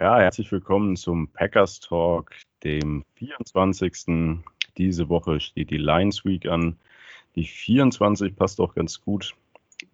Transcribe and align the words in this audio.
Ja, 0.00 0.20
herzlich 0.20 0.52
willkommen 0.52 0.94
zum 0.94 1.26
Packers 1.26 1.80
Talk, 1.80 2.30
dem 2.62 3.04
24. 3.14 4.44
Diese 4.76 5.08
Woche 5.08 5.40
steht 5.40 5.70
die 5.70 5.76
Lions 5.76 6.24
Week 6.24 6.46
an. 6.46 6.76
Die 7.34 7.42
24 7.42 8.36
passt 8.36 8.60
auch 8.60 8.76
ganz 8.76 9.00
gut, 9.00 9.34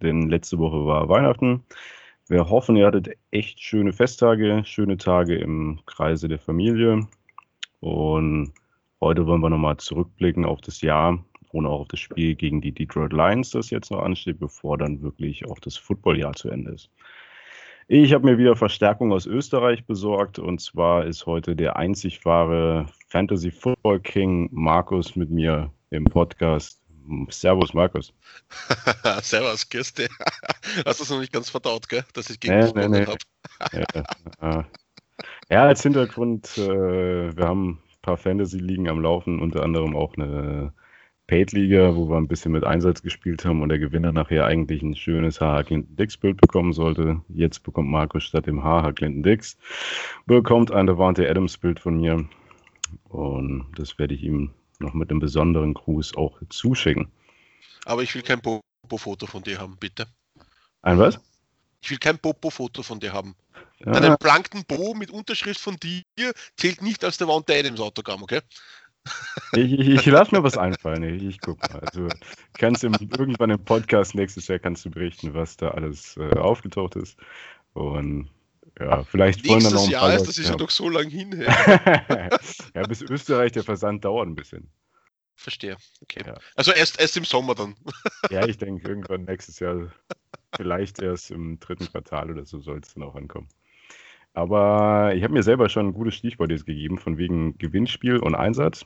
denn 0.02 0.28
letzte 0.28 0.58
Woche 0.58 0.84
war 0.84 1.08
Weihnachten. 1.08 1.64
Wir 2.28 2.50
hoffen, 2.50 2.76
ihr 2.76 2.86
hattet 2.86 3.16
echt 3.30 3.62
schöne 3.62 3.94
Festtage, 3.94 4.60
schöne 4.66 4.98
Tage 4.98 5.38
im 5.38 5.80
Kreise 5.86 6.28
der 6.28 6.38
Familie. 6.38 7.08
Und 7.80 8.52
heute 9.00 9.26
wollen 9.26 9.40
wir 9.40 9.48
nochmal 9.48 9.78
zurückblicken 9.78 10.44
auf 10.44 10.60
das 10.60 10.82
Jahr 10.82 11.24
und 11.50 11.64
auch 11.64 11.80
auf 11.80 11.88
das 11.88 12.00
Spiel 12.00 12.34
gegen 12.34 12.60
die 12.60 12.72
Detroit 12.72 13.14
Lions, 13.14 13.52
das 13.52 13.70
jetzt 13.70 13.90
noch 13.90 14.02
ansteht, 14.02 14.38
bevor 14.38 14.76
dann 14.76 15.00
wirklich 15.00 15.46
auch 15.46 15.58
das 15.60 15.78
Footballjahr 15.78 16.34
zu 16.34 16.50
Ende 16.50 16.72
ist. 16.72 16.90
Ich 17.86 18.14
habe 18.14 18.24
mir 18.24 18.38
wieder 18.38 18.56
Verstärkung 18.56 19.12
aus 19.12 19.26
Österreich 19.26 19.84
besorgt 19.86 20.38
und 20.38 20.60
zwar 20.60 21.04
ist 21.04 21.26
heute 21.26 21.54
der 21.54 21.76
einzig 21.76 22.24
wahre 22.24 22.86
Fantasy 23.08 23.50
Football 23.50 24.00
King 24.00 24.48
Markus 24.52 25.16
mit 25.16 25.30
mir 25.30 25.70
im 25.90 26.04
Podcast. 26.04 26.80
Servus, 27.28 27.74
Markus. 27.74 28.14
Servus, 29.20 29.68
Kirsti. 29.68 30.06
Hast 30.86 31.00
du 31.00 31.04
es 31.04 31.10
noch 31.10 31.20
nicht 31.20 31.32
ganz 31.32 31.50
verdaut, 31.50 31.86
gell? 31.90 32.04
dass 32.14 32.30
ich 32.30 32.40
gegen 32.40 32.54
nee, 32.54 32.64
dich 32.64 32.74
nee, 32.74 32.88
nee. 32.88 33.06
habe? 33.06 33.18
ja, 34.40 34.66
ja, 35.50 35.64
als 35.64 35.82
Hintergrund, 35.82 36.56
äh, 36.56 37.36
wir 37.36 37.46
haben 37.46 37.68
ein 37.68 38.00
paar 38.00 38.16
Fantasy-Ligen 38.16 38.88
am 38.88 39.02
Laufen, 39.02 39.40
unter 39.42 39.62
anderem 39.62 39.94
auch 39.94 40.16
eine 40.16 40.72
Paid-Liga, 41.26 41.96
wo 41.96 42.08
wir 42.08 42.16
ein 42.16 42.28
bisschen 42.28 42.52
mit 42.52 42.64
Einsatz 42.64 43.00
gespielt 43.02 43.44
haben 43.44 43.62
und 43.62 43.70
der 43.70 43.78
Gewinner 43.78 44.12
nachher 44.12 44.44
eigentlich 44.44 44.82
ein 44.82 44.94
schönes 44.94 45.40
HH 45.40 45.64
Clinton 45.64 45.96
Dix 45.96 46.18
Bild 46.18 46.38
bekommen 46.40 46.74
sollte. 46.74 47.22
Jetzt 47.28 47.62
bekommt 47.62 47.88
Markus 47.88 48.24
statt 48.24 48.46
dem 48.46 48.62
HH 48.62 48.92
Clinton 48.92 49.22
Dix, 49.22 49.56
bekommt 50.26 50.70
ein 50.70 50.86
Devante 50.86 51.28
Adams 51.28 51.56
Bild 51.56 51.80
von 51.80 51.98
mir 52.00 52.28
und 53.08 53.66
das 53.76 53.98
werde 53.98 54.14
ich 54.14 54.22
ihm 54.22 54.50
noch 54.80 54.92
mit 54.92 55.10
einem 55.10 55.20
besonderen 55.20 55.72
Gruß 55.72 56.14
auch 56.16 56.38
zuschicken. 56.50 57.08
Aber 57.86 58.02
ich 58.02 58.14
will 58.14 58.22
kein 58.22 58.40
Popo-Foto 58.40 59.26
von 59.26 59.42
dir 59.42 59.58
haben, 59.58 59.76
bitte. 59.78 60.06
Ein 60.82 60.98
was? 60.98 61.18
Ich 61.82 61.90
will 61.90 61.98
kein 61.98 62.18
Popo-Foto 62.18 62.82
von 62.82 63.00
dir 63.00 63.12
haben. 63.12 63.34
Ja. 63.78 63.92
Einen 63.92 64.16
blanken 64.18 64.64
Bo 64.66 64.94
mit 64.94 65.10
Unterschrift 65.10 65.60
von 65.60 65.76
dir 65.76 66.02
zählt 66.56 66.82
nicht 66.82 67.04
als 67.04 67.18
der 67.18 67.26
Devante 67.26 67.54
Adams 67.54 67.80
Autogramm, 67.80 68.22
okay? 68.22 68.40
Ich, 69.52 69.72
ich, 69.72 69.88
ich 69.88 70.06
lasse 70.06 70.34
mir 70.34 70.42
was 70.42 70.56
einfallen. 70.56 71.02
Ich, 71.02 71.22
ich 71.22 71.40
guck 71.40 71.60
mal. 71.70 71.80
Also 71.80 72.08
kannst 72.54 72.84
im, 72.84 72.94
irgendwann 73.16 73.50
im 73.50 73.64
Podcast 73.64 74.14
nächstes 74.14 74.48
Jahr 74.48 74.58
kannst 74.58 74.84
du 74.84 74.90
berichten, 74.90 75.34
was 75.34 75.56
da 75.56 75.68
alles 75.68 76.16
äh, 76.16 76.36
aufgetaucht 76.36 76.96
ist. 76.96 77.18
Und 77.74 78.30
ja, 78.78 79.04
vielleicht 79.04 79.46
wollen 79.46 79.62
dann 79.62 79.74
noch 79.74 79.84
ein 79.84 79.90
Jahr 79.90 80.02
paar 80.02 80.14
ist, 80.14 80.26
das 80.26 80.38
ist 80.38 80.48
ja, 80.48 80.56
doch 80.56 80.70
so 80.70 80.88
lang 80.88 81.08
hin. 81.08 81.32
ja, 82.74 82.82
bis 82.88 83.02
Österreich 83.02 83.52
der 83.52 83.62
Versand 83.62 84.04
dauert 84.04 84.26
ein 84.26 84.34
bisschen. 84.34 84.70
Verstehe. 85.36 85.76
Okay. 86.02 86.22
Ja. 86.26 86.36
Also 86.56 86.72
erst, 86.72 87.00
erst 87.00 87.16
im 87.16 87.24
Sommer 87.24 87.54
dann. 87.54 87.74
ja, 88.30 88.46
ich 88.46 88.58
denke 88.58 88.88
irgendwann 88.88 89.24
nächstes 89.24 89.60
Jahr, 89.60 89.92
vielleicht 90.56 91.00
erst 91.00 91.30
im 91.30 91.60
dritten 91.60 91.86
Quartal 91.86 92.30
oder 92.30 92.44
so 92.44 92.60
soll 92.60 92.78
es 92.78 92.94
dann 92.94 93.02
auch 93.02 93.14
ankommen. 93.14 93.48
Aber 94.32 95.14
ich 95.14 95.22
habe 95.22 95.32
mir 95.32 95.44
selber 95.44 95.68
schon 95.68 95.88
ein 95.88 95.94
gutes 95.94 96.16
Stichwort 96.16 96.50
jetzt 96.50 96.66
gegeben, 96.66 96.98
von 96.98 97.18
wegen 97.18 97.56
Gewinnspiel 97.58 98.18
und 98.18 98.34
Einsatz. 98.34 98.84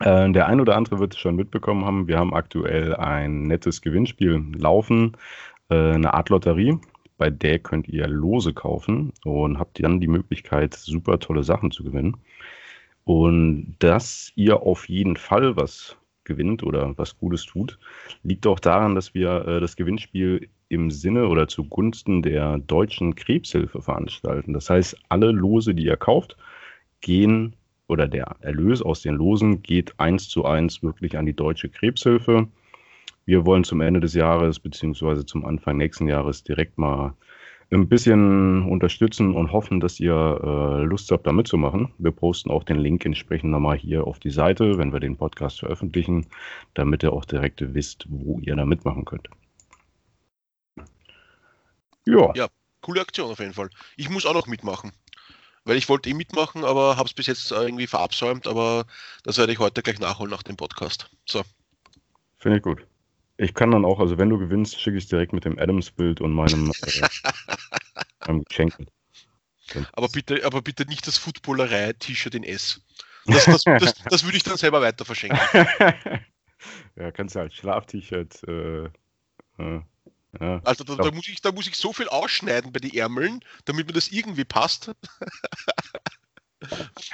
Äh, 0.00 0.30
der 0.32 0.46
ein 0.46 0.60
oder 0.60 0.76
andere 0.76 0.98
wird 0.98 1.14
es 1.14 1.20
schon 1.20 1.36
mitbekommen 1.36 1.84
haben, 1.84 2.08
wir 2.08 2.18
haben 2.18 2.34
aktuell 2.34 2.94
ein 2.94 3.44
nettes 3.44 3.80
Gewinnspiel 3.82 4.44
laufen, 4.56 5.16
äh, 5.70 5.92
eine 5.92 6.14
Art 6.14 6.28
Lotterie. 6.28 6.78
Bei 7.16 7.30
der 7.30 7.58
könnt 7.58 7.88
ihr 7.88 8.06
Lose 8.06 8.54
kaufen 8.54 9.12
und 9.24 9.58
habt 9.58 9.82
dann 9.82 10.00
die 10.00 10.06
Möglichkeit, 10.06 10.74
super 10.74 11.18
tolle 11.18 11.42
Sachen 11.42 11.72
zu 11.72 11.82
gewinnen. 11.82 12.16
Und 13.04 13.74
dass 13.80 14.32
ihr 14.36 14.62
auf 14.62 14.88
jeden 14.88 15.16
Fall 15.16 15.56
was 15.56 15.96
gewinnt 16.24 16.62
oder 16.62 16.96
was 16.96 17.18
Gutes 17.18 17.44
tut, 17.44 17.78
liegt 18.22 18.46
auch 18.46 18.60
daran, 18.60 18.94
dass 18.94 19.14
wir 19.14 19.48
äh, 19.48 19.60
das 19.60 19.74
Gewinnspiel 19.74 20.48
im 20.68 20.90
Sinne 20.90 21.26
oder 21.26 21.48
zugunsten 21.48 22.22
der 22.22 22.58
deutschen 22.58 23.14
Krebshilfe 23.14 23.82
veranstalten. 23.82 24.52
Das 24.52 24.70
heißt, 24.70 24.96
alle 25.08 25.32
Lose, 25.32 25.74
die 25.74 25.86
ihr 25.86 25.96
kauft, 25.96 26.36
gehen 27.00 27.56
oder 27.88 28.06
der 28.06 28.36
Erlös 28.40 28.82
aus 28.82 29.02
den 29.02 29.14
Losen 29.14 29.62
geht 29.62 29.98
eins 29.98 30.28
zu 30.28 30.44
eins 30.44 30.82
wirklich 30.82 31.18
an 31.18 31.26
die 31.26 31.34
deutsche 31.34 31.68
Krebshilfe. 31.68 32.46
Wir 33.24 33.44
wollen 33.44 33.64
zum 33.64 33.80
Ende 33.80 34.00
des 34.00 34.14
Jahres 34.14 34.60
beziehungsweise 34.60 35.26
zum 35.26 35.44
Anfang 35.44 35.76
nächsten 35.76 36.06
Jahres 36.06 36.44
direkt 36.44 36.78
mal 36.78 37.14
ein 37.70 37.88
bisschen 37.88 38.62
unterstützen 38.64 39.34
und 39.34 39.52
hoffen, 39.52 39.80
dass 39.80 40.00
ihr 40.00 40.14
äh, 40.14 40.84
Lust 40.84 41.10
habt, 41.10 41.26
da 41.26 41.32
mitzumachen. 41.32 41.92
Wir 41.98 42.12
posten 42.12 42.50
auch 42.50 42.64
den 42.64 42.78
Link 42.78 43.04
entsprechend 43.04 43.50
nochmal 43.50 43.76
hier 43.76 44.06
auf 44.06 44.18
die 44.18 44.30
Seite, 44.30 44.78
wenn 44.78 44.92
wir 44.92 45.00
den 45.00 45.16
Podcast 45.16 45.60
veröffentlichen, 45.60 46.26
damit 46.72 47.02
ihr 47.02 47.12
auch 47.12 47.26
direkt 47.26 47.74
wisst, 47.74 48.06
wo 48.08 48.40
ihr 48.40 48.56
da 48.56 48.64
mitmachen 48.64 49.04
könnt. 49.04 49.28
Ja. 52.06 52.32
Ja, 52.34 52.48
coole 52.80 53.02
Aktion 53.02 53.30
auf 53.30 53.38
jeden 53.38 53.52
Fall. 53.52 53.68
Ich 53.98 54.08
muss 54.08 54.24
auch 54.24 54.32
noch 54.32 54.46
mitmachen. 54.46 54.92
Weil 55.68 55.76
ich 55.76 55.90
wollte 55.90 56.08
eh 56.08 56.14
mitmachen, 56.14 56.64
aber 56.64 56.96
habe 56.96 57.06
es 57.06 57.12
bis 57.12 57.26
jetzt 57.26 57.52
irgendwie 57.52 57.86
verabsäumt, 57.86 58.46
aber 58.46 58.86
das 59.22 59.36
werde 59.36 59.52
ich 59.52 59.58
heute 59.58 59.82
gleich 59.82 59.98
nachholen 59.98 60.30
nach 60.30 60.42
dem 60.42 60.56
Podcast. 60.56 61.10
So. 61.26 61.42
Finde 62.38 62.56
ich 62.56 62.62
gut. 62.62 62.86
Ich 63.36 63.52
kann 63.52 63.70
dann 63.70 63.84
auch, 63.84 64.00
also 64.00 64.16
wenn 64.16 64.30
du 64.30 64.38
gewinnst, 64.38 64.80
schicke 64.80 64.96
ich 64.96 65.04
es 65.04 65.10
direkt 65.10 65.34
mit 65.34 65.44
dem 65.44 65.58
Adams-Bild 65.58 66.22
und 66.22 66.32
meinem, 66.32 66.70
äh, 66.70 67.08
meinem 68.26 68.44
Geschenk. 68.44 68.78
Aber 69.92 70.08
bitte, 70.08 70.42
aber 70.46 70.62
bitte 70.62 70.86
nicht 70.86 71.06
das 71.06 71.18
Footballerei-T-Shirt 71.18 72.34
in 72.34 72.44
S. 72.44 72.80
Das, 73.26 73.44
das, 73.44 73.64
das, 73.64 73.94
das, 74.04 74.24
würde 74.24 74.38
ich 74.38 74.44
dann 74.44 74.56
selber 74.56 74.80
weiter 74.80 75.04
verschenken. 75.04 75.38
ja, 76.96 77.12
kannst 77.12 77.34
du 77.34 77.40
als 77.40 77.54
Schlaf-T-Shirt. 77.54 78.42
Äh, 78.48 78.84
äh, 79.58 79.82
ja, 80.40 80.60
also 80.64 80.84
da, 80.84 80.96
da, 80.96 81.10
muss 81.10 81.28
ich, 81.28 81.40
da 81.40 81.52
muss 81.52 81.66
ich 81.66 81.76
so 81.76 81.92
viel 81.92 82.08
ausschneiden 82.08 82.72
bei 82.72 82.80
den 82.80 82.94
Ärmeln, 82.94 83.40
damit 83.64 83.86
mir 83.86 83.92
das 83.92 84.08
irgendwie 84.08 84.44
passt. 84.44 84.92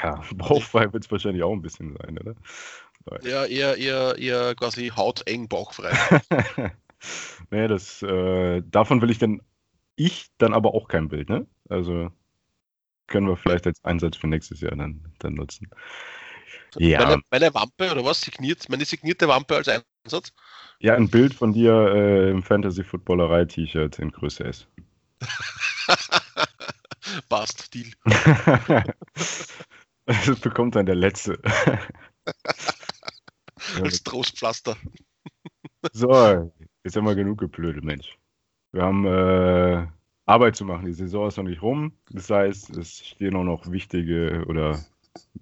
ja, 0.02 0.22
bauchfrei 0.34 0.92
wird 0.92 1.04
es 1.04 1.10
wahrscheinlich 1.10 1.42
auch 1.42 1.52
ein 1.52 1.62
bisschen 1.62 1.96
sein, 1.96 2.18
oder? 2.18 2.34
Ja, 3.22 3.44
eher, 3.44 3.76
eher, 3.76 4.18
eher 4.18 4.54
quasi 4.54 4.88
hauteng 4.88 5.48
bauchfrei. 5.48 5.92
nee, 7.50 7.68
das, 7.68 8.02
äh, 8.02 8.62
davon 8.62 9.02
will 9.02 9.10
ich 9.10 9.18
dann, 9.18 9.42
ich 9.94 10.28
dann 10.38 10.54
aber 10.54 10.74
auch 10.74 10.88
kein 10.88 11.08
Bild, 11.08 11.28
ne? 11.28 11.46
Also 11.68 12.10
können 13.06 13.28
wir 13.28 13.36
vielleicht 13.36 13.66
als 13.66 13.84
Einsatz 13.84 14.16
für 14.16 14.26
nächstes 14.26 14.60
Jahr 14.60 14.74
dann, 14.74 15.12
dann 15.18 15.34
nutzen. 15.34 15.68
Ja. 16.78 17.04
Meine, 17.04 17.22
meine 17.30 17.54
Wampe 17.54 17.90
oder 17.90 18.04
was? 18.04 18.20
Signiert, 18.20 18.68
meine 18.68 18.84
signierte 18.84 19.28
Wampe 19.28 19.56
als 19.56 19.68
Einsatz? 19.68 20.32
Ja, 20.80 20.94
ein 20.94 21.08
Bild 21.08 21.34
von 21.34 21.52
dir 21.52 21.72
äh, 21.72 22.30
im 22.30 22.42
Fantasy-Footballerei-T-Shirt 22.42 23.98
in 23.98 24.10
Größe 24.10 24.44
S. 24.44 24.66
Passt, 27.28 27.74
Deal. 27.74 27.90
das 30.06 30.40
bekommt 30.40 30.74
dann 30.74 30.86
der 30.86 30.94
Letzte. 30.94 31.38
Als 33.82 34.02
Trostpflaster. 34.02 34.76
so, 35.92 36.52
jetzt 36.82 36.96
haben 36.96 37.06
wir 37.06 37.14
genug 37.14 37.38
geblödet, 37.38 37.84
Mensch. 37.84 38.18
Wir 38.72 38.82
haben 38.82 39.06
äh, 39.06 39.86
Arbeit 40.26 40.56
zu 40.56 40.64
machen. 40.64 40.86
Die 40.86 40.92
Saison 40.92 41.28
ist 41.28 41.36
noch 41.36 41.44
nicht 41.44 41.62
rum. 41.62 41.92
Das 42.10 42.30
heißt, 42.30 42.76
es 42.76 43.06
stehen 43.06 43.36
auch 43.36 43.44
noch 43.44 43.70
wichtige 43.70 44.44
oder 44.48 44.72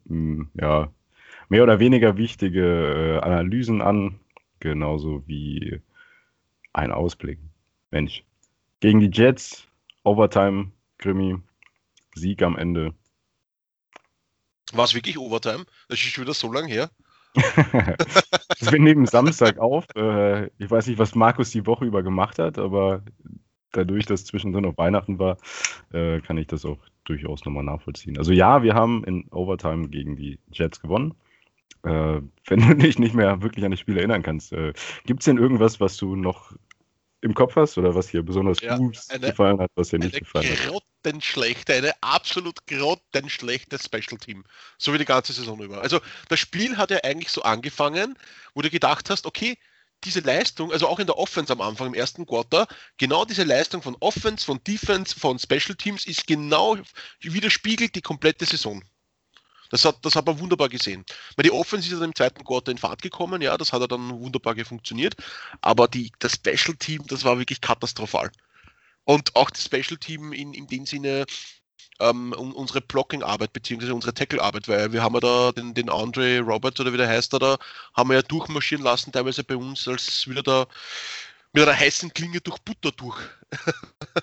mh, 0.05 0.09
hm, 0.09 0.51
ja, 0.55 0.93
mehr 1.53 1.65
oder 1.65 1.79
weniger 1.79 2.17
wichtige 2.17 2.65
äh, 2.65 3.19
Analysen 3.19 3.83
an. 3.83 4.19
Genauso 4.59 5.23
wie 5.27 5.83
ein 6.73 6.91
Ausblick. 6.91 7.41
Mensch. 7.91 8.25
Gegen 8.81 9.01
die 9.01 9.11
Jets, 9.13 9.69
Overtime, 10.03 10.73
Krimi, 10.97 11.37
Sieg 12.15 12.43
am 12.43 12.57
Ende. 12.57 12.95
War 14.73 14.87
es 14.87 14.95
wirklich 14.95 15.19
Overtime? 15.19 15.67
Das 15.89 15.99
ist 15.99 16.07
schon 16.07 16.25
wieder 16.25 16.33
so 16.33 16.51
lang 16.51 16.69
her. 16.69 16.91
wir 17.35 18.81
nehmen 18.81 19.05
Samstag 19.05 19.59
auf. 19.59 19.85
Äh, 19.95 20.47
ich 20.57 20.71
weiß 20.71 20.87
nicht, 20.87 20.99
was 20.99 21.15
Markus 21.15 21.51
die 21.51 21.67
Woche 21.67 21.85
über 21.85 22.03
gemacht 22.03 22.39
hat, 22.39 22.57
aber 22.57 23.03
dadurch, 23.73 24.07
dass 24.07 24.25
zwischendrin 24.25 24.65
noch 24.65 24.79
Weihnachten 24.79 25.19
war, 25.19 25.37
äh, 25.93 26.23
kann 26.23 26.39
ich 26.39 26.47
das 26.47 26.65
auch 26.65 26.79
durchaus 27.05 27.45
nochmal 27.45 27.65
nachvollziehen. 27.65 28.17
Also 28.17 28.33
ja, 28.33 28.63
wir 28.63 28.73
haben 28.73 29.05
in 29.05 29.29
Overtime 29.31 29.91
gegen 29.91 30.17
die 30.17 30.39
Jets 30.51 30.81
gewonnen. 30.81 31.15
Äh, 31.85 32.21
wenn 32.47 32.69
du 32.69 32.75
dich 32.77 32.99
nicht 32.99 33.15
mehr 33.15 33.43
wirklich 33.43 33.65
an 33.65 33.71
das 33.71 33.81
Spiel 33.81 33.99
erinnern 33.99 34.23
kannst, 34.23 34.53
äh, 34.53 34.73
gibt 35.05 35.21
es 35.21 35.25
denn 35.27 35.39
irgendwas, 35.39 35.81
was 35.81 35.97
du 35.97 36.17
noch 36.17 36.53
im 37.23 37.35
Kopf 37.35 37.55
hast 37.57 37.79
oder 37.79 37.95
was 37.95 38.09
hier 38.09 38.23
besonders 38.23 38.61
ja, 38.61 38.77
gut 38.77 38.99
eine, 39.09 39.29
gefallen 39.29 39.61
hat, 39.61 39.71
was 39.77 39.89
dir 39.89 40.01
nicht 40.01 40.19
gefallen 40.19 40.51
hat? 40.51 40.83
Grottenschlechte, 41.03 41.73
eine 41.75 41.93
absolut 42.03 42.67
grottenschlechte 42.67 43.79
Special 43.79 44.19
Team. 44.19 44.45
So 44.77 44.93
wie 44.93 44.99
die 44.99 45.05
ganze 45.05 45.33
Saison 45.33 45.61
über. 45.63 45.81
Also 45.81 46.01
das 46.29 46.41
Spiel 46.41 46.77
hat 46.77 46.91
ja 46.91 46.99
eigentlich 47.05 47.31
so 47.31 47.43
angefangen, 47.43 48.19
wo 48.55 48.63
du 48.63 48.71
gedacht 48.71 49.09
hast, 49.09 49.25
okay, 49.25 49.57
diese 50.05 50.19
Leistung, 50.19 50.73
also 50.73 50.89
auch 50.89 50.99
in 50.99 51.07
der 51.07 51.17
Offense 51.17 51.53
am 51.53 51.61
Anfang, 51.61 51.89
im 51.89 51.95
ersten 51.95 52.27
Quarter, 52.27 52.67
genau 52.99 53.25
diese 53.25 53.45
Leistung 53.45 53.83
von 53.83 53.97
Offense, 54.01 54.45
von 54.45 54.63
Defense, 54.65 55.19
von 55.19 55.39
Special 55.39 55.77
Teams 55.77 56.07
ist 56.07 56.27
genau 56.27 56.77
widerspiegelt 57.21 57.95
die 57.95 58.03
komplette 58.03 58.45
Saison. 58.45 58.83
Das 59.73 59.87
hat, 59.87 60.05
das 60.05 60.15
hat 60.15 60.27
man 60.27 60.39
wunderbar 60.39 60.69
gesehen. 60.69 61.05
Weil 61.35 61.45
die 61.45 61.51
Offense 61.51 61.89
ist 61.89 61.95
dann 61.95 62.11
im 62.11 62.15
zweiten 62.15 62.45
Quarter 62.45 62.71
in 62.71 62.79
Fahrt 62.79 63.01
gekommen, 63.01 63.41
ja, 63.41 63.57
das 63.57 63.73
hat 63.73 63.91
dann 63.91 64.11
wunderbar 64.11 64.55
funktioniert. 64.67 65.15
Aber 65.63 65.89
die, 65.89 66.13
das 66.19 66.35
Special 66.35 66.77
Team, 66.77 67.03
das 67.07 67.25
war 67.25 67.39
wirklich 67.39 67.63
katastrophal. 67.63 68.31
Und 69.05 69.35
auch 69.35 69.51
das 69.51 69.65
Special 69.65 69.97
Team 69.99 70.35
in, 70.35 70.53
in 70.53 70.67
dem 70.67 70.85
Sinne, 70.85 71.25
ähm, 72.01 72.33
unsere 72.35 72.83
Blocking-Arbeit 72.83 73.55
beziehungsweise 73.55 73.95
unsere 73.95 74.13
Tackle-Arbeit, 74.13 74.69
weil 74.69 74.93
wir 74.93 75.03
haben 75.03 75.15
ja 75.15 75.21
da 75.21 75.53
den, 75.53 75.73
den 75.73 75.89
Andre 75.89 76.41
Roberts 76.41 76.79
oder 76.79 76.93
wie 76.93 76.99
der 76.99 77.09
heißt 77.09 77.33
da, 77.33 77.57
haben 77.95 78.11
wir 78.11 78.17
ja 78.17 78.23
durchmarschieren 78.23 78.85
lassen, 78.85 79.11
teilweise 79.11 79.43
bei 79.43 79.57
uns, 79.57 79.89
als 79.89 80.29
wieder 80.29 80.43
da 80.43 80.67
mit 81.55 81.63
einer 81.63 81.79
heißen 81.79 82.13
Klinge 82.13 82.43
durch 82.43 82.59
Butter 82.59 82.93
durch 82.93 83.19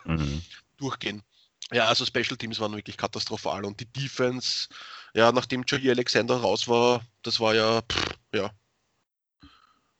mhm. 0.05 0.43
durchgehen. 0.77 1.23
Ja, 1.71 1.85
also 1.85 2.05
Special 2.05 2.37
Teams 2.37 2.59
waren 2.59 2.73
wirklich 2.73 2.97
katastrophal 2.97 3.63
und 3.65 3.79
die 3.79 3.85
Defense, 3.85 4.69
ja, 5.13 5.31
nachdem 5.31 5.63
Jair 5.67 5.91
Alexander 5.91 6.37
raus 6.37 6.67
war, 6.67 7.01
das 7.21 7.39
war 7.39 7.53
ja, 7.53 7.81
pff, 7.81 8.17
ja, 8.33 8.51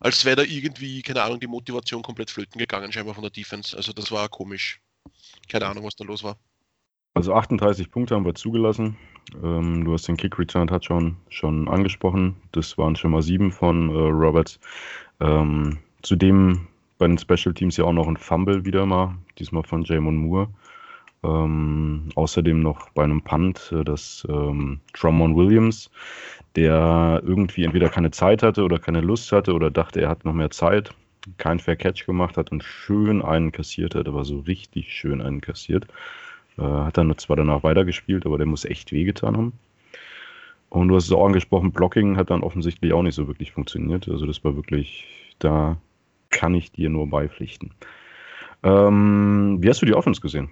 als 0.00 0.24
wäre 0.24 0.36
da 0.36 0.42
irgendwie, 0.42 1.02
keine 1.02 1.22
Ahnung, 1.22 1.40
die 1.40 1.46
Motivation 1.46 2.02
komplett 2.02 2.30
flöten 2.30 2.58
gegangen, 2.58 2.90
scheinbar 2.90 3.14
von 3.14 3.22
der 3.22 3.30
Defense. 3.30 3.76
Also 3.76 3.92
das 3.92 4.10
war 4.10 4.28
komisch. 4.30 4.80
Keine 5.48 5.66
Ahnung, 5.66 5.84
was 5.84 5.94
da 5.94 6.04
los 6.04 6.24
war. 6.24 6.38
Also 7.12 7.34
38 7.34 7.90
Punkte 7.90 8.14
haben 8.14 8.24
wir 8.24 8.34
zugelassen. 8.34 8.96
Ähm, 9.42 9.84
du 9.84 9.92
hast 9.92 10.08
den 10.08 10.16
Kick 10.16 10.38
Return 10.38 10.68
Touchdown 10.68 11.16
schon 11.28 11.68
angesprochen. 11.68 12.36
Das 12.52 12.78
waren 12.78 12.96
schon 12.96 13.10
mal 13.10 13.22
sieben 13.22 13.52
von 13.52 13.90
äh, 13.90 13.92
Roberts. 13.92 14.58
Ähm, 15.20 15.78
zudem 16.02 16.68
bei 16.96 17.06
den 17.06 17.18
Special 17.18 17.52
Teams 17.52 17.76
ja 17.76 17.84
auch 17.84 17.92
noch 17.92 18.08
ein 18.08 18.16
Fumble 18.16 18.64
wieder 18.64 18.86
mal, 18.86 19.18
diesmal 19.38 19.64
von 19.64 19.84
Jamon 19.84 20.16
Moore. 20.16 20.48
Ähm, 21.22 22.08
außerdem 22.14 22.62
noch 22.62 22.90
bei 22.90 23.04
einem 23.04 23.22
Punt, 23.22 23.72
äh, 23.72 23.84
dass 23.84 24.26
ähm, 24.28 24.80
Drummond 24.94 25.36
Williams, 25.36 25.90
der 26.56 27.22
irgendwie 27.24 27.64
entweder 27.64 27.90
keine 27.90 28.10
Zeit 28.10 28.42
hatte 28.42 28.64
oder 28.64 28.78
keine 28.78 29.02
Lust 29.02 29.30
hatte 29.32 29.52
oder 29.52 29.70
dachte, 29.70 30.00
er 30.00 30.08
hat 30.08 30.24
noch 30.24 30.32
mehr 30.32 30.50
Zeit, 30.50 30.94
keinen 31.36 31.60
Fair 31.60 31.76
Catch 31.76 32.06
gemacht 32.06 32.36
hat 32.38 32.50
und 32.50 32.64
schön 32.64 33.22
einen 33.22 33.52
kassiert 33.52 33.94
hat, 33.94 34.08
aber 34.08 34.24
so 34.24 34.40
richtig 34.40 34.92
schön 34.92 35.20
einen 35.20 35.42
kassiert. 35.42 35.86
Äh, 36.58 36.62
hat 36.62 36.96
dann 36.96 37.16
zwar 37.18 37.36
danach 37.36 37.62
weitergespielt, 37.62 38.24
aber 38.26 38.38
der 38.38 38.46
muss 38.46 38.64
echt 38.64 38.92
wehgetan 38.92 39.36
haben. 39.36 39.52
Und 40.70 40.88
du 40.88 40.96
hast 40.96 41.06
es 41.06 41.12
auch 41.12 41.26
angesprochen, 41.26 41.72
Blocking 41.72 42.16
hat 42.16 42.30
dann 42.30 42.42
offensichtlich 42.42 42.92
auch 42.92 43.02
nicht 43.02 43.16
so 43.16 43.26
wirklich 43.26 43.52
funktioniert. 43.52 44.08
Also 44.08 44.24
das 44.24 44.42
war 44.44 44.56
wirklich, 44.56 45.04
da 45.40 45.76
kann 46.30 46.54
ich 46.54 46.72
dir 46.72 46.88
nur 46.90 47.08
beipflichten. 47.08 47.72
Ähm, 48.62 49.58
wie 49.60 49.68
hast 49.68 49.82
du 49.82 49.86
die 49.86 49.94
Offense 49.94 50.20
gesehen? 50.20 50.50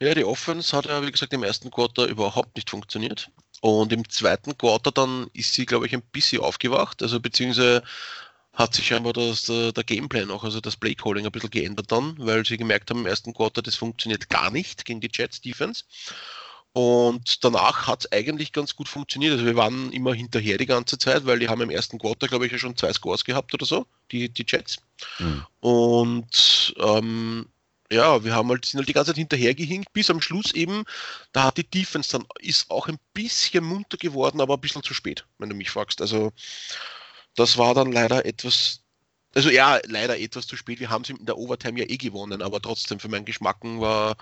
Ja, 0.00 0.14
die 0.14 0.24
Offense 0.24 0.76
hat 0.76 0.86
ja, 0.86 1.02
wie 1.06 1.10
gesagt, 1.10 1.32
im 1.32 1.42
ersten 1.42 1.70
Quarter 1.70 2.06
überhaupt 2.06 2.56
nicht 2.56 2.68
funktioniert. 2.68 3.30
Und 3.60 3.92
im 3.92 4.08
zweiten 4.08 4.56
Quarter 4.56 4.92
dann 4.92 5.28
ist 5.32 5.54
sie, 5.54 5.64
glaube 5.64 5.86
ich, 5.86 5.94
ein 5.94 6.02
bisschen 6.02 6.42
aufgewacht. 6.42 7.02
Also 7.02 7.18
beziehungsweise 7.20 7.82
hat 8.52 8.74
sich 8.74 8.86
scheinbar 8.86 9.12
das, 9.12 9.48
äh, 9.48 9.72
der 9.72 9.84
Gameplan 9.84 10.30
auch, 10.30 10.44
also 10.44 10.60
das 10.60 10.76
Playcalling 10.76 11.26
ein 11.26 11.32
bisschen 11.32 11.50
geändert 11.50 11.92
dann, 11.92 12.14
weil 12.18 12.44
sie 12.44 12.56
gemerkt 12.56 12.90
haben, 12.90 13.00
im 13.00 13.06
ersten 13.06 13.34
Quarter, 13.34 13.62
das 13.62 13.76
funktioniert 13.76 14.28
gar 14.30 14.50
nicht 14.50 14.84
gegen 14.84 15.00
die 15.00 15.10
Jets 15.12 15.40
Defense. 15.40 15.84
Und 16.72 17.42
danach 17.42 17.86
hat 17.86 18.04
es 18.04 18.12
eigentlich 18.12 18.52
ganz 18.52 18.76
gut 18.76 18.88
funktioniert. 18.88 19.32
Also 19.32 19.46
wir 19.46 19.56
waren 19.56 19.92
immer 19.92 20.12
hinterher 20.12 20.58
die 20.58 20.66
ganze 20.66 20.98
Zeit, 20.98 21.24
weil 21.24 21.38
die 21.38 21.48
haben 21.48 21.62
im 21.62 21.70
ersten 21.70 21.98
Quarter, 21.98 22.28
glaube 22.28 22.44
ich, 22.44 22.52
ja 22.52 22.58
schon 22.58 22.76
zwei 22.76 22.92
Scores 22.92 23.24
gehabt 23.24 23.54
oder 23.54 23.64
so, 23.64 23.86
die, 24.12 24.28
die 24.28 24.44
Jets. 24.46 24.76
Mhm. 25.18 25.46
Und 25.60 26.74
ähm, 26.78 27.46
ja, 27.90 28.24
wir 28.24 28.34
haben 28.34 28.48
halt, 28.48 28.64
sind 28.64 28.78
halt 28.78 28.88
die 28.88 28.92
ganze 28.92 29.10
Zeit 29.12 29.18
hinterhergehinkt, 29.18 29.92
bis 29.92 30.10
am 30.10 30.20
Schluss 30.20 30.52
eben, 30.52 30.84
da 31.32 31.44
hat 31.44 31.56
die 31.56 31.68
Defense 31.68 32.10
dann, 32.10 32.26
ist 32.40 32.70
auch 32.70 32.88
ein 32.88 32.98
bisschen 33.14 33.64
munter 33.64 33.96
geworden, 33.96 34.40
aber 34.40 34.54
ein 34.54 34.60
bisschen 34.60 34.82
zu 34.82 34.94
spät, 34.94 35.26
wenn 35.38 35.48
du 35.48 35.56
mich 35.56 35.70
fragst. 35.70 36.00
Also, 36.00 36.32
das 37.36 37.58
war 37.58 37.74
dann 37.74 37.92
leider 37.92 38.24
etwas, 38.26 38.82
also 39.34 39.50
ja, 39.50 39.80
leider 39.86 40.18
etwas 40.18 40.46
zu 40.46 40.56
spät. 40.56 40.80
Wir 40.80 40.90
haben 40.90 41.02
es 41.02 41.10
in 41.10 41.26
der 41.26 41.38
Overtime 41.38 41.78
ja 41.80 41.86
eh 41.88 41.96
gewonnen, 41.96 42.42
aber 42.42 42.60
trotzdem, 42.60 43.00
für 43.00 43.08
meinen 43.08 43.24
Geschmack 43.24 43.58
war, 43.62 44.16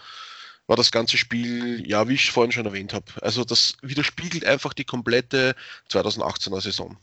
war 0.67 0.77
das 0.77 0.93
ganze 0.93 1.19
Spiel, 1.19 1.87
ja, 1.89 2.09
wie 2.09 2.15
ich 2.15 2.31
vorhin 2.31 2.53
schon 2.53 2.67
erwähnt 2.67 2.93
habe. 2.95 3.07
Also, 3.23 3.45
das 3.45 3.77
widerspiegelt 3.83 4.45
einfach 4.45 4.75
die 4.75 4.85
komplette 4.85 5.55
2018er 5.91 6.61
Saison. 6.61 6.99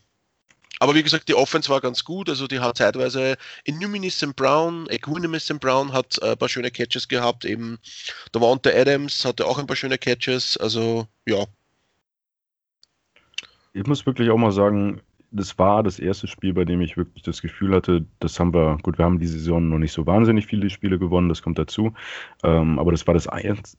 Aber 0.81 0.95
wie 0.95 1.03
gesagt, 1.03 1.29
die 1.29 1.35
Offense 1.35 1.69
war 1.69 1.79
ganz 1.79 2.03
gut. 2.03 2.27
Also 2.27 2.47
die 2.47 2.59
hat 2.59 2.77
zeitweise 2.77 3.37
Innuminiscent 3.65 4.35
Brown, 4.35 4.87
Equinimicent 4.89 5.61
Brown 5.61 5.93
hat 5.93 6.17
äh, 6.23 6.31
ein 6.31 6.37
paar 6.39 6.49
schöne 6.49 6.71
Catches 6.71 7.07
gehabt. 7.07 7.45
Eben 7.45 7.77
der 8.33 8.41
Wante 8.41 8.75
Adams 8.75 9.23
hatte 9.23 9.45
auch 9.45 9.59
ein 9.59 9.67
paar 9.67 9.75
schöne 9.75 9.99
Catches. 9.99 10.57
Also 10.57 11.05
ja. 11.27 11.45
Ich 13.73 13.85
muss 13.85 14.07
wirklich 14.07 14.31
auch 14.31 14.39
mal 14.39 14.51
sagen, 14.51 15.01
das 15.29 15.59
war 15.59 15.83
das 15.83 15.99
erste 15.99 16.25
Spiel, 16.25 16.53
bei 16.55 16.65
dem 16.65 16.81
ich 16.81 16.97
wirklich 16.97 17.21
das 17.21 17.43
Gefühl 17.43 17.75
hatte, 17.75 18.03
das 18.19 18.39
haben 18.39 18.51
wir, 18.51 18.79
gut, 18.81 18.97
wir 18.97 19.05
haben 19.05 19.19
die 19.19 19.27
Saison 19.27 19.69
noch 19.69 19.77
nicht 19.77 19.93
so 19.93 20.07
wahnsinnig 20.07 20.47
viele 20.47 20.71
Spiele 20.71 20.97
gewonnen, 20.97 21.29
das 21.29 21.43
kommt 21.43 21.59
dazu. 21.59 21.93
Ähm, 22.41 22.79
aber 22.79 22.91
das 22.91 23.05
war 23.05 23.13
das 23.13 23.27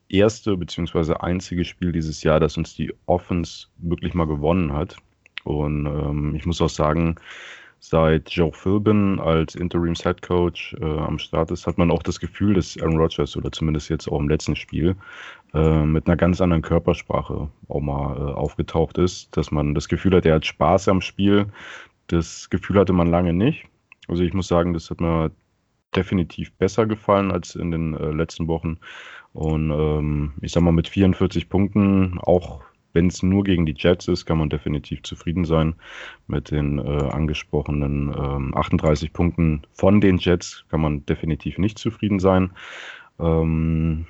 erste 0.08 0.56
bzw. 0.56 1.14
einzige 1.14 1.64
Spiel 1.64 1.90
dieses 1.90 2.22
Jahr, 2.22 2.38
das 2.38 2.56
uns 2.56 2.76
die 2.76 2.94
Offense 3.06 3.66
wirklich 3.78 4.14
mal 4.14 4.28
gewonnen 4.28 4.72
hat. 4.72 4.99
Und 5.44 5.87
ähm, 5.87 6.35
ich 6.35 6.47
muss 6.47 6.61
auch 6.61 6.69
sagen, 6.69 7.17
seit 7.83 8.31
Joe 8.31 8.53
Philbin 8.53 9.19
als 9.19 9.56
Interims 9.56 10.03
Head 10.03 10.23
Coach 10.23 10.75
äh, 10.81 10.85
am 10.85 11.19
Start 11.19 11.50
ist, 11.50 11.67
hat 11.67 11.79
man 11.79 11.91
auch 11.91 12.03
das 12.03 12.21
Gefühl, 12.21 12.55
dass 12.55 12.81
Aaron 12.81 12.97
Rodgers 12.97 13.37
oder 13.37 13.50
zumindest 13.50 13.89
jetzt 13.91 14.06
auch 14.09 14.21
im 14.21 14.29
letzten 14.29 14.55
Spiel 14.55 14.94
äh, 15.53 15.85
mit 15.85 16.06
einer 16.06 16.17
ganz 16.17 16.41
anderen 16.41 16.62
Körpersprache 16.62 17.49
auch 17.69 17.81
mal 17.81 18.17
äh, 18.17 18.33
aufgetaucht 18.35 18.99
ist, 18.99 19.37
dass 19.37 19.50
man 19.50 19.75
das 19.75 19.89
Gefühl 19.89 20.15
hat, 20.15 20.25
er 20.25 20.37
hat 20.37 20.47
Spaß 20.47 20.89
am 20.89 21.00
Spiel. 21.00 21.47
Das 22.06 22.49
Gefühl 22.50 22.79
hatte 22.79 22.93
man 22.93 23.09
lange 23.09 23.33
nicht. 23.33 23.67
Also 24.06 24.23
ich 24.23 24.33
muss 24.33 24.47
sagen, 24.47 24.75
das 24.75 24.88
hat 24.88 25.00
mir 25.00 25.33
definitiv 25.95 26.53
besser 26.53 26.87
gefallen 26.87 27.33
als 27.33 27.56
in 27.56 27.73
den 27.73 27.95
äh, 27.95 28.12
letzten 28.12 28.47
Wochen. 28.47 28.79
Und 29.33 29.71
ähm, 29.71 30.33
ich 30.41 30.53
sag 30.53 30.62
mal, 30.62 30.73
mit 30.73 30.88
44 30.88 31.49
Punkten 31.49 32.19
auch 32.21 32.61
wenn 32.93 33.06
es 33.09 33.23
nur 33.23 33.44
gegen 33.44 33.67
die 33.67 33.75
Jets 33.77 34.09
ist, 34.09 34.27
kann 34.27 34.39
man 34.39 34.49
definitiv 34.49 35.03
zufrieden 35.03 35.44
sein 35.44 35.75
mit 36.27 36.50
den 36.50 36.79
äh, 36.79 36.83
angesprochenen 36.83 38.15
ähm, 38.17 38.55
38 38.55 39.12
Punkten 39.12 39.62
von 39.73 40.00
den 40.00 40.19
Jets. 40.19 40.65
Kann 40.71 40.81
man 40.81 41.06
definitiv 41.06 41.59
nicht 41.59 41.79
zufrieden 41.79 42.19
sein. 42.19 42.53
Ähm, 43.19 44.06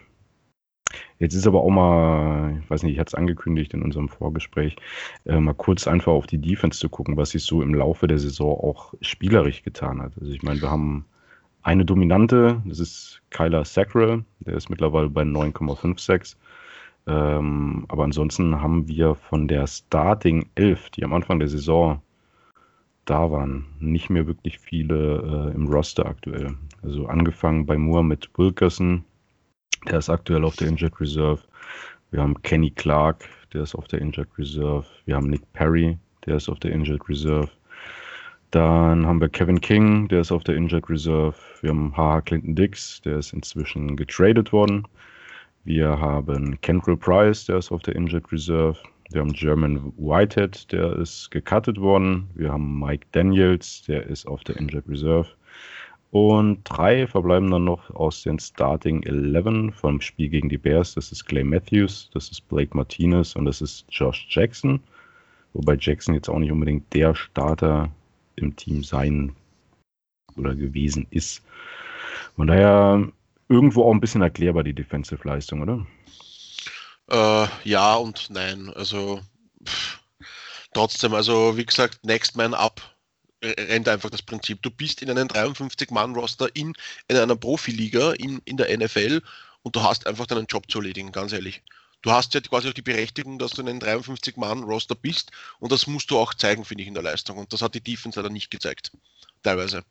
Jetzt 1.18 1.34
ist 1.34 1.46
aber 1.46 1.62
auch 1.62 1.70
mal, 1.70 2.58
ich 2.62 2.70
weiß 2.70 2.82
nicht, 2.82 2.94
ich 2.94 2.98
hatte 2.98 3.10
es 3.10 3.14
angekündigt 3.14 3.72
in 3.74 3.82
unserem 3.82 4.08
Vorgespräch, 4.08 4.76
äh, 5.24 5.38
mal 5.38 5.54
kurz 5.54 5.86
einfach 5.86 6.12
auf 6.12 6.26
die 6.26 6.38
Defense 6.38 6.78
zu 6.78 6.88
gucken, 6.88 7.16
was 7.16 7.30
sich 7.30 7.44
so 7.44 7.62
im 7.62 7.74
Laufe 7.74 8.06
der 8.06 8.18
Saison 8.18 8.58
auch 8.58 8.92
spielerisch 9.00 9.62
getan 9.62 10.02
hat. 10.02 10.12
Also 10.20 10.32
ich 10.32 10.42
meine, 10.42 10.60
wir 10.60 10.70
haben 10.70 11.06
eine 11.62 11.84
Dominante, 11.84 12.60
das 12.66 12.80
ist 12.80 13.22
Kyler 13.30 13.64
Sackrell, 13.64 14.24
der 14.40 14.54
ist 14.54 14.68
mittlerweile 14.68 15.08
bei 15.08 15.22
9,56. 15.22 16.36
Ähm, 17.06 17.84
aber 17.88 18.04
ansonsten 18.04 18.60
haben 18.60 18.86
wir 18.86 19.14
von 19.14 19.48
der 19.48 19.66
Starting 19.66 20.48
11, 20.54 20.90
die 20.90 21.04
am 21.04 21.12
Anfang 21.12 21.38
der 21.38 21.48
Saison 21.48 22.00
da 23.04 23.30
waren, 23.30 23.66
nicht 23.80 24.10
mehr 24.10 24.26
wirklich 24.26 24.58
viele 24.58 25.50
äh, 25.50 25.54
im 25.54 25.66
Roster 25.66 26.06
aktuell. 26.06 26.54
Also 26.82 27.06
angefangen 27.06 27.66
bei 27.66 27.76
Moore 27.76 28.04
mit 28.04 28.30
Wilkerson, 28.36 29.04
der 29.90 29.98
ist 29.98 30.10
aktuell 30.10 30.44
auf 30.44 30.56
der 30.56 30.68
Injured 30.68 31.00
Reserve. 31.00 31.40
Wir 32.12 32.22
haben 32.22 32.40
Kenny 32.42 32.70
Clark, 32.70 33.24
der 33.52 33.62
ist 33.62 33.74
auf 33.74 33.88
der 33.88 34.00
Injured 34.00 34.28
Reserve. 34.38 34.86
Wir 35.06 35.16
haben 35.16 35.28
Nick 35.28 35.50
Perry, 35.52 35.98
der 36.26 36.36
ist 36.36 36.48
auf 36.48 36.60
der 36.60 36.72
Injured 36.72 37.08
Reserve. 37.08 37.48
Dann 38.52 39.06
haben 39.06 39.20
wir 39.20 39.30
Kevin 39.30 39.60
King, 39.60 40.08
der 40.08 40.20
ist 40.20 40.30
auf 40.30 40.44
der 40.44 40.56
Injured 40.56 40.88
Reserve. 40.88 41.34
Wir 41.62 41.70
haben 41.70 41.96
Haha 41.96 42.20
Clinton 42.20 42.54
Dix, 42.54 43.00
der 43.00 43.16
ist 43.16 43.32
inzwischen 43.32 43.96
getradet 43.96 44.52
worden. 44.52 44.86
Wir 45.64 46.00
haben 46.00 46.60
Kendrill 46.60 46.96
Price, 46.96 47.44
der 47.44 47.58
ist 47.58 47.70
auf 47.70 47.82
der 47.82 47.94
Injured 47.94 48.32
Reserve. 48.32 48.78
Wir 49.10 49.20
haben 49.20 49.32
German 49.32 49.92
Whitehead, 49.96 50.72
der 50.72 50.96
ist 50.96 51.30
gecuttet 51.30 51.80
worden. 51.80 52.28
Wir 52.34 52.50
haben 52.50 52.80
Mike 52.80 53.06
Daniels, 53.12 53.84
der 53.86 54.04
ist 54.06 54.26
auf 54.26 54.42
der 54.42 54.56
Injured 54.56 54.88
Reserve. 54.88 55.28
Und 56.10 56.62
drei 56.64 57.06
verbleiben 57.06 57.52
dann 57.52 57.64
noch 57.64 57.88
aus 57.94 58.24
den 58.24 58.40
Starting 58.40 59.04
11 59.04 59.74
vom 59.76 60.00
Spiel 60.00 60.30
gegen 60.30 60.48
die 60.48 60.58
Bears. 60.58 60.94
Das 60.94 61.12
ist 61.12 61.26
Clay 61.26 61.44
Matthews, 61.44 62.10
das 62.12 62.28
ist 62.28 62.48
Blake 62.48 62.76
Martinez 62.76 63.36
und 63.36 63.44
das 63.44 63.60
ist 63.62 63.86
Josh 63.88 64.26
Jackson. 64.30 64.80
Wobei 65.52 65.76
Jackson 65.78 66.14
jetzt 66.14 66.28
auch 66.28 66.40
nicht 66.40 66.50
unbedingt 66.50 66.92
der 66.92 67.14
Starter 67.14 67.88
im 68.34 68.56
Team 68.56 68.82
sein 68.82 69.32
oder 70.36 70.56
gewesen 70.56 71.06
ist. 71.10 71.40
Von 72.34 72.48
daher 72.48 73.12
irgendwo 73.48 73.84
auch 73.84 73.92
ein 73.92 74.00
bisschen 74.00 74.22
erklärbar, 74.22 74.64
die 74.64 74.74
Defensive-Leistung, 74.74 75.62
oder? 75.62 75.86
Äh, 77.10 77.48
ja 77.64 77.94
und 77.96 78.28
nein. 78.30 78.70
Also 78.74 79.20
pff, 79.64 80.00
trotzdem, 80.72 81.14
also 81.14 81.56
wie 81.56 81.66
gesagt, 81.66 82.04
Next 82.04 82.36
Man 82.36 82.54
Up 82.54 82.80
rennt 83.42 83.88
einfach 83.88 84.10
das 84.10 84.22
Prinzip. 84.22 84.62
Du 84.62 84.70
bist 84.70 85.02
in 85.02 85.10
einem 85.10 85.28
53-Mann-Roster 85.28 86.54
in, 86.54 86.74
in 87.08 87.16
einer 87.16 87.36
Profiliga 87.36 88.12
in, 88.12 88.40
in 88.44 88.56
der 88.56 88.76
NFL 88.76 89.20
und 89.62 89.76
du 89.76 89.82
hast 89.82 90.06
einfach 90.06 90.26
deinen 90.26 90.46
Job 90.46 90.70
zu 90.70 90.78
erledigen, 90.78 91.12
ganz 91.12 91.32
ehrlich. 91.32 91.62
Du 92.02 92.10
hast 92.10 92.34
ja 92.34 92.40
quasi 92.40 92.68
auch 92.68 92.72
die 92.72 92.82
Berechtigung, 92.82 93.38
dass 93.38 93.52
du 93.52 93.62
in 93.62 93.68
einem 93.68 93.78
53-Mann-Roster 93.78 94.96
bist 94.96 95.30
und 95.60 95.70
das 95.70 95.86
musst 95.86 96.10
du 96.10 96.18
auch 96.18 96.34
zeigen, 96.34 96.64
finde 96.64 96.82
ich, 96.82 96.88
in 96.88 96.94
der 96.94 97.02
Leistung. 97.02 97.38
Und 97.38 97.52
das 97.52 97.62
hat 97.62 97.74
die 97.74 97.80
Defense 97.80 98.18
leider 98.18 98.32
nicht 98.32 98.50
gezeigt. 98.50 98.92
Teilweise. 99.42 99.84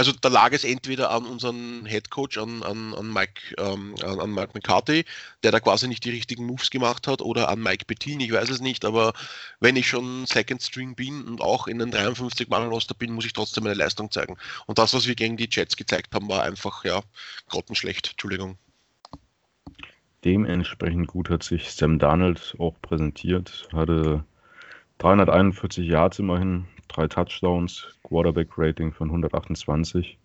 Also 0.00 0.12
da 0.18 0.30
lag 0.30 0.52
es 0.52 0.64
entweder 0.64 1.10
an 1.10 1.26
unseren 1.26 1.84
Head 1.84 2.08
Coach, 2.08 2.38
an, 2.38 2.62
an, 2.62 2.94
an, 2.94 3.12
Mike, 3.12 3.54
ähm, 3.58 3.94
an, 4.02 4.18
an 4.18 4.32
Mike 4.32 4.52
McCarthy, 4.54 5.04
der 5.42 5.52
da 5.52 5.60
quasi 5.60 5.88
nicht 5.88 6.06
die 6.06 6.10
richtigen 6.10 6.46
Moves 6.46 6.70
gemacht 6.70 7.06
hat, 7.06 7.20
oder 7.20 7.50
an 7.50 7.62
Mike 7.62 7.84
Bettin, 7.84 8.18
ich 8.20 8.32
weiß 8.32 8.48
es 8.48 8.62
nicht, 8.62 8.86
aber 8.86 9.12
wenn 9.60 9.76
ich 9.76 9.86
schon 9.86 10.24
Second 10.24 10.62
String 10.62 10.94
bin 10.94 11.24
und 11.24 11.42
auch 11.42 11.66
in 11.66 11.82
einem 11.82 11.90
53-Mann-Roster 11.90 12.94
bin, 12.94 13.12
muss 13.12 13.26
ich 13.26 13.34
trotzdem 13.34 13.64
meine 13.64 13.76
Leistung 13.76 14.10
zeigen. 14.10 14.38
Und 14.64 14.78
das, 14.78 14.94
was 14.94 15.06
wir 15.06 15.14
gegen 15.14 15.36
die 15.36 15.50
Jets 15.50 15.76
gezeigt 15.76 16.14
haben, 16.14 16.30
war 16.30 16.44
einfach, 16.44 16.82
ja, 16.82 17.02
grottenschlecht. 17.50 18.12
Entschuldigung. 18.12 18.56
Dementsprechend 20.24 21.08
gut 21.08 21.28
hat 21.28 21.42
sich 21.42 21.72
Sam 21.72 21.98
Darnold 21.98 22.54
auch 22.58 22.80
präsentiert, 22.80 23.68
hatte 23.74 24.24
341 24.96 25.86
Yards 25.86 26.18
immerhin, 26.20 26.68
drei 26.90 27.06
Touchdowns, 27.06 27.98
Quarterback-Rating 28.02 28.92
von 28.92 29.08
128. 29.08 30.18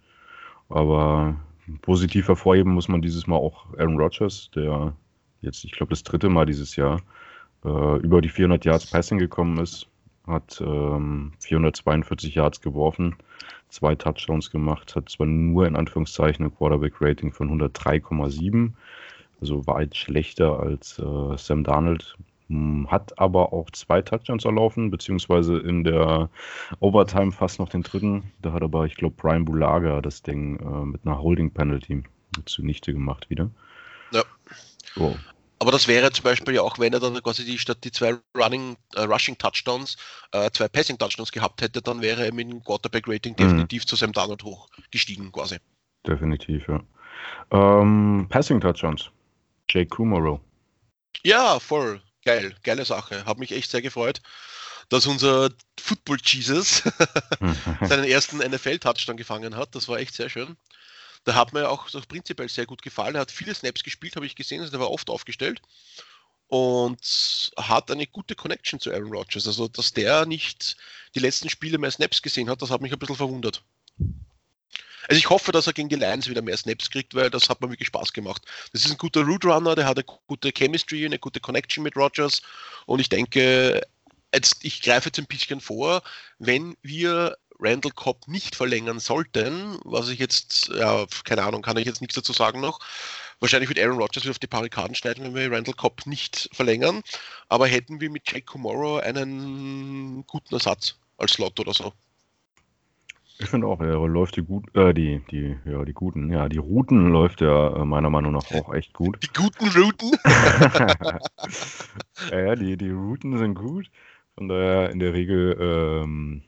Aber 0.70 1.36
positiv 1.82 2.28
hervorheben 2.28 2.74
muss 2.74 2.88
man 2.88 3.02
dieses 3.02 3.28
Mal 3.28 3.38
auch 3.38 3.66
Aaron 3.78 4.00
Rodgers, 4.00 4.50
der 4.56 4.94
jetzt, 5.42 5.64
ich 5.64 5.72
glaube, 5.72 5.92
das 5.92 6.04
dritte 6.04 6.30
Mal 6.30 6.46
dieses 6.46 6.76
Jahr 6.76 7.02
äh, 7.64 7.98
über 8.00 8.22
die 8.22 8.30
400 8.30 8.66
Yards 8.66 8.90
Passing 8.90 9.18
gekommen 9.18 9.58
ist, 9.60 9.88
hat 10.28 10.62
ähm, 10.62 11.34
442 11.40 12.36
Yards 12.36 12.62
geworfen, 12.62 13.16
zwei 13.70 13.96
Touchdowns 13.96 14.50
gemacht, 14.50 14.96
hat 14.96 15.10
zwar 15.10 15.28
nur 15.28 15.68
in 15.68 15.76
Anführungszeichen 15.76 16.46
ein 16.46 16.56
Quarterback-Rating 16.56 17.32
von 17.32 17.50
103,7, 17.62 18.72
also 19.40 19.68
weit 19.68 19.96
schlechter 19.96 20.60
als 20.60 20.98
äh, 21.00 21.38
Sam 21.38 21.64
Darnold, 21.64 22.18
hat 22.50 23.18
aber 23.18 23.54
auch 23.54 23.72
zwei 23.72 24.02
Touchdowns 24.02 24.46
erlaufen, 24.46 24.92
beziehungsweise 24.92 25.58
in 25.58 25.84
der 25.84 26.30
Overtime 26.80 27.32
fast 27.32 27.60
noch 27.60 27.70
den 27.70 27.82
dritten. 27.82 28.32
Da 28.42 28.54
hat 28.54 28.62
aber, 28.62 28.86
ich 28.86 28.96
glaube, 28.96 29.16
Brian 29.18 29.46
Bulaga 29.46 30.02
das 30.02 30.22
Ding 30.22 30.60
äh, 30.60 30.86
mit 30.86 31.06
einer 31.06 31.20
Holding 31.20 31.52
Penalty 31.52 32.04
zunichte 32.46 32.94
gemacht 32.94 33.30
wieder. 33.30 33.50
Ja. 34.12 34.24
Oh. 34.98 35.16
Aber 35.58 35.72
das 35.72 35.88
wäre 35.88 36.12
zum 36.12 36.24
Beispiel 36.24 36.54
ja 36.54 36.62
auch, 36.62 36.78
wenn 36.78 36.94
er 36.94 37.00
dann 37.00 37.22
quasi 37.24 37.46
die 37.46 37.58
statt 37.58 37.80
die 37.84 37.92
zwei 37.92 38.18
Running, 38.38 38.78
äh, 38.94 39.02
Rushing 39.02 39.38
Touchdowns, 39.38 39.98
äh, 40.32 40.52
zwei 40.52 40.68
Passing 40.68 40.98
Touchdowns 40.98 41.32
gehabt 41.32 41.62
hätte, 41.62 41.82
dann 41.82 42.02
wäre 42.02 42.26
er 42.26 42.34
mit 42.34 42.52
dem 42.52 42.64
Quarterback 42.64 43.08
Rating 43.08 43.34
mhm. 43.34 43.38
definitiv 43.38 43.84
mhm. 43.84 43.88
zu 43.88 43.96
Sam 43.96 44.12
Darnold 44.12 44.44
hoch 44.44 44.70
gestiegen 44.92 45.32
quasi. 45.32 45.58
Definitiv, 46.06 46.68
ja. 46.68 46.84
Ähm, 47.52 48.28
Passing 48.30 48.62
Touchdowns. 48.62 49.10
Jake 49.68 49.88
Kumaro. 49.88 50.40
Ja, 51.24 51.60
voll 51.60 52.02
geil, 52.26 52.56
geile 52.64 52.86
Sache. 52.86 53.26
Hat 53.26 53.38
mich 53.38 53.52
echt 53.52 53.72
sehr 53.72 53.82
gefreut, 53.82 54.22
dass 54.90 55.08
unser 55.08 55.52
Football 55.80 56.18
Jesus 56.24 56.84
seinen 57.82 58.06
ersten 58.06 58.38
NFL-Touchdown 58.38 59.18
gefangen 59.18 59.56
hat. 59.56 59.74
Das 59.76 59.88
war 59.88 60.00
echt 60.00 60.16
sehr 60.16 60.30
schön. 60.30 60.58
Da 61.24 61.36
hat 61.36 61.54
mir 61.54 61.70
auch 61.70 61.88
so 61.88 62.02
prinzipiell 62.02 62.50
sehr 62.50 62.66
gut 62.66 62.82
gefallen. 62.82 63.16
Er 63.16 63.22
hat 63.22 63.32
viele 63.32 63.56
Snaps 63.56 63.84
gespielt, 63.84 64.16
habe 64.16 64.26
ich 64.26 64.36
gesehen. 64.36 64.60
Also 64.60 64.72
der 64.72 64.80
war 64.80 64.92
oft 64.92 65.10
aufgestellt 65.10 65.62
und 66.48 67.52
hat 67.58 67.90
eine 67.90 68.08
gute 68.08 68.36
Connection 68.36 68.80
zu 68.80 68.92
Aaron 68.92 69.12
Rodgers. 69.12 69.48
Also, 69.48 69.68
dass 69.68 69.94
der 69.94 70.26
nicht 70.26 70.78
die 71.16 71.20
letzten 71.20 71.50
Spiele 71.50 71.78
mehr 71.78 71.92
Snaps 71.92 72.22
gesehen 72.22 72.50
hat, 72.50 72.62
das 72.62 72.70
hat 72.70 72.82
mich 72.82 72.94
ein 72.94 73.00
bisschen 73.00 73.16
verwundert. 73.16 73.64
Also 75.08 75.18
ich 75.18 75.30
hoffe, 75.30 75.52
dass 75.52 75.68
er 75.68 75.74
gegen 75.74 75.90
die 75.90 75.96
Lions 75.96 76.30
wieder 76.30 76.42
mehr 76.42 76.58
Snaps 76.58 76.90
kriegt, 76.90 77.14
weil 77.16 77.30
das 77.30 77.50
hat 77.50 77.62
mir 77.62 77.70
wirklich 77.70 77.88
Spaß 77.88 78.14
gemacht. 78.14 78.44
Das 78.72 78.86
ist 78.86 78.92
ein 78.92 78.98
guter 78.98 79.22
Root 79.22 79.46
Runner, 79.46 79.76
der 79.76 79.86
hat 79.86 79.98
eine 79.98 80.06
gute 80.28 80.52
Chemistry, 80.52 81.06
eine 81.06 81.20
gute 81.20 81.40
Connection 81.40 81.84
mit 81.84 81.96
Rogers 81.96 82.42
und 82.86 83.00
ich 83.00 83.10
denke, 83.10 83.82
jetzt, 84.34 84.64
ich 84.64 84.82
greife 84.82 85.08
jetzt 85.08 85.20
ein 85.20 85.28
bisschen 85.28 85.62
vor, 85.62 86.02
wenn 86.40 86.76
wir 86.82 87.38
Randall 87.60 87.92
Cobb 87.92 88.28
nicht 88.28 88.56
verlängern 88.56 89.00
sollten, 89.00 89.80
was 89.84 90.10
ich 90.10 90.20
jetzt, 90.20 90.68
ja, 90.70 91.06
keine 91.24 91.44
Ahnung, 91.44 91.62
kann 91.62 91.78
ich 91.78 91.86
jetzt 91.86 92.02
nichts 92.02 92.16
dazu 92.16 92.34
sagen 92.34 92.60
noch. 92.60 92.80
Wahrscheinlich 93.40 93.70
wird 93.70 93.80
Aaron 93.80 93.98
Rodgers 93.98 94.24
wieder 94.24 94.32
auf 94.32 94.40
die 94.40 94.48
Barrikaden 94.48 94.96
schneiden, 94.96 95.24
wenn 95.24 95.36
wir 95.36 95.52
Randall 95.52 95.74
Cobb 95.74 96.06
nicht 96.06 96.50
verlängern. 96.54 97.02
Aber 97.50 97.68
hätten 97.68 98.00
wir 98.02 98.10
mit 98.10 98.30
Jake 98.30 98.46
Tomorrow 98.46 99.00
einen 99.00 100.26
guten 100.28 100.54
Ersatz 100.54 100.96
als 101.18 101.34
Slot 101.34 101.60
oder 101.60 101.74
so. 101.74 101.94
Ich 103.38 103.50
finde 103.50 103.68
auch, 103.68 103.82
er 103.82 104.08
läuft 104.08 104.38
die 104.38 104.44
gut, 104.44 104.74
äh, 104.76 104.94
die, 104.94 105.22
die, 105.30 105.58
ja, 105.66 105.84
die 105.84 105.94
guten, 105.94 106.32
ja, 106.32 106.48
die 106.48 106.58
Routen 106.58 107.10
läuft 107.10 107.42
ja 107.42 107.76
äh, 107.76 107.86
meiner 107.86 108.10
Meinung 108.10 108.32
nach 108.32 108.50
auch 108.52 108.74
echt 108.74 108.94
gut. 108.94 109.22
Die 109.22 109.28
guten 109.28 109.68
Routen? 109.78 110.12
ja, 112.32 112.56
die, 112.56 112.78
die 112.78 112.92
Routen 112.92 113.38
sind 113.38 113.56
gut. 113.56 113.92
Von 114.36 114.48
daher 114.48 114.90
in 114.90 115.00
der 115.00 115.14
Regel, 115.14 115.58
ähm, 115.60 116.44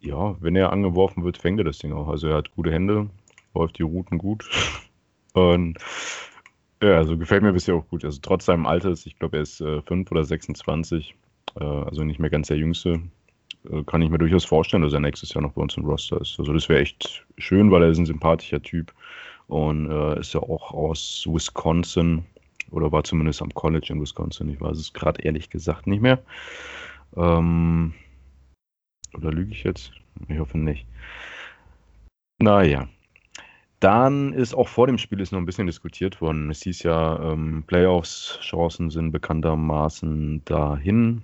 ja, 0.00 0.36
wenn 0.40 0.56
er 0.56 0.72
angeworfen 0.72 1.24
wird, 1.24 1.38
fängt 1.38 1.58
er 1.58 1.64
das 1.64 1.78
Ding 1.78 1.92
auch. 1.92 2.08
Also 2.08 2.28
er 2.28 2.36
hat 2.36 2.50
gute 2.50 2.70
Hände, 2.70 3.08
läuft 3.54 3.78
die 3.78 3.82
Routen 3.82 4.18
gut. 4.18 4.48
Und 5.32 5.78
ja, 6.82 6.96
also 6.96 7.16
gefällt 7.16 7.42
mir 7.42 7.52
bisher 7.54 7.74
auch 7.76 7.88
gut. 7.88 8.04
Also 8.04 8.18
trotz 8.20 8.44
seinem 8.44 8.66
Alters, 8.66 9.06
ich 9.06 9.18
glaube, 9.18 9.38
er 9.38 9.42
ist 9.42 9.60
äh, 9.62 9.80
5 9.80 10.10
oder 10.10 10.24
26, 10.24 11.14
äh, 11.58 11.64
also 11.64 12.04
nicht 12.04 12.20
mehr 12.20 12.30
ganz 12.30 12.48
der 12.48 12.58
Jüngste, 12.58 13.00
kann 13.86 14.02
ich 14.02 14.10
mir 14.10 14.18
durchaus 14.18 14.44
vorstellen, 14.44 14.82
dass 14.82 14.92
er 14.92 15.00
nächstes 15.00 15.32
Jahr 15.32 15.42
noch 15.42 15.52
bei 15.52 15.62
uns 15.62 15.76
im 15.76 15.84
Roster 15.84 16.20
ist. 16.20 16.38
Also 16.38 16.52
das 16.52 16.68
wäre 16.68 16.80
echt 16.80 17.24
schön, 17.38 17.70
weil 17.70 17.82
er 17.82 17.90
ist 17.90 17.98
ein 17.98 18.06
sympathischer 18.06 18.62
Typ 18.62 18.92
und 19.46 19.90
äh, 19.90 20.20
ist 20.20 20.34
ja 20.34 20.40
auch 20.40 20.72
aus 20.72 21.26
Wisconsin 21.28 22.24
oder 22.70 22.92
war 22.92 23.04
zumindest 23.04 23.42
am 23.42 23.52
College 23.54 23.88
in 23.90 24.00
Wisconsin. 24.00 24.48
Ich 24.48 24.60
weiß 24.60 24.78
es 24.78 24.92
gerade 24.92 25.22
ehrlich 25.22 25.50
gesagt 25.50 25.86
nicht 25.86 26.02
mehr. 26.02 26.22
Ähm, 27.16 27.94
oder 29.14 29.30
lüge 29.30 29.52
ich 29.52 29.64
jetzt? 29.64 29.92
Ich 30.28 30.38
hoffe 30.38 30.58
nicht. 30.58 30.86
Naja. 32.38 32.88
Dann 33.80 34.32
ist 34.32 34.54
auch 34.54 34.68
vor 34.68 34.86
dem 34.86 34.96
Spiel 34.96 35.20
ist 35.20 35.32
noch 35.32 35.38
ein 35.38 35.46
bisschen 35.46 35.66
diskutiert 35.66 36.20
worden. 36.20 36.50
Es 36.50 36.62
hieß 36.62 36.84
ja, 36.84 37.32
ähm, 37.32 37.64
Playoffs-Chancen 37.66 38.90
sind 38.90 39.12
bekanntermaßen 39.12 40.42
dahin. 40.46 41.22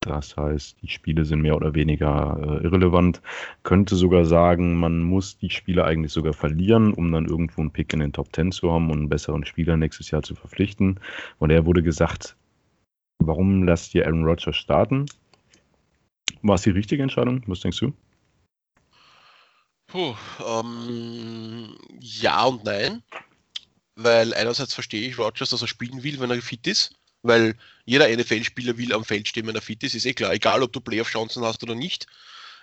Das 0.00 0.34
heißt, 0.34 0.78
die 0.80 0.88
Spiele 0.88 1.26
sind 1.26 1.42
mehr 1.42 1.54
oder 1.54 1.74
weniger 1.74 2.38
äh, 2.40 2.64
irrelevant. 2.64 3.20
Könnte 3.64 3.96
sogar 3.96 4.24
sagen, 4.24 4.76
man 4.76 5.02
muss 5.02 5.36
die 5.36 5.50
Spiele 5.50 5.84
eigentlich 5.84 6.12
sogar 6.12 6.32
verlieren, 6.32 6.94
um 6.94 7.12
dann 7.12 7.26
irgendwo 7.26 7.60
einen 7.60 7.70
Pick 7.70 7.92
in 7.92 8.00
den 8.00 8.14
Top 8.14 8.34
10 8.34 8.52
zu 8.52 8.72
haben 8.72 8.90
und 8.90 8.98
einen 8.98 9.08
besseren 9.10 9.44
Spieler 9.44 9.76
nächstes 9.76 10.10
Jahr 10.10 10.22
zu 10.22 10.34
verpflichten. 10.34 10.98
Und 11.38 11.50
er 11.50 11.66
wurde 11.66 11.82
gesagt, 11.82 12.34
warum 13.18 13.64
lasst 13.64 13.94
ihr 13.94 14.06
Aaron 14.06 14.24
Rodgers 14.24 14.56
starten? 14.56 15.04
War 16.40 16.54
es 16.54 16.62
die 16.62 16.70
richtige 16.70 17.02
Entscheidung? 17.02 17.42
Was 17.46 17.60
denkst 17.60 17.80
du? 17.80 17.92
Puh, 19.88 20.14
ähm, 20.48 21.76
ja 22.00 22.44
und 22.46 22.64
nein. 22.64 23.02
Weil 23.96 24.32
einerseits 24.32 24.72
verstehe 24.72 25.06
ich 25.06 25.18
Rodgers, 25.18 25.50
dass 25.50 25.60
er 25.60 25.68
spielen 25.68 26.02
will, 26.02 26.20
wenn 26.20 26.30
er 26.30 26.40
fit 26.40 26.66
ist 26.66 26.99
weil 27.22 27.54
jeder 27.84 28.08
NFL-Spieler 28.08 28.78
will 28.78 28.92
am 28.92 29.04
Feld 29.04 29.28
stehen, 29.28 29.46
wenn 29.46 29.54
er 29.54 29.62
fit 29.62 29.82
ist, 29.82 29.94
ist 29.94 30.06
eh 30.06 30.14
klar, 30.14 30.32
egal 30.32 30.62
ob 30.62 30.72
du 30.72 30.80
Playoff-Chancen 30.80 31.44
hast 31.44 31.62
oder 31.62 31.74
nicht. 31.74 32.06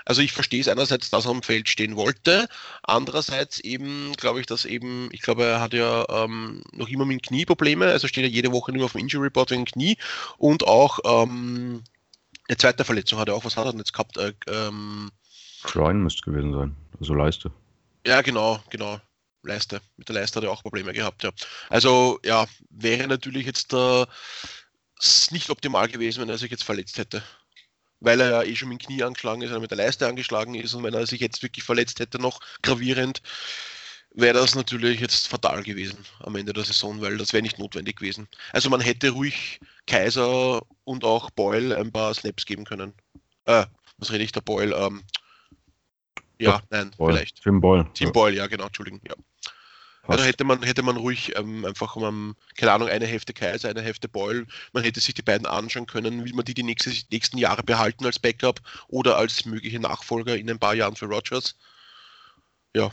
Also 0.06 0.22
ich 0.22 0.32
verstehe 0.32 0.62
es 0.62 0.70
einerseits, 0.70 1.10
dass 1.10 1.26
er 1.26 1.32
am 1.32 1.44
Feld 1.44 1.68
stehen 1.68 1.98
wollte, 1.98 2.48
andererseits 2.84 3.60
eben 3.60 4.14
glaube 4.16 4.40
ich, 4.40 4.46
dass 4.46 4.64
eben, 4.64 5.10
ich 5.12 5.22
glaube, 5.22 5.44
er 5.44 5.60
hat 5.60 5.74
ja 5.74 6.06
ähm, 6.10 6.64
noch 6.72 6.88
immer 6.88 7.04
mit 7.04 7.24
Knieprobleme, 7.24 7.88
also 7.88 8.08
steht 8.08 8.24
er 8.24 8.30
jede 8.30 8.54
Woche 8.54 8.72
nur 8.72 8.86
auf 8.86 8.94
dem 8.94 9.02
Injury 9.02 9.26
Report 9.26 9.52
wegen 9.52 9.66
Knie 9.66 9.98
und 10.38 10.66
auch 10.66 11.00
ähm, 11.04 11.84
eine 12.48 12.58
zweite 12.58 12.86
Verletzung 12.86 13.20
hat 13.20 13.28
er 13.28 13.36
auch, 13.36 13.44
was 13.44 13.58
hat 13.58 13.66
er 13.66 13.72
denn 13.72 13.80
jetzt 13.80 13.92
gehabt? 13.92 14.16
Äh, 14.16 14.32
ähm, 14.48 15.12
Groin 15.64 16.02
müsste 16.02 16.22
gewesen 16.22 16.54
sein, 16.54 16.76
also 17.02 17.14
Leiste. 17.14 17.52
Ja, 18.06 18.22
genau, 18.22 18.64
genau. 18.70 19.02
Leiste. 19.48 19.82
Mit 19.98 20.10
der 20.10 20.16
Leiste 20.16 20.38
hat 20.38 20.44
er 20.44 20.52
auch 20.52 20.64
Probleme 20.64 20.94
gehabt, 20.94 21.24
ja. 21.24 21.32
Also, 21.70 22.20
ja, 22.24 22.46
wäre 22.70 23.08
natürlich 23.08 23.46
jetzt 23.46 23.74
äh, 23.74 24.06
nicht 25.32 25.50
optimal 25.50 25.88
gewesen, 25.88 26.22
wenn 26.22 26.30
er 26.30 26.38
sich 26.38 26.52
jetzt 26.52 26.64
verletzt 26.64 26.98
hätte. 26.98 27.24
Weil 28.00 28.22
er 28.22 28.30
ja 28.30 28.44
eh 28.44 28.56
schon 28.56 28.70
mit 28.70 28.82
dem 28.82 28.86
Knie 28.86 29.04
angeschlagen 29.04 29.42
ist, 29.42 29.52
er 29.52 29.60
mit 29.60 29.72
der 29.72 29.78
Leiste 29.78 30.08
angeschlagen 30.08 30.54
ist 30.56 30.74
und 30.74 30.84
wenn 30.84 30.94
er 30.94 31.08
sich 31.08 31.20
jetzt 31.20 31.42
wirklich 31.42 31.64
verletzt 31.64 32.00
hätte, 32.00 32.20
noch 32.20 32.40
gravierend, 32.62 33.24
wäre 34.18 34.34
das 34.40 34.56
natürlich 34.56 35.00
jetzt 35.00 35.28
fatal 35.28 35.64
gewesen 35.64 36.06
am 36.20 36.36
Ende 36.36 36.54
der 36.54 36.64
Saison, 36.64 37.02
weil 37.02 37.18
das 37.18 37.34
wäre 37.34 37.44
nicht 37.44 37.60
notwendig 37.60 37.98
gewesen. 37.98 38.28
Also 38.52 38.70
man 38.70 38.82
hätte 38.82 39.10
ruhig 39.10 39.60
Kaiser 39.86 40.62
und 40.84 41.04
auch 41.04 41.30
Boyle 41.32 41.78
ein 41.78 41.92
paar 41.92 42.14
Snaps 42.14 42.46
geben 42.46 42.66
können. 42.66 42.94
Äh, 43.46 43.66
was 43.98 44.12
rede 44.12 44.24
ich 44.24 44.32
da, 44.32 44.42
Boyle? 44.42 44.76
Ähm, 44.76 45.04
ja, 46.40 46.62
nein, 46.70 46.92
Boyle. 46.98 47.14
vielleicht. 47.14 47.42
Tim 47.42 47.62
Boyle. 47.62 47.88
Tim. 47.94 48.12
Boyle, 48.12 48.36
ja, 48.36 48.48
genau, 48.48 48.66
Entschuldigung, 48.66 49.02
ja. 49.08 49.16
Also 50.08 50.24
hätte 50.24 50.46
man, 50.46 50.64
hätte 50.64 50.84
man 50.84 50.96
ruhig 50.96 51.34
ähm, 51.36 51.66
einfach 51.66 51.98
um, 51.98 52.36
keine 52.56 52.72
Ahnung, 52.72 52.88
eine 52.88 53.06
Hälfte 53.06 53.34
Kaiser, 53.34 53.70
eine 53.70 53.82
Hälfte 53.82 54.08
Boyle, 54.08 54.46
man 54.72 54.84
hätte 54.84 55.02
sich 55.02 55.14
die 55.14 55.22
beiden 55.22 55.46
anschauen 55.46 55.86
können, 55.86 56.24
will 56.24 56.34
man 56.34 56.46
die 56.46 56.54
die 56.54 56.64
nächste, 56.64 56.92
nächsten 57.12 57.38
Jahre 57.38 57.64
behalten 57.64 58.06
als 58.06 58.18
Backup 58.18 58.62
oder 58.88 59.18
als 59.18 59.46
mögliche 59.46 59.80
Nachfolger 59.80 60.38
in 60.38 60.50
ein 60.50 60.60
paar 60.60 60.76
Jahren 60.76 60.96
für 60.96 61.08
Rogers. 61.08 61.58
Ja. 62.74 62.90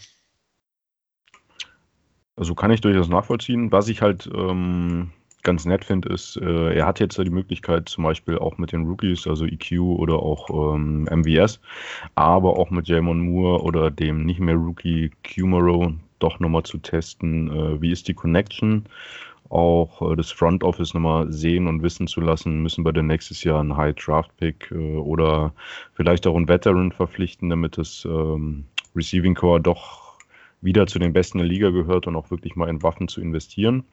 Also 2.37 2.55
kann 2.57 2.73
ich 2.73 2.81
durchaus 2.81 3.09
nachvollziehen. 3.09 3.71
Was 3.71 3.87
ich 3.87 4.03
halt 4.03 4.27
ähm, 4.27 5.13
ganz 5.45 5.65
nett 5.65 5.85
finde, 5.85 6.09
ist, 6.09 6.37
äh, 6.37 6.75
er 6.75 6.87
hat 6.87 6.99
jetzt 6.99 7.17
die 7.19 7.31
Möglichkeit, 7.31 7.89
zum 7.89 8.05
Beispiel 8.05 8.39
auch 8.39 8.59
mit 8.59 8.73
den 8.73 8.87
Rookies, 8.87 9.27
also 9.27 9.47
EQ 9.47 9.79
oder 9.79 10.17
auch 10.17 10.75
ähm, 10.75 11.05
MVS, 11.05 11.61
aber 12.17 12.59
auch 12.59 12.71
mit 12.71 12.89
Jamon 12.89 13.21
Moore 13.21 13.63
oder 13.63 13.91
dem 13.91 14.25
nicht 14.25 14.41
mehr 14.41 14.57
Rookie 14.57 15.11
Kumaro 15.23 15.93
doch 16.19 16.41
nochmal 16.41 16.65
zu 16.65 16.79
testen, 16.79 17.51
äh, 17.51 17.81
wie 17.81 17.93
ist 17.93 18.09
die 18.09 18.15
Connection, 18.15 18.87
auch 19.51 20.11
äh, 20.11 20.17
das 20.17 20.33
Front 20.33 20.65
Office 20.65 20.95
nochmal 20.95 21.31
sehen 21.31 21.69
und 21.69 21.83
wissen 21.83 22.07
zu 22.07 22.21
lassen, 22.21 22.63
müssen 22.63 22.85
wir 22.85 22.93
denn 22.93 23.07
nächstes 23.07 23.45
Jahr 23.45 23.61
einen 23.61 23.77
High 23.77 23.95
Draft 23.95 24.37
Pick 24.39 24.71
äh, 24.73 24.97
oder 24.97 25.53
vielleicht 25.95 26.27
auch 26.27 26.37
einen 26.37 26.49
Veteran 26.49 26.93
verpflichten, 26.93 27.51
damit 27.51 27.79
das 27.79 28.05
ähm, 28.05 28.65
Receiving 28.97 29.35
Core 29.35 29.61
doch 29.61 30.19
wieder 30.61 30.87
zu 30.87 30.99
den 30.99 31.13
Besten 31.13 31.39
der 31.39 31.47
Liga 31.47 31.71
gehört 31.71 32.07
und 32.07 32.17
auch 32.17 32.31
wirklich 32.31 32.57
mal 32.57 32.69
in 32.69 32.83
Waffen 32.83 33.09
zu 33.09 33.21
investieren. 33.21 33.85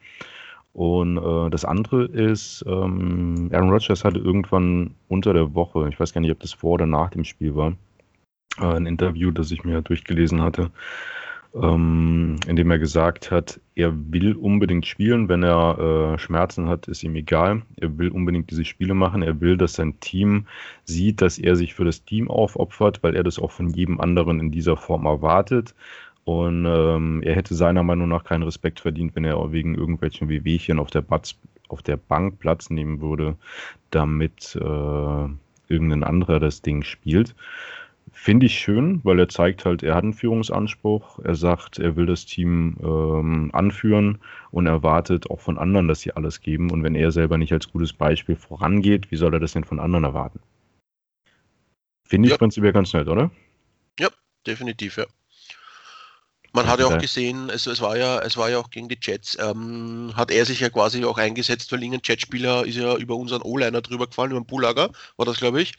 Und 0.72 1.18
äh, 1.18 1.50
das 1.50 1.64
andere 1.64 2.06
ist, 2.06 2.64
ähm, 2.66 3.50
Aaron 3.52 3.70
Rodgers 3.70 4.04
hatte 4.04 4.18
irgendwann 4.18 4.94
unter 5.08 5.34
der 5.34 5.54
Woche, 5.54 5.88
ich 5.88 6.00
weiß 6.00 6.14
gar 6.14 6.20
nicht, 6.22 6.30
ob 6.30 6.40
das 6.40 6.52
vor 6.52 6.72
oder 6.72 6.86
nach 6.86 7.10
dem 7.10 7.24
Spiel 7.24 7.54
war, 7.54 7.74
äh, 8.58 8.64
ein 8.64 8.86
Interview, 8.86 9.30
das 9.30 9.50
ich 9.50 9.64
mir 9.64 9.82
durchgelesen 9.82 10.40
hatte, 10.40 10.70
ähm, 11.54 12.36
in 12.46 12.56
dem 12.56 12.70
er 12.70 12.78
gesagt 12.78 13.30
hat, 13.30 13.60
er 13.74 13.92
will 14.10 14.34
unbedingt 14.34 14.86
spielen, 14.86 15.28
wenn 15.28 15.42
er 15.42 16.14
äh, 16.14 16.18
Schmerzen 16.18 16.68
hat, 16.68 16.88
ist 16.88 17.02
ihm 17.02 17.14
egal. 17.14 17.62
Er 17.76 17.98
will 17.98 18.08
unbedingt 18.08 18.50
diese 18.50 18.64
Spiele 18.64 18.94
machen. 18.94 19.22
Er 19.22 19.40
will, 19.42 19.58
dass 19.58 19.74
sein 19.74 20.00
Team 20.00 20.46
sieht, 20.84 21.20
dass 21.20 21.38
er 21.38 21.56
sich 21.56 21.74
für 21.74 21.84
das 21.84 22.04
Team 22.04 22.30
aufopfert, 22.30 23.02
weil 23.02 23.14
er 23.14 23.22
das 23.22 23.38
auch 23.38 23.50
von 23.50 23.68
jedem 23.68 24.00
anderen 24.00 24.40
in 24.40 24.50
dieser 24.50 24.78
Form 24.78 25.04
erwartet. 25.04 25.74
Und 26.24 26.66
ähm, 26.66 27.22
er 27.22 27.34
hätte 27.34 27.54
seiner 27.54 27.82
Meinung 27.82 28.08
nach 28.08 28.24
keinen 28.24 28.44
Respekt 28.44 28.80
verdient, 28.80 29.16
wenn 29.16 29.24
er 29.24 29.52
wegen 29.52 29.74
irgendwelchen 29.74 30.28
Wehwehchen 30.28 30.78
auf 30.78 30.90
der, 30.90 31.00
Batz, 31.00 31.34
auf 31.68 31.82
der 31.82 31.96
Bank 31.96 32.38
Platz 32.38 32.70
nehmen 32.70 33.00
würde, 33.00 33.36
damit 33.90 34.54
äh, 34.54 35.28
irgendein 35.68 36.04
anderer 36.04 36.38
das 36.38 36.62
Ding 36.62 36.84
spielt. 36.84 37.34
Finde 38.12 38.46
ich 38.46 38.58
schön, 38.58 39.00
weil 39.04 39.18
er 39.18 39.28
zeigt 39.28 39.64
halt, 39.64 39.82
er 39.82 39.94
hat 39.94 40.04
einen 40.04 40.12
Führungsanspruch. 40.12 41.18
Er 41.20 41.34
sagt, 41.34 41.78
er 41.78 41.96
will 41.96 42.06
das 42.06 42.26
Team 42.26 42.76
ähm, 42.82 43.50
anführen 43.52 44.18
und 44.50 44.66
erwartet 44.66 45.30
auch 45.30 45.40
von 45.40 45.58
anderen, 45.58 45.88
dass 45.88 46.00
sie 46.00 46.12
alles 46.12 46.40
geben. 46.40 46.70
Und 46.70 46.84
wenn 46.84 46.94
er 46.94 47.10
selber 47.10 47.38
nicht 47.38 47.52
als 47.52 47.72
gutes 47.72 47.92
Beispiel 47.92 48.36
vorangeht, 48.36 49.10
wie 49.10 49.16
soll 49.16 49.34
er 49.34 49.40
das 49.40 49.52
denn 49.52 49.64
von 49.64 49.80
anderen 49.80 50.04
erwarten? 50.04 50.40
Finde 52.06 52.26
ich 52.26 52.32
ja. 52.32 52.38
prinzipiell 52.38 52.72
ganz 52.72 52.92
nett, 52.92 53.08
oder? 53.08 53.30
Ja, 53.98 54.08
definitiv, 54.46 54.98
ja. 54.98 55.06
Man 56.52 56.66
hat 56.66 56.80
ja 56.80 56.86
auch 56.86 56.98
gesehen, 56.98 57.48
es, 57.48 57.66
es, 57.66 57.80
war 57.80 57.96
ja, 57.96 58.18
es 58.20 58.36
war 58.36 58.50
ja 58.50 58.58
auch 58.58 58.68
gegen 58.68 58.88
die 58.88 58.98
Jets, 59.00 59.38
ähm, 59.40 60.12
hat 60.14 60.30
er 60.30 60.44
sich 60.44 60.60
ja 60.60 60.68
quasi 60.68 61.04
auch 61.04 61.16
eingesetzt, 61.16 61.72
weil 61.72 61.82
irgendein 61.82 62.02
Jetspieler 62.04 62.66
ist 62.66 62.76
ja 62.76 62.94
über 62.96 63.16
unseren 63.16 63.42
O-Liner 63.42 63.80
drüber 63.80 64.06
gefallen, 64.06 64.32
über 64.32 64.40
den 64.40 64.46
Bullager, 64.46 64.90
war 65.16 65.26
das, 65.26 65.38
glaube 65.38 65.62
ich. 65.62 65.72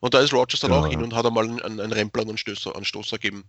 Und 0.00 0.14
da 0.14 0.20
ist 0.20 0.32
Rogers 0.32 0.60
dann 0.60 0.72
ja, 0.72 0.80
auch 0.80 0.86
hin 0.86 1.02
und 1.02 1.14
hat 1.14 1.26
einmal 1.26 1.44
einen, 1.44 1.60
einen 1.60 1.92
Rempler 1.92 2.22
und 2.22 2.28
einen 2.28 2.38
Stoßer, 2.38 2.74
einen 2.74 2.84
Stoßer 2.84 3.18
gegeben. 3.18 3.44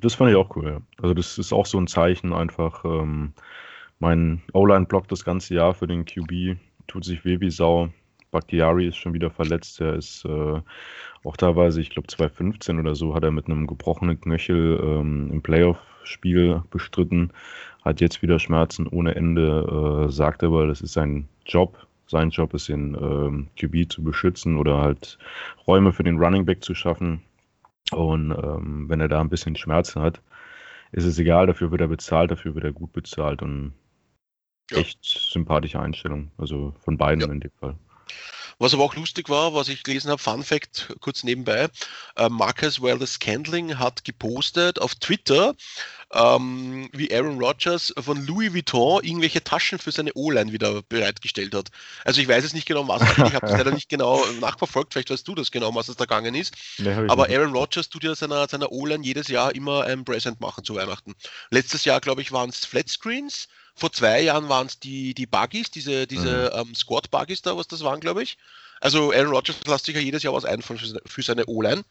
Das 0.00 0.14
fand 0.14 0.30
ich 0.30 0.36
auch 0.36 0.54
cool, 0.56 0.66
ja. 0.66 0.80
Also 1.02 1.14
das 1.14 1.38
ist 1.38 1.52
auch 1.52 1.66
so 1.66 1.78
ein 1.78 1.86
Zeichen 1.86 2.32
einfach. 2.32 2.84
Ähm, 2.84 3.34
mein 3.98 4.42
O-Line 4.52 4.86
blockt 4.86 5.12
das 5.12 5.24
ganze 5.24 5.54
Jahr 5.54 5.74
für 5.74 5.86
den 5.86 6.04
QB, 6.04 6.58
tut 6.86 7.04
sich 7.04 7.24
weh 7.24 7.40
wie 7.40 7.50
Sau. 7.50 7.90
Bakhtiari 8.30 8.86
ist 8.86 8.96
schon 8.96 9.14
wieder 9.14 9.30
verletzt. 9.30 9.80
Er 9.80 9.94
ist 9.94 10.24
äh, 10.24 10.60
auch 11.24 11.36
teilweise, 11.36 11.80
ich 11.80 11.90
glaube 11.90 12.08
2015 12.08 12.78
oder 12.78 12.94
so, 12.94 13.14
hat 13.14 13.24
er 13.24 13.30
mit 13.30 13.46
einem 13.46 13.66
gebrochenen 13.66 14.20
Knöchel 14.20 14.80
ähm, 14.82 15.30
im 15.32 15.42
Playoff-Spiel 15.42 16.62
bestritten. 16.70 17.32
Hat 17.84 18.00
jetzt 18.00 18.22
wieder 18.22 18.38
Schmerzen 18.38 18.86
ohne 18.86 19.14
Ende, 19.14 20.06
äh, 20.08 20.12
sagt 20.12 20.42
aber, 20.44 20.66
das 20.66 20.80
ist 20.80 20.92
sein 20.92 21.28
Job. 21.44 21.86
Sein 22.06 22.30
Job 22.30 22.54
ist, 22.54 22.68
den 22.68 22.94
ähm, 22.94 23.48
QB 23.58 23.90
zu 23.90 24.02
beschützen 24.02 24.56
oder 24.56 24.78
halt 24.78 25.18
Räume 25.66 25.92
für 25.92 26.02
den 26.02 26.18
Running 26.18 26.44
Back 26.44 26.64
zu 26.64 26.74
schaffen. 26.74 27.22
Und 27.92 28.32
ähm, 28.32 28.88
wenn 28.88 29.00
er 29.00 29.08
da 29.08 29.20
ein 29.20 29.28
bisschen 29.28 29.56
Schmerzen 29.56 30.02
hat, 30.02 30.20
ist 30.92 31.04
es 31.04 31.18
egal, 31.18 31.46
dafür 31.46 31.70
wird 31.70 31.80
er 31.80 31.88
bezahlt, 31.88 32.30
dafür 32.30 32.54
wird 32.54 32.64
er 32.64 32.72
gut 32.72 32.92
bezahlt 32.92 33.42
und 33.42 33.72
ja. 34.70 34.78
echt 34.78 34.98
sympathische 35.02 35.80
Einstellung. 35.80 36.30
Also 36.36 36.74
von 36.80 36.96
beiden 36.96 37.20
ja. 37.20 37.32
in 37.32 37.40
dem 37.40 37.52
Fall. 37.52 37.76
Was 38.60 38.74
aber 38.74 38.84
auch 38.84 38.94
lustig 38.94 39.30
war, 39.30 39.54
was 39.54 39.68
ich 39.68 39.82
gelesen 39.84 40.10
habe, 40.10 40.20
Fun 40.20 40.44
Fact 40.44 40.94
kurz 41.00 41.24
nebenbei, 41.24 41.68
äh, 42.16 42.28
Marcus 42.28 42.82
Wallace 42.82 43.18
Candling 43.18 43.78
hat 43.78 44.04
gepostet 44.04 44.78
auf 44.78 44.94
Twitter, 44.96 45.54
ähm, 46.12 46.90
wie 46.92 47.10
Aaron 47.10 47.38
Rodgers 47.42 47.94
von 47.98 48.26
Louis 48.26 48.52
Vuitton 48.52 49.02
irgendwelche 49.02 49.42
Taschen 49.42 49.78
für 49.78 49.92
seine 49.92 50.12
O-Line 50.12 50.52
wieder 50.52 50.82
bereitgestellt 50.82 51.54
hat. 51.54 51.70
Also 52.04 52.20
ich 52.20 52.28
weiß 52.28 52.44
jetzt 52.44 52.52
nicht 52.52 52.66
genau, 52.66 52.86
was, 52.86 53.00
ich 53.00 53.32
habe 53.32 53.46
es 53.46 53.52
leider 53.52 53.70
nicht 53.70 53.88
genau 53.88 54.22
nachverfolgt, 54.40 54.92
vielleicht 54.92 55.08
weißt 55.08 55.26
du 55.26 55.34
das 55.34 55.50
genau, 55.50 55.74
was 55.74 55.88
es 55.88 55.96
da 55.96 56.04
gegangen 56.04 56.34
ist. 56.34 56.54
Nee, 56.76 56.92
aber 56.92 57.30
Aaron 57.30 57.54
Rodgers 57.54 57.88
tut 57.88 58.04
ja 58.04 58.14
seiner, 58.14 58.46
seiner 58.46 58.70
O-Line 58.70 59.02
jedes 59.02 59.28
Jahr 59.28 59.54
immer 59.54 59.84
ein 59.84 60.04
Present 60.04 60.38
machen 60.40 60.64
zu 60.64 60.74
Weihnachten. 60.74 61.14
Letztes 61.48 61.86
Jahr, 61.86 62.02
glaube 62.02 62.20
ich, 62.20 62.30
waren 62.30 62.50
es 62.50 62.66
Flat 62.66 62.90
Screens 62.90 63.48
vor 63.80 63.92
zwei 63.92 64.20
Jahren 64.22 64.48
waren 64.48 64.66
es 64.66 64.78
die, 64.78 65.14
die 65.14 65.26
Buggies, 65.26 65.70
diese, 65.70 66.06
diese 66.06 66.52
mhm. 66.54 66.68
ähm, 66.68 66.74
Squad-Buggies 66.74 67.42
da, 67.42 67.56
was 67.56 67.66
das 67.66 67.82
waren, 67.82 68.00
glaube 68.00 68.22
ich. 68.22 68.36
Also 68.80 69.12
Aaron 69.12 69.32
Rodgers 69.32 69.56
lässt 69.66 69.86
sich 69.86 69.94
ja 69.94 70.00
jedes 70.00 70.22
Jahr 70.22 70.34
was 70.34 70.44
einfallen 70.44 70.78
für, 70.78 71.00
für 71.04 71.22
seine 71.22 71.46
O-Line. 71.46 71.84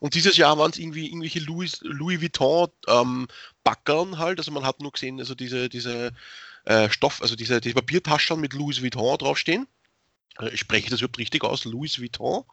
Und 0.00 0.14
dieses 0.14 0.36
Jahr 0.36 0.58
waren 0.58 0.72
es 0.72 0.78
irgendwie 0.78 1.06
irgendwelche 1.06 1.38
Louis, 1.40 1.78
Louis 1.82 2.20
Vuitton 2.20 2.68
ähm, 2.88 3.28
Backern 3.62 4.18
halt. 4.18 4.38
Also 4.38 4.50
man 4.50 4.64
hat 4.64 4.80
nur 4.80 4.90
gesehen, 4.90 5.20
also 5.20 5.36
diese, 5.36 5.68
diese 5.68 6.12
äh, 6.64 6.90
Stoff, 6.90 7.22
also 7.22 7.36
diese, 7.36 7.60
diese 7.60 7.76
Papiertaschen 7.76 8.40
mit 8.40 8.52
Louis 8.52 8.82
Vuitton 8.82 9.16
draufstehen. 9.18 9.68
Äh, 10.40 10.50
ich 10.50 10.60
spreche 10.60 10.90
das 10.90 11.00
überhaupt 11.00 11.18
richtig 11.18 11.44
aus, 11.44 11.64
Louis 11.64 12.00
Vuitton. 12.00 12.44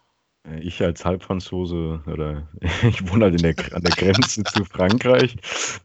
Ich 0.62 0.82
als 0.82 1.04
Halbfranzose 1.04 2.02
oder 2.08 2.48
ich 2.84 3.08
wohne 3.10 3.26
halt 3.26 3.42
der, 3.42 3.76
an 3.76 3.84
der 3.84 3.92
Grenze 3.92 4.44
zu 4.46 4.64
Frankreich. 4.66 5.36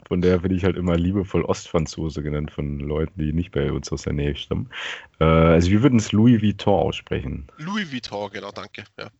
Von 0.06 0.22
der 0.22 0.38
bin 0.38 0.56
ich 0.56 0.64
halt 0.64 0.76
immer 0.76 0.96
liebevoll 0.96 1.42
Ostfranzose 1.42 2.22
genannt 2.22 2.50
von 2.50 2.78
Leuten, 2.78 3.18
die 3.18 3.32
nicht 3.32 3.50
bei 3.50 3.72
uns 3.72 3.90
aus 3.90 4.02
der 4.02 4.12
Nähe 4.12 4.36
stammen. 4.36 4.70
Äh, 5.18 5.24
also 5.24 5.70
wir 5.70 5.82
würden 5.82 5.98
es 5.98 6.12
Louis 6.12 6.40
Vuitton 6.40 6.80
aussprechen. 6.80 7.48
Louis 7.58 7.92
Vuitton, 7.92 8.30
genau, 8.30 8.52
danke. 8.52 8.84
Ja. 8.98 9.10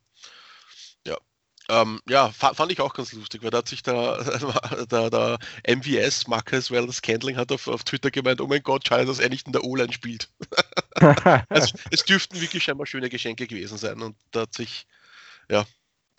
Ähm, 1.67 1.99
ja 2.07 2.29
fand 2.29 2.71
ich 2.71 2.79
auch 2.79 2.93
ganz 2.93 3.13
lustig, 3.13 3.43
weil 3.43 3.49
da 3.49 3.59
hat 3.59 3.67
sich 3.67 3.81
der, 3.81 4.23
der, 4.91 5.09
der 5.09 5.39
MVS, 5.67 6.27
Marcus 6.27 6.69
Wellness 6.69 7.01
Candling, 7.01 7.37
hat 7.37 7.51
auf, 7.51 7.67
auf 7.67 7.83
Twitter 7.83 8.11
gemeint, 8.11 8.41
oh 8.41 8.47
mein 8.47 8.61
Gott, 8.61 8.87
schade, 8.87 9.05
dass 9.05 9.19
er 9.19 9.29
nicht 9.29 9.47
in 9.47 9.53
der 9.53 9.63
O-Line 9.63 9.91
spielt. 9.91 10.29
also, 11.49 11.75
es 11.91 12.05
dürften 12.05 12.39
wirklich 12.39 12.63
scheinbar 12.63 12.85
schöne 12.85 13.09
Geschenke 13.09 13.47
gewesen 13.47 13.77
sein 13.77 14.01
und 14.01 14.15
da 14.31 14.41
hat 14.41 14.53
sich 14.53 14.85
ja, 15.49 15.65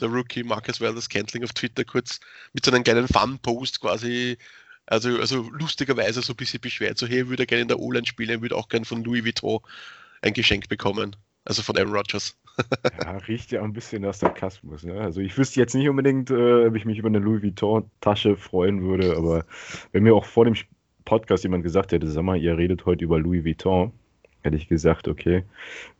der 0.00 0.08
Rookie 0.08 0.42
Marcus 0.42 0.80
Wallace 0.80 1.08
Cantling 1.08 1.44
auf 1.44 1.52
Twitter 1.52 1.84
kurz 1.84 2.20
mit 2.52 2.64
so 2.64 2.70
einem 2.70 2.84
kleinen 2.84 3.08
Fun-Post 3.08 3.80
quasi, 3.80 4.36
also, 4.86 5.18
also 5.18 5.48
lustigerweise 5.50 6.22
so 6.22 6.32
ein 6.32 6.36
bisschen 6.36 6.60
beschwert, 6.60 6.98
so 6.98 7.06
hey, 7.06 7.28
würde 7.28 7.44
er 7.44 7.46
gerne 7.46 7.62
in 7.62 7.68
der 7.68 7.80
O-Line 7.80 8.06
spielen, 8.06 8.42
würde 8.42 8.56
auch 8.56 8.68
gerne 8.68 8.84
von 8.84 9.02
Louis 9.04 9.24
Vuitton 9.24 9.60
ein 10.22 10.32
Geschenk 10.32 10.68
bekommen. 10.68 11.16
Also 11.44 11.62
von 11.62 11.78
Aaron 11.78 11.94
Rodgers. 11.94 12.36
ja, 13.00 13.16
riecht 13.18 13.52
ja 13.52 13.62
ein 13.62 13.72
bisschen 13.72 14.02
nach 14.02 14.14
Sarkasmus. 14.14 14.82
Ne? 14.82 15.00
Also 15.00 15.20
ich 15.20 15.38
wüsste 15.38 15.60
jetzt 15.60 15.76
nicht 15.76 15.88
unbedingt, 15.88 16.28
äh, 16.30 16.66
ob 16.66 16.74
ich 16.74 16.84
mich 16.84 16.98
über 16.98 17.06
eine 17.06 17.20
Louis 17.20 17.42
Vuitton-Tasche 17.42 18.36
freuen 18.36 18.82
würde, 18.82 19.16
aber 19.16 19.44
wenn 19.92 20.02
mir 20.02 20.14
auch 20.14 20.24
vor 20.24 20.44
dem 20.44 20.56
Podcast 21.04 21.44
jemand 21.44 21.62
gesagt 21.62 21.92
hätte, 21.92 22.10
sag 22.10 22.24
mal, 22.24 22.36
ihr 22.36 22.58
redet 22.58 22.84
heute 22.84 23.04
über 23.04 23.20
Louis 23.20 23.44
Vuitton, 23.44 23.92
hätte 24.46 24.56
ich 24.56 24.68
gesagt, 24.68 25.08
okay, 25.08 25.44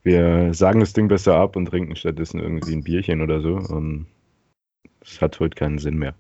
wir 0.03 0.55
sagen 0.55 0.81
das 0.81 0.95
Ding 0.95 1.09
besser 1.09 1.35
ab 1.35 1.57
und 1.57 1.67
trinken 1.67 1.97
stattdessen 1.97 2.41
irgendwie 2.41 2.73
ein 2.73 2.85
Bierchen 2.85 3.21
oder 3.21 3.41
so. 3.41 3.57
Und 3.57 4.07
das 5.01 5.21
hat 5.21 5.39
heute 5.41 5.55
keinen 5.55 5.79
Sinn 5.79 5.99
mehr. 5.99 6.15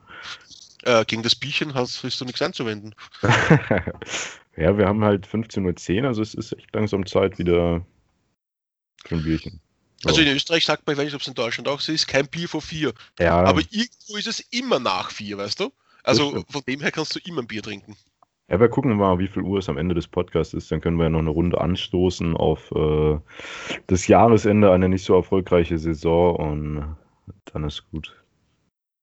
Äh, 0.82 1.04
gegen 1.06 1.22
das 1.22 1.34
Bierchen 1.34 1.74
hast, 1.74 2.02
hast 2.04 2.20
du 2.20 2.24
nichts 2.24 2.42
anzuwenden. 2.42 2.94
ja, 4.56 4.76
wir 4.76 4.86
haben 4.86 5.04
halt 5.04 5.26
15.10 5.26 6.02
Uhr, 6.02 6.08
also 6.08 6.22
es 6.22 6.34
ist 6.34 6.52
echt 6.52 6.74
langsam 6.74 7.06
Zeit 7.06 7.38
wieder 7.38 7.84
für 9.04 9.14
ein 9.14 9.22
Bierchen. 9.22 9.60
Also 10.04 10.20
in 10.20 10.28
Österreich 10.28 10.64
sagt 10.64 10.86
man, 10.86 10.94
ich 10.94 10.98
weiß 10.98 11.06
nicht, 11.06 11.14
ob 11.14 11.22
es 11.22 11.28
in 11.28 11.34
Deutschland 11.34 11.68
auch 11.68 11.80
so 11.80 11.90
ist, 11.90 12.06
kein 12.06 12.28
Bier 12.28 12.48
vor 12.48 12.60
vier. 12.60 12.92
Ja. 13.18 13.42
Aber 13.42 13.60
irgendwo 13.70 14.16
ist 14.16 14.26
es 14.26 14.40
immer 14.50 14.78
nach 14.78 15.10
vier, 15.10 15.38
weißt 15.38 15.60
du? 15.60 15.72
Also 16.02 16.44
von 16.48 16.62
dem 16.68 16.80
her 16.80 16.92
kannst 16.92 17.16
du 17.16 17.20
immer 17.24 17.42
ein 17.42 17.48
Bier 17.48 17.62
trinken. 17.62 17.96
Ja, 18.48 18.60
wir 18.60 18.68
gucken 18.68 18.96
mal, 18.96 19.18
wie 19.18 19.26
viel 19.26 19.42
Uhr 19.42 19.58
es 19.58 19.68
am 19.68 19.76
Ende 19.76 19.94
des 19.94 20.06
Podcasts 20.06 20.54
ist. 20.54 20.70
Dann 20.70 20.80
können 20.80 20.98
wir 20.98 21.04
ja 21.04 21.10
noch 21.10 21.18
eine 21.18 21.30
Runde 21.30 21.60
anstoßen 21.60 22.36
auf 22.36 22.70
äh, 22.72 23.18
das 23.88 24.06
Jahresende, 24.06 24.70
eine 24.70 24.88
nicht 24.88 25.04
so 25.04 25.16
erfolgreiche 25.16 25.78
Saison 25.78 26.36
und 26.36 26.96
dann 27.46 27.64
ist 27.64 27.90
gut. 27.90 28.14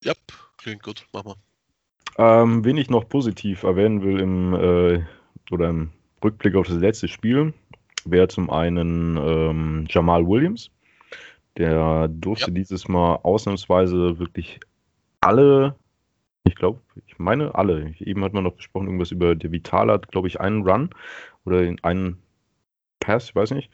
Ja, 0.03 0.13
klingt 0.57 0.83
gut. 0.83 1.05
Machen 1.11 1.33
wir. 1.33 1.35
Ähm, 2.17 2.63
wen 2.63 2.77
ich 2.77 2.89
noch 2.89 3.09
positiv 3.09 3.63
erwähnen 3.63 4.01
will 4.01 4.19
im, 4.19 4.53
äh, 4.53 5.03
oder 5.51 5.69
im 5.69 5.91
Rückblick 6.23 6.55
auf 6.55 6.67
das 6.67 6.77
letzte 6.77 7.09
Spiel, 7.09 7.53
wäre 8.05 8.29
zum 8.29 8.49
einen 8.49 9.17
ähm, 9.17 9.85
Jamal 9.89 10.25
Williams. 10.25 10.69
Der 11.57 12.07
durfte 12.07 12.47
ja. 12.47 12.53
dieses 12.53 12.87
Mal 12.87 13.15
ausnahmsweise 13.23 14.19
wirklich 14.19 14.59
alle, 15.21 15.75
ich 16.43 16.55
glaube, 16.55 16.81
ich 17.07 17.19
meine 17.19 17.55
alle. 17.55 17.93
Eben 17.99 18.23
hat 18.23 18.33
man 18.33 18.43
noch 18.43 18.57
gesprochen, 18.57 18.87
irgendwas 18.87 19.11
über 19.11 19.35
der 19.35 19.51
Vital 19.51 19.89
hat, 19.89 20.11
glaube 20.11 20.27
ich, 20.27 20.39
einen 20.39 20.67
Run 20.67 20.89
oder 21.45 21.73
einen 21.83 22.17
Pass, 22.99 23.29
ich 23.29 23.35
weiß 23.35 23.51
nicht. 23.51 23.69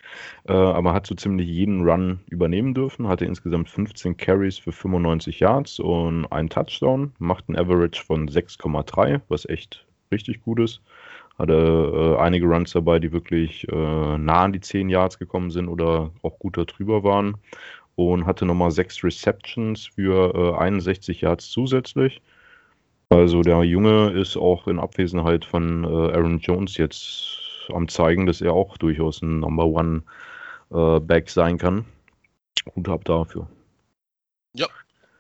Äh, 0.48 0.54
aber 0.54 0.94
hat 0.94 1.06
so 1.06 1.14
ziemlich 1.16 1.48
jeden 1.48 1.88
Run 1.88 2.20
übernehmen 2.30 2.74
dürfen, 2.74 3.08
hatte 3.08 3.26
insgesamt 3.26 3.70
15 3.70 4.18
Carries 4.18 4.58
für 4.58 4.72
95 4.72 5.40
Yards 5.40 5.80
und 5.80 6.26
einen 6.32 6.50
Touchdown, 6.50 7.14
macht 7.20 7.48
ein 7.48 7.56
Average 7.56 8.04
von 8.04 8.28
6,3, 8.28 9.22
was 9.28 9.48
echt 9.48 9.86
richtig 10.12 10.42
gut 10.42 10.60
ist. 10.60 10.82
Hatte 11.38 11.54
äh, 12.18 12.20
einige 12.20 12.48
Runs 12.48 12.72
dabei, 12.72 13.00
die 13.00 13.12
wirklich 13.12 13.68
äh, 13.72 14.18
nah 14.18 14.44
an 14.44 14.54
die 14.54 14.62
10 14.62 14.90
Yards 14.90 15.20
gekommen 15.20 15.52
sind 15.52 15.70
oder 15.70 16.12
auch 16.24 16.40
gut 16.40 16.58
darüber 16.58 17.04
waren. 17.04 17.38
Und 17.96 18.26
hatte 18.26 18.46
nochmal 18.46 18.72
6 18.72 19.04
Receptions 19.04 19.88
für 19.88 20.58
61 20.60 21.22
Yards 21.22 21.50
zusätzlich. 21.50 22.22
Also 23.10 23.42
der 23.42 23.64
Junge 23.64 24.12
ist 24.12 24.38
auch 24.38 24.68
in 24.68 24.80
Abwesenheit 24.80 25.44
von 25.44 25.84
Aaron 25.84 26.40
Jones 26.40 26.78
jetzt 26.78 27.40
am 27.74 27.88
zeigen, 27.88 28.26
dass 28.26 28.42
er 28.42 28.54
auch 28.54 28.78
durchaus 28.78 29.22
ein 29.22 29.40
Number 29.40 29.66
One 29.66 30.04
äh, 30.72 31.00
Back 31.00 31.30
sein 31.30 31.58
kann. 31.58 31.86
Hut 32.76 32.88
ab 32.90 33.06
dafür. 33.06 33.48
Ja, 34.54 34.68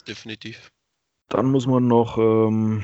definitiv. 0.08 0.72
Dann 1.30 1.48
muss 1.48 1.68
man 1.68 1.88
noch 1.88 2.18
ähm, 2.18 2.84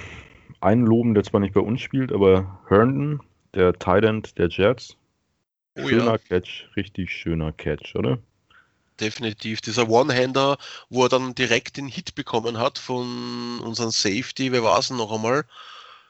einen 0.62 0.86
loben, 0.86 1.14
der 1.14 1.24
zwar 1.24 1.40
nicht 1.40 1.54
bei 1.54 1.62
uns 1.62 1.82
spielt, 1.82 2.12
aber 2.12 2.60
Herndon, 2.68 3.22
der 3.54 3.74
Tight 3.74 4.04
End 4.06 4.38
der 4.38 4.50
Jets. 4.50 4.98
Oh, 5.78 5.88
schöner 5.88 6.12
ja. 6.12 6.18
Catch, 6.18 6.70
richtig 6.76 7.12
schöner 7.12 7.52
Catch, 7.52 7.96
oder? 7.96 8.20
Definitiv. 9.00 9.62
Dieser 9.62 9.90
One-Hander, 9.90 10.58
wo 10.90 11.04
er 11.04 11.10
dann 11.10 11.36
direkt 11.36 11.78
den 11.78 11.88
Hit 11.88 12.16
bekommen 12.16 12.58
hat 12.58 12.78
von 12.78 13.60
unserem 13.60 13.92
Safety, 13.92 14.52
wer 14.52 14.64
war 14.64 14.80
es 14.80 14.90
noch 14.90 15.12
einmal? 15.12 15.46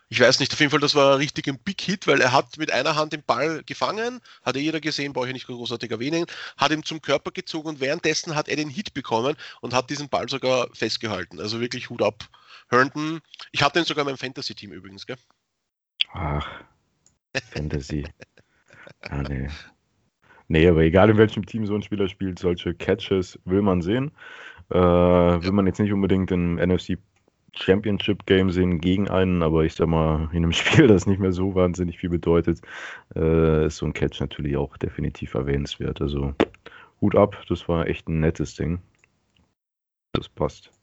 ich 0.09 0.19
weiß 0.19 0.39
nicht, 0.39 0.53
auf 0.53 0.59
jeden 0.59 0.69
Fall, 0.69 0.79
das 0.79 0.95
war 0.95 1.17
richtig 1.17 1.47
ein 1.47 1.57
Big 1.57 1.81
Hit, 1.81 2.07
weil 2.07 2.21
er 2.21 2.31
hat 2.31 2.57
mit 2.57 2.71
einer 2.71 2.95
Hand 2.95 3.13
den 3.13 3.23
Ball 3.23 3.63
gefangen, 3.63 4.21
hat 4.43 4.55
jeder 4.55 4.79
gesehen, 4.79 5.13
brauche 5.13 5.27
ich 5.27 5.33
nicht 5.33 5.47
großartig 5.47 5.89
erwähnen, 5.91 6.25
hat 6.57 6.71
ihn 6.71 6.83
zum 6.83 7.01
Körper 7.01 7.31
gezogen 7.31 7.69
und 7.69 7.79
währenddessen 7.79 8.35
hat 8.35 8.47
er 8.47 8.55
den 8.55 8.69
Hit 8.69 8.93
bekommen 8.93 9.35
und 9.61 9.73
hat 9.73 9.89
diesen 9.89 10.09
Ball 10.09 10.29
sogar 10.29 10.69
festgehalten. 10.73 11.39
Also 11.39 11.59
wirklich 11.59 11.89
Hut 11.89 12.01
ab. 12.01 12.23
Herndon, 12.69 13.21
ich 13.51 13.63
hatte 13.63 13.79
ihn 13.79 13.85
sogar 13.85 14.03
in 14.03 14.07
meinem 14.07 14.17
Fantasy-Team 14.17 14.71
übrigens, 14.71 15.05
gell? 15.05 15.17
Ach, 16.13 16.47
Fantasy. 17.51 18.05
ah, 19.01 19.23
nee. 19.23 19.49
Nee, 20.47 20.67
aber 20.67 20.81
egal 20.81 21.09
in 21.09 21.17
welchem 21.17 21.45
Team 21.45 21.65
so 21.65 21.75
ein 21.75 21.81
Spieler 21.81 22.07
spielt, 22.07 22.39
solche 22.39 22.73
Catches 22.73 23.39
will 23.45 23.61
man 23.61 23.81
sehen. 23.81 24.11
Äh. 24.69 24.75
Will 24.77 25.51
man 25.51 25.67
jetzt 25.67 25.79
nicht 25.79 25.93
unbedingt 25.93 26.31
im 26.31 26.55
NFC 26.55 26.97
Championship 27.57 28.25
Game 28.25 28.51
sehen 28.51 28.79
gegen 28.81 29.09
einen, 29.09 29.41
aber 29.41 29.63
ich 29.63 29.73
sag 29.75 29.87
mal, 29.87 30.29
in 30.31 30.43
einem 30.43 30.51
Spiel, 30.53 30.87
das 30.87 31.07
nicht 31.07 31.19
mehr 31.19 31.31
so 31.31 31.55
wahnsinnig 31.55 31.97
viel 31.97 32.09
bedeutet, 32.09 32.61
äh, 33.15 33.67
ist 33.67 33.77
so 33.77 33.85
ein 33.85 33.93
Catch 33.93 34.19
natürlich 34.19 34.57
auch 34.57 34.77
definitiv 34.77 35.33
erwähnenswert. 35.33 36.01
Also 36.01 36.33
Hut 37.01 37.15
ab, 37.15 37.41
das 37.49 37.67
war 37.67 37.87
echt 37.87 38.07
ein 38.07 38.19
nettes 38.19 38.55
Ding. 38.55 38.79
Das 40.13 40.29
passt. 40.29 40.74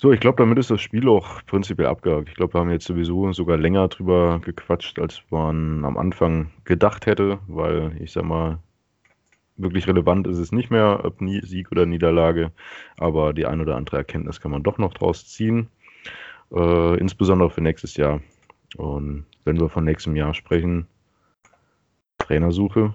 So, 0.00 0.12
ich 0.12 0.20
glaube, 0.20 0.36
damit 0.38 0.58
ist 0.58 0.70
das 0.70 0.80
Spiel 0.80 1.06
auch 1.10 1.44
prinzipiell 1.44 1.88
abgehakt. 1.88 2.30
Ich 2.30 2.34
glaube, 2.34 2.54
wir 2.54 2.60
haben 2.60 2.70
jetzt 2.70 2.86
sowieso 2.86 3.34
sogar 3.34 3.58
länger 3.58 3.86
drüber 3.88 4.40
gequatscht, 4.42 4.98
als 4.98 5.20
man 5.28 5.84
am 5.84 5.98
Anfang 5.98 6.50
gedacht 6.64 7.04
hätte, 7.04 7.38
weil 7.48 7.94
ich 8.00 8.12
sag 8.12 8.24
mal, 8.24 8.60
wirklich 9.58 9.86
relevant 9.86 10.26
ist 10.26 10.38
es 10.38 10.52
nicht 10.52 10.70
mehr, 10.70 11.04
ob 11.04 11.18
Sieg 11.42 11.70
oder 11.70 11.84
Niederlage, 11.84 12.50
aber 12.96 13.34
die 13.34 13.44
ein 13.44 13.60
oder 13.60 13.76
andere 13.76 13.98
Erkenntnis 13.98 14.40
kann 14.40 14.50
man 14.50 14.62
doch 14.62 14.78
noch 14.78 14.94
draus 14.94 15.28
ziehen, 15.28 15.68
äh, 16.50 16.98
insbesondere 16.98 17.50
für 17.50 17.60
nächstes 17.60 17.98
Jahr. 17.98 18.22
Und 18.78 19.26
wenn 19.44 19.60
wir 19.60 19.68
von 19.68 19.84
nächstem 19.84 20.16
Jahr 20.16 20.32
sprechen, 20.32 20.86
Trainersuche 22.16 22.94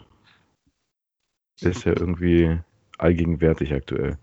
ist 1.62 1.86
ja 1.86 1.92
irgendwie 1.92 2.58
allgegenwärtig 2.98 3.76
aktuell. 3.76 4.18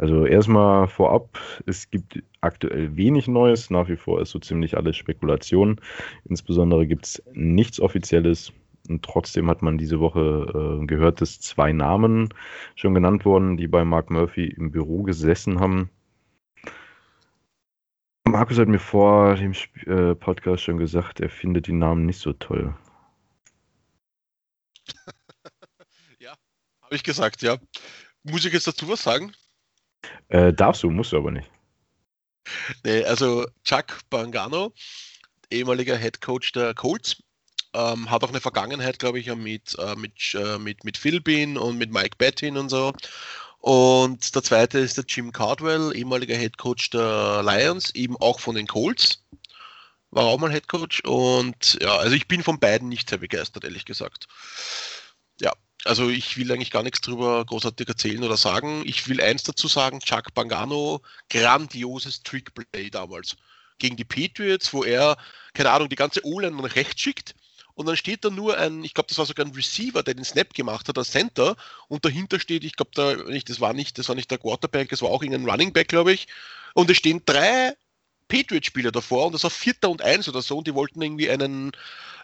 Also 0.00 0.24
erstmal 0.24 0.88
vorab, 0.88 1.38
es 1.66 1.90
gibt 1.90 2.22
aktuell 2.40 2.96
wenig 2.96 3.28
Neues, 3.28 3.68
nach 3.68 3.86
wie 3.90 3.98
vor 3.98 4.22
ist 4.22 4.30
so 4.30 4.38
ziemlich 4.38 4.78
alles 4.78 4.96
Spekulation. 4.96 5.78
Insbesondere 6.24 6.86
gibt 6.86 7.04
es 7.04 7.22
nichts 7.34 7.78
Offizielles 7.80 8.50
und 8.88 9.04
trotzdem 9.04 9.50
hat 9.50 9.60
man 9.60 9.76
diese 9.76 10.00
Woche 10.00 10.80
äh, 10.80 10.86
gehört, 10.86 11.20
dass 11.20 11.38
zwei 11.40 11.72
Namen 11.72 12.32
schon 12.76 12.94
genannt 12.94 13.26
wurden, 13.26 13.58
die 13.58 13.68
bei 13.68 13.84
Mark 13.84 14.08
Murphy 14.08 14.46
im 14.46 14.70
Büro 14.70 15.02
gesessen 15.02 15.60
haben. 15.60 15.90
Markus 18.26 18.58
hat 18.58 18.68
mir 18.68 18.78
vor 18.78 19.34
dem 19.34 19.52
Sp 19.52 19.84
äh, 19.84 20.14
Podcast 20.14 20.62
schon 20.62 20.78
gesagt, 20.78 21.20
er 21.20 21.28
findet 21.28 21.66
die 21.66 21.72
Namen 21.72 22.06
nicht 22.06 22.20
so 22.20 22.32
toll. 22.32 22.74
ja, 26.18 26.32
habe 26.80 26.94
ich 26.94 27.02
gesagt, 27.02 27.42
ja. 27.42 27.58
Muss 28.22 28.46
ich 28.46 28.52
jetzt 28.54 28.66
dazu 28.66 28.88
was 28.88 29.02
sagen? 29.02 29.34
Äh, 30.28 30.52
darfst 30.52 30.82
du, 30.82 30.90
musst 30.90 31.12
du 31.12 31.18
aber 31.18 31.30
nicht. 31.30 31.50
Nee, 32.84 33.04
also 33.04 33.46
Chuck 33.64 34.00
Bangano, 34.08 34.72
ehemaliger 35.50 35.96
Head 35.96 36.20
Coach 36.20 36.52
der 36.52 36.74
Colts, 36.74 37.22
ähm, 37.74 38.10
hat 38.10 38.24
auch 38.24 38.30
eine 38.30 38.40
Vergangenheit, 38.40 38.98
glaube 38.98 39.20
ich, 39.20 39.32
mit, 39.34 39.78
äh, 39.78 39.94
mit, 39.96 40.34
äh, 40.34 40.58
mit, 40.58 40.84
mit 40.84 40.96
Phil 40.96 41.20
Bean 41.20 41.56
und 41.56 41.78
mit 41.78 41.92
Mike 41.92 42.16
Bettin 42.18 42.56
und 42.56 42.68
so. 42.68 42.92
Und 43.58 44.34
der 44.34 44.42
zweite 44.42 44.78
ist 44.78 44.96
der 44.96 45.04
Jim 45.06 45.32
Cardwell, 45.32 45.94
ehemaliger 45.94 46.36
Head 46.36 46.56
Coach 46.56 46.90
der 46.90 47.42
Lions, 47.44 47.94
eben 47.94 48.16
auch 48.16 48.40
von 48.40 48.54
den 48.54 48.66
Colts. 48.66 49.22
War 50.10 50.24
auch 50.24 50.38
mal 50.38 50.50
Head 50.50 50.66
Coach. 50.66 51.02
Und 51.04 51.78
ja, 51.80 51.96
also 51.96 52.16
ich 52.16 52.26
bin 52.26 52.42
von 52.42 52.58
beiden 52.58 52.88
nicht 52.88 53.10
sehr 53.10 53.18
begeistert, 53.18 53.64
ehrlich 53.64 53.84
gesagt. 53.84 54.26
Also 55.84 56.08
ich 56.10 56.36
will 56.36 56.52
eigentlich 56.52 56.70
gar 56.70 56.82
nichts 56.82 57.00
drüber 57.00 57.44
großartig 57.44 57.88
erzählen 57.88 58.22
oder 58.22 58.36
sagen. 58.36 58.82
Ich 58.84 59.08
will 59.08 59.20
eins 59.20 59.42
dazu 59.44 59.66
sagen, 59.66 60.00
Chuck 60.00 60.34
Bangano, 60.34 61.00
grandioses 61.30 62.22
Trickplay 62.22 62.90
damals 62.90 63.36
gegen 63.78 63.96
die 63.96 64.04
Patriots, 64.04 64.72
wo 64.74 64.84
er, 64.84 65.16
keine 65.54 65.70
Ahnung, 65.70 65.88
die 65.88 65.96
ganze 65.96 66.24
O-Line 66.24 66.54
nach 66.54 66.76
rechts 66.76 67.00
schickt 67.00 67.34
und 67.80 67.86
dann 67.86 67.96
steht 67.96 68.26
da 68.26 68.30
nur 68.30 68.58
ein, 68.58 68.84
ich 68.84 68.92
glaube, 68.92 69.08
das 69.08 69.16
war 69.16 69.24
sogar 69.24 69.46
ein 69.46 69.54
Receiver, 69.54 70.02
der 70.02 70.12
den 70.12 70.24
Snap 70.24 70.52
gemacht 70.52 70.86
hat, 70.88 70.98
als 70.98 71.12
Center 71.12 71.56
und 71.88 72.04
dahinter 72.04 72.38
steht, 72.38 72.62
ich 72.62 72.76
glaube, 72.76 72.90
da, 72.94 73.14
das 73.14 73.60
war 73.60 73.72
nicht, 73.72 73.98
das 73.98 74.08
war 74.08 74.14
nicht 74.14 74.30
der 74.30 74.36
Quarterback, 74.36 74.90
das 74.90 75.00
war 75.00 75.08
auch 75.08 75.22
irgendein 75.22 75.48
Running 75.48 75.72
Back, 75.72 75.88
glaube 75.88 76.12
ich. 76.12 76.28
Und 76.74 76.90
es 76.90 76.98
stehen 76.98 77.22
drei 77.24 77.74
Patriot-Spieler 78.28 78.92
davor 78.92 79.26
und 79.26 79.32
das 79.32 79.44
war 79.44 79.50
Vierter 79.50 79.88
und 79.88 80.02
Eins 80.02 80.28
oder 80.28 80.42
so 80.42 80.58
und 80.58 80.66
die 80.66 80.74
wollten 80.74 81.00
irgendwie 81.00 81.30
einen 81.30 81.72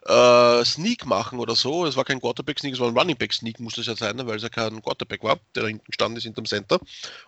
äh, 0.07 0.65
Sneak 0.65 1.07
machen 1.07 1.39
oder 1.39 1.57
so. 1.57 1.85
Es 1.87 1.97
war 1.97 2.05
kein 2.05 2.21
Quarterback-Sneak, 2.21 2.75
es 2.75 2.81
war 2.81 2.89
ein 2.89 2.97
Running 2.97 3.17
Back-Sneak, 3.17 3.61
muss 3.61 3.75
das 3.75 3.87
ja 3.87 3.97
sein, 3.97 4.19
weil 4.27 4.37
es 4.37 4.43
ja 4.43 4.49
kein 4.49 4.83
Quarterback 4.83 5.23
war, 5.23 5.39
der 5.55 5.65
da 5.65 5.69
hinten 5.69 5.93
stand 5.93 6.17
ist 6.17 6.25
hinterm 6.25 6.47
Center. 6.47 6.79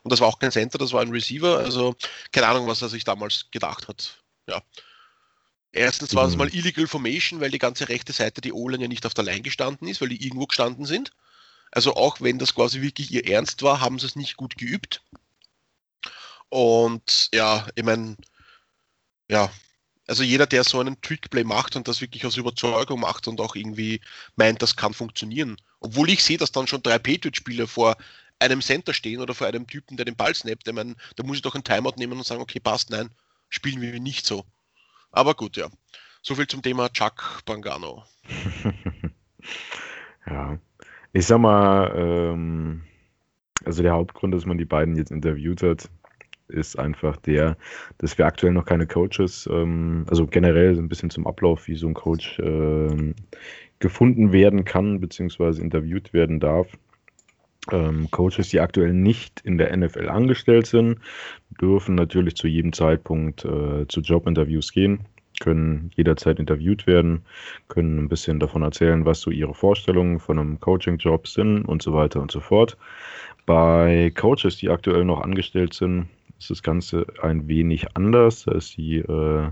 Und 0.02 0.12
das 0.12 0.20
war 0.20 0.28
auch 0.28 0.38
kein 0.38 0.52
Center, 0.52 0.78
das 0.78 0.92
war 0.92 1.02
ein 1.02 1.10
Receiver. 1.10 1.58
Also 1.58 1.96
keine 2.32 2.46
Ahnung, 2.48 2.66
was 2.66 2.82
er 2.82 2.88
sich 2.88 3.04
damals 3.04 3.46
gedacht 3.50 3.88
hat. 3.88 4.22
Ja. 4.48 4.62
Erstens 5.72 6.14
war 6.14 6.26
es 6.26 6.32
mhm. 6.32 6.38
mal 6.38 6.54
Illegal 6.54 6.86
Formation, 6.86 7.40
weil 7.40 7.50
die 7.50 7.58
ganze 7.58 7.88
rechte 7.88 8.12
Seite, 8.12 8.40
die 8.40 8.52
O-Line 8.52 8.84
ja 8.84 8.88
nicht 8.88 9.04
auf 9.06 9.14
der 9.14 9.24
Line 9.24 9.42
gestanden 9.42 9.88
ist, 9.88 10.00
weil 10.00 10.08
die 10.08 10.24
irgendwo 10.24 10.46
gestanden 10.46 10.86
sind. 10.86 11.12
Also 11.70 11.94
auch 11.94 12.20
wenn 12.20 12.38
das 12.38 12.54
quasi 12.54 12.80
wirklich 12.80 13.12
ihr 13.12 13.28
Ernst 13.28 13.62
war, 13.62 13.80
haben 13.80 13.98
sie 13.98 14.06
es 14.06 14.16
nicht 14.16 14.36
gut 14.36 14.56
geübt. 14.56 15.02
Und 16.48 17.28
ja, 17.34 17.66
ich 17.74 17.84
meine, 17.84 18.16
ja, 19.28 19.50
also 20.08 20.22
jeder, 20.22 20.46
der 20.46 20.64
so 20.64 20.80
einen 20.80 21.00
Trickplay 21.00 21.44
macht 21.44 21.76
und 21.76 21.86
das 21.86 22.00
wirklich 22.00 22.24
aus 22.24 22.36
Überzeugung 22.36 23.00
macht 23.00 23.28
und 23.28 23.40
auch 23.40 23.54
irgendwie 23.54 24.00
meint, 24.36 24.62
das 24.62 24.74
kann 24.74 24.94
funktionieren. 24.94 25.56
Obwohl 25.80 26.08
ich 26.10 26.24
sehe, 26.24 26.38
dass 26.38 26.50
dann 26.50 26.66
schon 26.66 26.82
drei 26.82 26.98
Patriot-Spieler 26.98 27.66
vor 27.66 27.96
einem 28.40 28.62
Center 28.62 28.94
stehen 28.94 29.20
oder 29.20 29.34
vor 29.34 29.46
einem 29.46 29.66
Typen, 29.66 29.96
der 29.96 30.06
den 30.06 30.16
Ball 30.16 30.34
snappt, 30.34 30.66
ich 30.66 30.74
meine, 30.74 30.94
da 31.16 31.24
muss 31.24 31.36
ich 31.36 31.42
doch 31.42 31.54
einen 31.54 31.64
Timeout 31.64 31.94
nehmen 31.98 32.16
und 32.16 32.24
sagen, 32.24 32.40
okay, 32.40 32.58
passt, 32.58 32.90
nein, 32.90 33.10
spielen 33.50 33.80
wir 33.80 34.00
nicht 34.00 34.26
so. 34.26 34.44
Aber 35.12 35.34
gut, 35.34 35.56
ja. 35.56 35.68
So 36.22 36.34
viel 36.34 36.46
zum 36.46 36.62
Thema 36.62 36.88
Chuck 36.88 37.42
Bangano. 37.44 38.04
ja. 40.26 40.58
Ich 41.12 41.26
sag 41.26 41.38
mal, 41.38 41.92
ähm, 41.96 42.82
also 43.64 43.82
der 43.82 43.92
Hauptgrund, 43.92 44.34
dass 44.34 44.46
man 44.46 44.58
die 44.58 44.64
beiden 44.64 44.96
jetzt 44.96 45.10
interviewt 45.10 45.62
hat, 45.62 45.90
ist 46.48 46.78
einfach 46.78 47.16
der, 47.16 47.56
dass 47.98 48.18
wir 48.18 48.26
aktuell 48.26 48.52
noch 48.52 48.64
keine 48.64 48.87
Coaches, 48.87 49.48
ähm, 49.50 50.04
also 50.08 50.26
generell 50.26 50.76
ein 50.78 50.88
bisschen 50.88 51.11
zum 51.11 51.26
Ablauf, 51.26 51.68
wie 51.68 51.76
so 51.76 51.88
ein 51.88 51.94
Coach 51.94 52.38
ähm, 52.40 53.14
gefunden 53.78 54.32
werden 54.32 54.64
kann, 54.64 55.00
beziehungsweise 55.00 55.62
interviewt 55.62 56.12
werden 56.12 56.40
darf. 56.40 56.68
Ähm, 57.70 58.11
Coaches, 58.11 58.48
die 58.48 58.61
aktuell 58.61 58.92
nicht 58.92 59.40
in 59.40 59.58
der 59.58 59.76
NFL 59.76 60.08
angestellt 60.08 60.66
sind, 60.66 60.98
dürfen 61.61 61.94
natürlich 61.94 62.37
zu 62.37 62.48
jedem 62.48 62.72
Zeitpunkt 62.72 63.44
äh, 63.44 63.87
zu 63.88 64.00
Jobinterviews 64.00 64.72
gehen, 64.72 65.00
können 65.40 65.90
jederzeit 65.94 66.38
interviewt 66.38 66.87
werden, 66.87 67.24
können 67.68 67.98
ein 67.98 68.08
bisschen 68.08 68.40
davon 68.40 68.62
erzählen, 68.62 69.04
was 69.04 69.20
so 69.20 69.30
ihre 69.30 69.54
Vorstellungen 69.54 70.18
von 70.18 70.38
einem 70.38 70.61
Coaching-Job 70.61 71.28
sind 71.28 71.62
und 71.64 71.82
so 71.82 71.92
weiter 71.92 72.20
und 72.20 72.30
so 72.30 72.40
fort. 72.40 72.76
Bei 73.46 74.12
Coaches, 74.14 74.56
die 74.56 74.70
aktuell 74.70 75.04
noch 75.04 75.20
angestellt 75.20 75.74
sind, 75.74 76.08
ist 76.38 76.51
das 76.51 76.62
Ganze 76.62 77.07
ein 77.20 77.48
wenig 77.48 77.96
anders. 77.96 78.44
Da 78.44 78.53
ist 78.53 78.77
die 78.77 78.98
äh, 78.98 79.51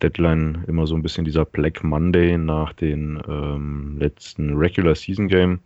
Deadline 0.00 0.64
immer 0.66 0.86
so 0.86 0.94
ein 0.94 1.02
bisschen 1.02 1.24
dieser 1.24 1.44
Black 1.44 1.84
Monday 1.84 2.38
nach 2.38 2.72
den 2.72 3.22
ähm, 3.28 3.98
letzten 3.98 4.56
Regular 4.56 4.94
Season 4.94 5.28
Game. 5.28 5.60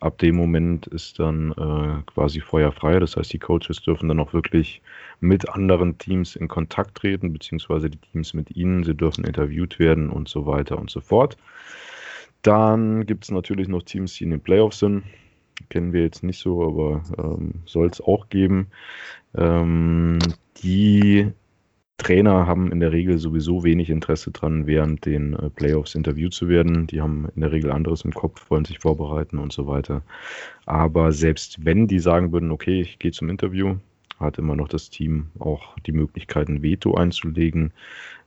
Ab 0.00 0.18
dem 0.18 0.36
Moment 0.36 0.86
ist 0.88 1.18
dann 1.18 1.52
äh, 1.52 2.02
quasi 2.12 2.40
feuerfrei. 2.40 2.98
Das 3.00 3.16
heißt, 3.16 3.32
die 3.32 3.38
Coaches 3.38 3.82
dürfen 3.82 4.08
dann 4.08 4.20
auch 4.20 4.34
wirklich 4.34 4.82
mit 5.20 5.48
anderen 5.48 5.96
Teams 5.96 6.36
in 6.36 6.48
Kontakt 6.48 6.98
treten, 6.98 7.32
beziehungsweise 7.32 7.88
die 7.88 7.98
Teams 7.98 8.34
mit 8.34 8.54
ihnen. 8.54 8.84
Sie 8.84 8.94
dürfen 8.94 9.24
interviewt 9.24 9.78
werden 9.78 10.10
und 10.10 10.28
so 10.28 10.46
weiter 10.46 10.78
und 10.78 10.90
so 10.90 11.00
fort. 11.00 11.38
Dann 12.42 13.06
gibt 13.06 13.24
es 13.24 13.30
natürlich 13.30 13.68
noch 13.68 13.82
Teams, 13.82 14.14
die 14.14 14.24
in 14.24 14.30
den 14.30 14.40
Playoffs 14.40 14.78
sind 14.78 15.04
kennen 15.68 15.92
wir 15.92 16.02
jetzt 16.02 16.22
nicht 16.22 16.40
so, 16.40 16.64
aber 16.64 17.02
ähm, 17.18 17.54
soll 17.66 17.88
es 17.88 18.00
auch 18.00 18.28
geben. 18.28 18.68
Ähm, 19.36 20.18
die 20.62 21.32
Trainer 22.00 22.46
haben 22.46 22.72
in 22.72 22.80
der 22.80 22.92
Regel 22.92 23.18
sowieso 23.18 23.62
wenig 23.62 23.90
Interesse 23.90 24.30
dran, 24.30 24.66
während 24.66 25.04
den 25.04 25.34
äh, 25.34 25.50
Playoffs 25.50 25.94
interviewt 25.94 26.32
zu 26.32 26.48
werden. 26.48 26.86
Die 26.86 27.00
haben 27.02 27.28
in 27.34 27.42
der 27.42 27.52
Regel 27.52 27.70
anderes 27.70 28.02
im 28.04 28.14
Kopf, 28.14 28.50
wollen 28.50 28.64
sich 28.64 28.78
vorbereiten 28.78 29.38
und 29.38 29.52
so 29.52 29.66
weiter. 29.66 30.02
Aber 30.64 31.12
selbst 31.12 31.64
wenn 31.64 31.86
die 31.86 31.98
sagen 31.98 32.32
würden, 32.32 32.50
okay, 32.50 32.80
ich 32.80 32.98
gehe 32.98 33.12
zum 33.12 33.28
Interview, 33.28 33.76
hat 34.18 34.38
immer 34.38 34.56
noch 34.56 34.68
das 34.68 34.90
Team 34.90 35.28
auch 35.38 35.76
die 35.86 35.92
Möglichkeit, 35.92 36.48
ein 36.48 36.62
Veto 36.62 36.94
einzulegen, 36.94 37.72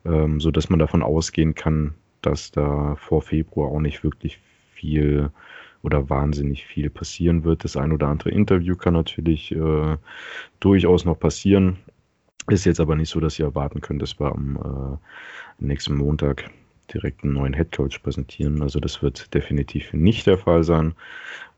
ähm, 0.05 0.39
sodass 0.39 0.69
man 0.69 0.79
davon 0.79 1.01
ausgehen 1.01 1.55
kann, 1.55 1.95
dass 2.21 2.51
da 2.51 2.95
vor 2.95 3.21
Februar 3.21 3.69
auch 3.69 3.79
nicht 3.79 4.03
wirklich 4.03 4.39
viel 4.73 5.31
oder 5.83 6.09
wahnsinnig 6.09 6.65
viel 6.65 6.89
passieren 6.89 7.43
wird. 7.43 7.63
Das 7.63 7.77
ein 7.77 7.91
oder 7.91 8.07
andere 8.07 8.31
Interview 8.31 8.75
kann 8.75 8.93
natürlich 8.93 9.51
äh, 9.51 9.97
durchaus 10.59 11.05
noch 11.05 11.19
passieren. 11.19 11.77
Ist 12.49 12.65
jetzt 12.65 12.79
aber 12.79 12.95
nicht 12.95 13.09
so, 13.09 13.19
dass 13.19 13.37
ihr 13.37 13.45
erwarten 13.45 13.81
könnt, 13.81 14.01
dass 14.01 14.19
wir 14.19 14.31
am 14.31 14.99
äh, 15.59 15.65
nächsten 15.65 15.95
Montag 15.95 16.49
direkt 16.93 17.23
einen 17.23 17.33
neuen 17.33 17.53
Headcoach 17.53 18.01
präsentieren. 18.01 18.61
Also 18.61 18.79
das 18.79 19.01
wird 19.01 19.33
definitiv 19.33 19.93
nicht 19.93 20.27
der 20.27 20.37
Fall 20.37 20.63
sein. 20.63 20.93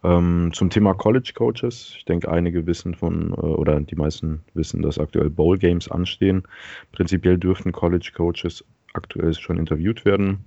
Ähm, 0.04 0.52
zum 0.54 0.70
Thema 0.70 0.94
College 0.94 1.32
Coaches. 1.36 1.94
Ich 1.98 2.06
denke, 2.06 2.30
einige 2.30 2.66
wissen 2.68 2.94
von, 2.94 3.32
äh, 3.32 3.36
oder 3.36 3.80
die 3.80 3.96
meisten 3.96 4.44
wissen, 4.54 4.82
dass 4.82 5.00
aktuell 5.00 5.30
Bowl 5.30 5.58
Games 5.58 5.90
anstehen. 5.90 6.44
Prinzipiell 6.92 7.38
dürften 7.38 7.72
College 7.72 8.12
Coaches 8.16 8.64
aktuell 8.96 9.34
schon 9.34 9.58
interviewt 9.58 10.06
werden. 10.06 10.46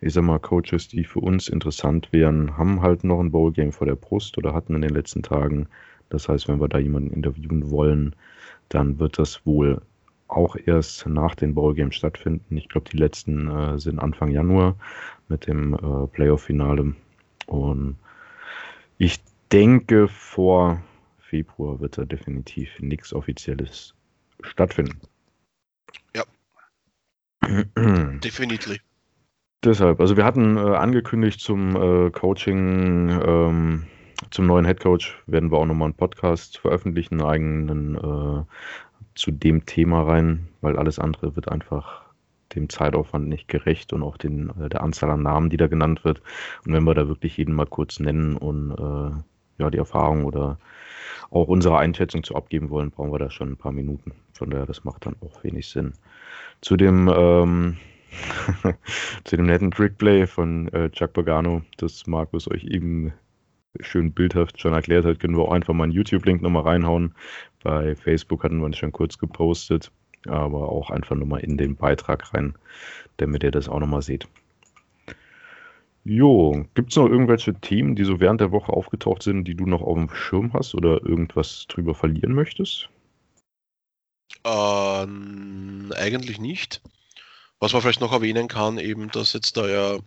Ich 0.00 0.14
sag 0.14 0.24
mal, 0.24 0.38
Coaches, 0.38 0.88
die 0.88 1.04
für 1.04 1.20
uns 1.20 1.48
interessant 1.48 2.08
wären, 2.12 2.56
haben 2.56 2.82
halt 2.82 3.04
noch 3.04 3.20
ein 3.20 3.30
Bowl-Game 3.30 3.72
vor 3.72 3.86
der 3.86 3.96
Brust 3.96 4.38
oder 4.38 4.54
hatten 4.54 4.74
in 4.74 4.82
den 4.82 4.94
letzten 4.94 5.22
Tagen. 5.22 5.68
Das 6.08 6.28
heißt, 6.28 6.48
wenn 6.48 6.60
wir 6.60 6.68
da 6.68 6.78
jemanden 6.78 7.12
interviewen 7.12 7.70
wollen, 7.70 8.14
dann 8.68 8.98
wird 8.98 9.18
das 9.18 9.44
wohl 9.44 9.82
auch 10.28 10.56
erst 10.66 11.06
nach 11.06 11.34
den 11.34 11.54
Bowl-Games 11.54 11.94
stattfinden. 11.94 12.56
Ich 12.56 12.68
glaube, 12.68 12.88
die 12.90 12.98
letzten 12.98 13.48
äh, 13.48 13.78
sind 13.78 13.98
Anfang 13.98 14.30
Januar 14.30 14.76
mit 15.28 15.46
dem 15.46 15.74
äh, 15.74 16.06
Playoff-Finale. 16.06 16.94
Und 17.46 17.96
ich 18.98 19.20
denke, 19.52 20.08
vor 20.08 20.82
Februar 21.18 21.80
wird 21.80 21.98
da 21.98 22.04
definitiv 22.04 22.78
nichts 22.80 23.12
Offizielles 23.12 23.94
stattfinden. 24.42 25.00
Definitiv. 28.24 28.78
Deshalb, 29.64 30.00
also 30.00 30.16
wir 30.16 30.24
hatten 30.24 30.56
äh, 30.56 30.60
angekündigt 30.60 31.40
zum 31.40 31.74
äh, 31.74 32.10
Coaching, 32.10 33.08
ähm, 33.24 33.86
zum 34.30 34.46
neuen 34.46 34.66
Head 34.66 34.80
Coach 34.80 35.20
werden 35.26 35.50
wir 35.50 35.58
auch 35.58 35.66
nochmal 35.66 35.86
einen 35.86 35.96
Podcast 35.96 36.58
veröffentlichen, 36.58 37.20
einen 37.20 37.30
eigenen 37.30 37.94
äh, 37.96 38.44
zu 39.14 39.32
dem 39.32 39.66
Thema 39.66 40.02
rein, 40.02 40.48
weil 40.60 40.76
alles 40.76 40.98
andere 40.98 41.34
wird 41.34 41.48
einfach 41.48 42.02
dem 42.54 42.68
Zeitaufwand 42.68 43.28
nicht 43.28 43.48
gerecht 43.48 43.92
und 43.92 44.02
auch 44.02 44.16
den, 44.16 44.50
äh, 44.60 44.68
der 44.68 44.82
Anzahl 44.82 45.10
an 45.10 45.22
Namen, 45.22 45.50
die 45.50 45.56
da 45.56 45.66
genannt 45.66 46.04
wird. 46.04 46.22
Und 46.64 46.72
wenn 46.72 46.84
wir 46.84 46.94
da 46.94 47.08
wirklich 47.08 47.36
jeden 47.36 47.54
mal 47.54 47.66
kurz 47.66 47.98
nennen 47.98 48.36
und 48.36 48.72
äh, 48.72 49.22
ja, 49.58 49.70
die 49.70 49.78
Erfahrung 49.78 50.24
oder 50.24 50.58
auch 51.30 51.48
unsere 51.48 51.78
Einschätzung 51.78 52.22
zu 52.24 52.34
abgeben 52.34 52.70
wollen, 52.70 52.90
brauchen 52.90 53.12
wir 53.12 53.18
da 53.18 53.30
schon 53.30 53.50
ein 53.50 53.56
paar 53.56 53.72
Minuten. 53.72 54.12
Von 54.32 54.50
daher, 54.50 54.66
das 54.66 54.84
macht 54.84 55.06
dann 55.06 55.16
auch 55.20 55.44
wenig 55.44 55.68
Sinn 55.68 55.92
zu 56.60 56.76
dem, 56.76 57.10
ähm, 57.14 57.76
zu 59.24 59.36
dem 59.36 59.46
netten 59.46 59.70
Trickplay 59.70 60.26
von 60.26 60.68
äh, 60.72 60.90
Chuck 60.90 61.12
Pagano, 61.12 61.62
das 61.76 62.06
Markus 62.06 62.50
euch 62.50 62.64
eben 62.64 63.12
schön 63.80 64.12
bildhaft 64.12 64.60
schon 64.60 64.72
erklärt 64.72 65.04
hat, 65.04 65.20
können 65.20 65.36
wir 65.36 65.44
auch 65.44 65.52
einfach 65.52 65.74
mal 65.74 65.84
einen 65.84 65.92
YouTube-Link 65.92 66.42
nochmal 66.42 66.64
reinhauen. 66.64 67.14
Bei 67.62 67.94
Facebook 67.94 68.42
hatten 68.42 68.58
wir 68.58 68.64
uns 68.64 68.78
schon 68.78 68.92
kurz 68.92 69.18
gepostet, 69.18 69.92
aber 70.26 70.68
auch 70.68 70.90
einfach 70.90 71.16
nochmal 71.16 71.40
in 71.40 71.56
den 71.56 71.76
Beitrag 71.76 72.34
rein, 72.34 72.54
damit 73.18 73.44
ihr 73.44 73.50
das 73.50 73.68
auch 73.68 73.78
nochmal 73.78 74.02
seht. 74.02 74.26
Jo, 76.10 76.64
gibt 76.72 76.90
es 76.90 76.96
noch 76.96 77.06
irgendwelche 77.06 77.52
Themen, 77.60 77.94
die 77.94 78.04
so 78.04 78.18
während 78.18 78.40
der 78.40 78.50
Woche 78.50 78.72
aufgetaucht 78.72 79.22
sind, 79.22 79.44
die 79.44 79.54
du 79.54 79.66
noch 79.66 79.82
auf 79.82 79.94
dem 79.94 80.08
Schirm 80.08 80.54
hast 80.54 80.74
oder 80.74 81.04
irgendwas 81.04 81.66
drüber 81.68 81.94
verlieren 81.94 82.32
möchtest? 82.32 82.88
Ähm, 84.42 85.92
eigentlich 85.94 86.38
nicht. 86.38 86.80
Was 87.60 87.74
man 87.74 87.82
vielleicht 87.82 88.00
noch 88.00 88.12
erwähnen 88.12 88.48
kann, 88.48 88.78
eben, 88.78 89.10
dass 89.10 89.34
jetzt 89.34 89.58
da 89.58 89.68
ja, 89.68 89.98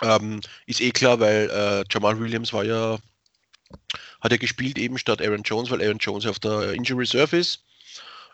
ähm, 0.00 0.40
ist 0.66 0.80
eh 0.80 0.90
klar, 0.90 1.20
weil 1.20 1.48
äh, 1.50 1.84
Jamal 1.88 2.18
Williams 2.18 2.52
war 2.52 2.64
ja, 2.64 2.98
hat 4.20 4.32
ja 4.32 4.38
gespielt 4.38 4.76
eben 4.76 4.98
statt 4.98 5.22
Aaron 5.22 5.44
Jones, 5.44 5.70
weil 5.70 5.82
Aaron 5.82 5.98
Jones 5.98 6.26
auf 6.26 6.40
der 6.40 6.72
Injury 6.72 7.02
Reserve 7.02 7.36
ist. 7.36 7.62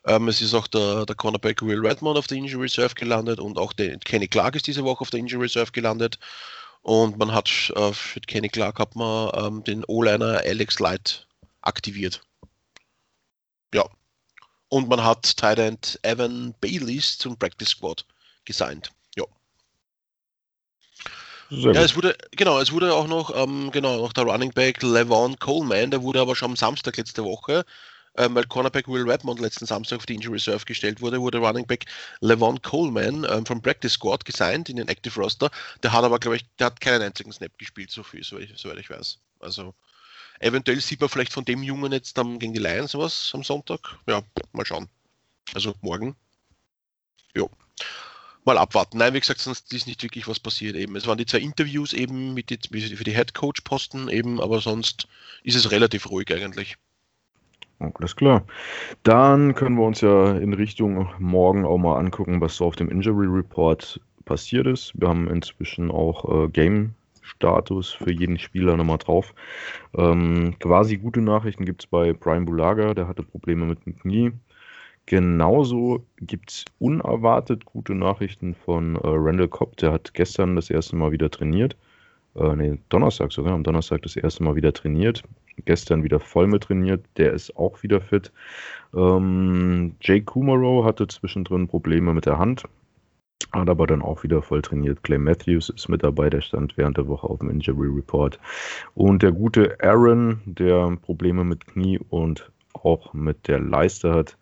Ähm, 0.07 0.27
es 0.29 0.40
ist 0.40 0.55
auch 0.55 0.66
der, 0.66 1.05
der 1.05 1.16
Cornerback 1.16 1.61
Will 1.61 1.87
Redmond 1.87 2.16
auf 2.16 2.29
der 2.29 2.38
Injury 2.38 2.62
Reserve 2.62 2.94
gelandet 2.94 3.40
und 3.40 3.59
auch 3.59 3.74
der 3.74 3.98
Kenny 3.98 4.27
Clark 4.27 4.57
ist 4.57 4.66
diese 4.66 4.85
Woche 4.85 5.03
auf 5.03 5.11
der 5.11 5.20
Injury 5.20 5.42
Reserve 5.42 5.70
gelandet. 5.70 6.18
Und 6.88 7.18
man 7.18 7.33
hat 7.33 7.70
äh, 7.77 7.92
für 7.92 8.18
Kenny 8.20 8.48
Clark 8.48 8.79
hat 8.79 8.96
man 8.96 9.31
ähm, 9.35 9.62
den 9.62 9.85
O-Liner 9.88 10.40
Alex 10.46 10.79
Light 10.79 11.27
aktiviert. 11.61 12.22
Ja, 13.74 13.85
und 14.70 14.88
man 14.88 15.05
hat 15.05 15.37
Tident 15.37 16.01
Evan 16.03 16.55
Baileys 16.62 17.18
zum 17.18 17.38
Practice 17.38 17.68
Squad 17.68 18.07
gesigned. 18.46 18.90
Ja. 19.16 19.24
Sehr 21.51 21.74
ja, 21.74 21.83
es 21.83 21.94
wurde, 21.94 22.16
genau, 22.31 22.59
es 22.59 22.72
wurde 22.72 22.94
auch 22.94 23.07
noch, 23.07 23.37
ähm, 23.37 23.70
genau, 23.70 23.98
noch 23.98 24.14
der 24.14 24.24
Running 24.24 24.53
Back 24.53 24.83
Levon 24.83 25.38
Coleman, 25.38 25.90
der 25.90 26.01
wurde 26.01 26.22
aber 26.22 26.35
schon 26.35 26.53
am 26.53 26.57
Samstag 26.57 26.96
letzte 26.96 27.22
Woche, 27.22 27.66
ähm, 28.19 28.35
weil 28.35 28.45
Cornerback 28.45 28.89
Will 28.89 29.09
Redmond 29.09 29.41
letzten 29.41 29.67
Samstag 29.67 29.99
auf 29.99 30.07
die 30.07 30.15
Injury 30.15 30.35
Reserve 30.35 30.65
gestellt 30.65 31.01
wurde, 31.01 31.21
wurde 31.21 31.39
Running 31.39 31.67
Back 31.67 31.87
Levon 32.21 32.61
Coleman 32.61 33.27
ähm, 33.31 33.47
vom 33.47 33.63
Practice 33.63 33.93
Squad 33.93 34.25
gesigned 34.25 34.69
in 34.69 34.77
den 34.77 34.89
Active 34.89 35.19
Roster. 35.21 35.51
Der 35.83 35.93
hat 35.93 36.05
aber, 36.05 36.19
glaube 36.19 36.37
ich, 36.37 36.45
der 36.59 36.67
hat 36.67 36.81
keinen 36.81 37.03
einzigen 37.03 37.33
Snap 37.33 37.57
gespielt, 37.59 37.91
so 37.91 38.03
viel, 38.03 38.23
soweit 38.23 38.51
ich, 38.51 38.61
soweit 38.61 38.79
ich 38.79 38.91
weiß. 38.91 39.19
Also, 39.41 39.75
Eventuell 40.41 40.81
sieht 40.81 41.01
man 41.01 41.09
vielleicht 41.09 41.33
von 41.33 41.45
dem 41.45 41.63
Jungen 41.63 41.93
jetzt 41.93 42.17
dann 42.17 42.39
gegen 42.39 42.53
die 42.53 42.61
Lions 42.61 42.95
was 42.95 43.33
am 43.35 43.43
Sonntag. 43.43 43.81
Ja, 44.07 44.23
mal 44.53 44.65
schauen. 44.65 44.89
Also 45.55 45.75
morgen. 45.81 46.17
Jo. 47.35 47.51
Mal 48.45 48.57
abwarten. 48.57 48.99
Nein, 48.99 49.15
wie 49.15 49.21
gesagt, 49.21 49.41
sonst 49.41 49.73
ist 49.73 49.87
nicht 49.87 50.03
wirklich 50.03 50.29
was 50.29 50.39
passiert 50.39 50.77
eben. 50.77 50.97
Es 50.97 51.07
waren 51.07 51.19
die 51.19 51.27
zwei 51.27 51.39
Interviews 51.39 51.93
eben 51.93 52.35
mit 52.35 52.51
die, 52.51 52.59
für 52.97 53.05
die 53.05 53.15
Head 53.15 53.35
Coach 53.35 53.63
Posten 53.63 54.09
eben, 54.09 54.41
aber 54.41 54.61
sonst 54.61 55.09
ist 55.43 55.57
es 55.57 55.71
relativ 55.71 56.09
ruhig 56.09 56.33
eigentlich. 56.33 56.77
Alles 57.81 58.17
klar. 58.17 58.45
Dann 59.05 59.55
können 59.55 59.77
wir 59.77 59.85
uns 59.85 60.01
ja 60.01 60.37
in 60.37 60.53
Richtung 60.53 61.09
morgen 61.19 61.64
auch 61.64 61.79
mal 61.79 61.97
angucken, 61.97 62.41
was 62.41 62.57
so 62.57 62.67
auf 62.67 62.77
dem 62.77 62.88
Injury 62.88 63.27
Report 63.27 64.01
passiert 64.25 64.67
ist. 64.67 64.93
Wir 64.95 65.09
haben 65.09 65.29
inzwischen 65.29 65.91
auch 65.91 66.45
äh, 66.45 66.49
Game 66.49 66.95
Status 67.23 67.93
für 67.93 68.11
jeden 68.11 68.38
Spieler 68.38 68.77
nochmal 68.77 68.99
drauf. 68.99 69.35
Ähm, 69.97 70.57
quasi 70.59 70.97
gute 70.97 71.21
Nachrichten 71.21 71.64
gibt 71.64 71.83
es 71.83 71.87
bei 71.87 72.12
Brian 72.12 72.47
Bulaga, 72.47 72.95
der 72.95 73.07
hatte 73.07 73.23
Probleme 73.23 73.64
mit 73.67 73.85
dem 73.87 73.97
Knie. 73.99 74.33
Genauso 75.07 76.05
gibt 76.21 76.51
es 76.51 76.64
unerwartet 76.79 77.64
gute 77.64 77.95
Nachrichten 77.95 78.55
von 78.55 78.97
äh, 78.97 79.01
Randall 79.05 79.49
Cobb, 79.49 79.77
der 79.77 79.93
hat 79.93 80.12
gestern 80.14 80.57
das 80.57 80.69
erste 80.69 80.97
Mal 80.97 81.12
wieder 81.12 81.31
trainiert. 81.31 81.77
Äh, 82.35 82.57
nee, 82.57 82.79
Donnerstag 82.88 83.33
sogar, 83.33 83.55
am 83.55 83.64
Donnerstag 83.64 84.03
das 84.03 84.17
erste 84.17 84.43
Mal 84.43 84.57
wieder 84.57 84.73
trainiert. 84.73 85.23
Gestern 85.64 86.03
wieder 86.03 86.21
voll 86.21 86.47
mit 86.47 86.64
trainiert, 86.64 87.05
der 87.16 87.33
ist 87.33 87.57
auch 87.57 87.83
wieder 87.83 88.01
fit. 88.01 88.33
Ähm, 88.94 89.97
Jake 90.01 90.25
Kumaro 90.25 90.85
hatte 90.85 91.07
zwischendrin 91.07 91.68
Probleme 91.68 92.14
mit 92.14 92.27
der 92.27 92.38
Hand. 92.38 92.64
Hat 93.53 93.68
aber 93.68 93.87
dann 93.87 94.03
auch 94.03 94.23
wieder 94.23 94.42
voll 94.42 94.62
trainiert. 94.62 95.03
Clay 95.03 95.18
Matthews 95.18 95.71
ist 95.71 95.88
mit 95.88 96.03
dabei, 96.03 96.29
der 96.29 96.42
stand 96.42 96.77
während 96.77 96.99
der 96.99 97.09
Woche 97.09 97.29
auf 97.29 97.38
dem 97.38 97.51
Injury 97.51 97.88
Report. 97.88 98.38
Und 98.94 99.23
der 99.23 99.33
gute 99.33 99.79
Aaron, 99.81 100.40
der 100.44 100.97
Probleme 101.03 101.44
mit 101.44 101.66
Knie 101.66 101.99
und 102.11 102.51
auch 102.75 103.14
mit 103.14 103.49
der 103.49 103.59
Leiste 103.59 104.12
hat, 104.12 104.37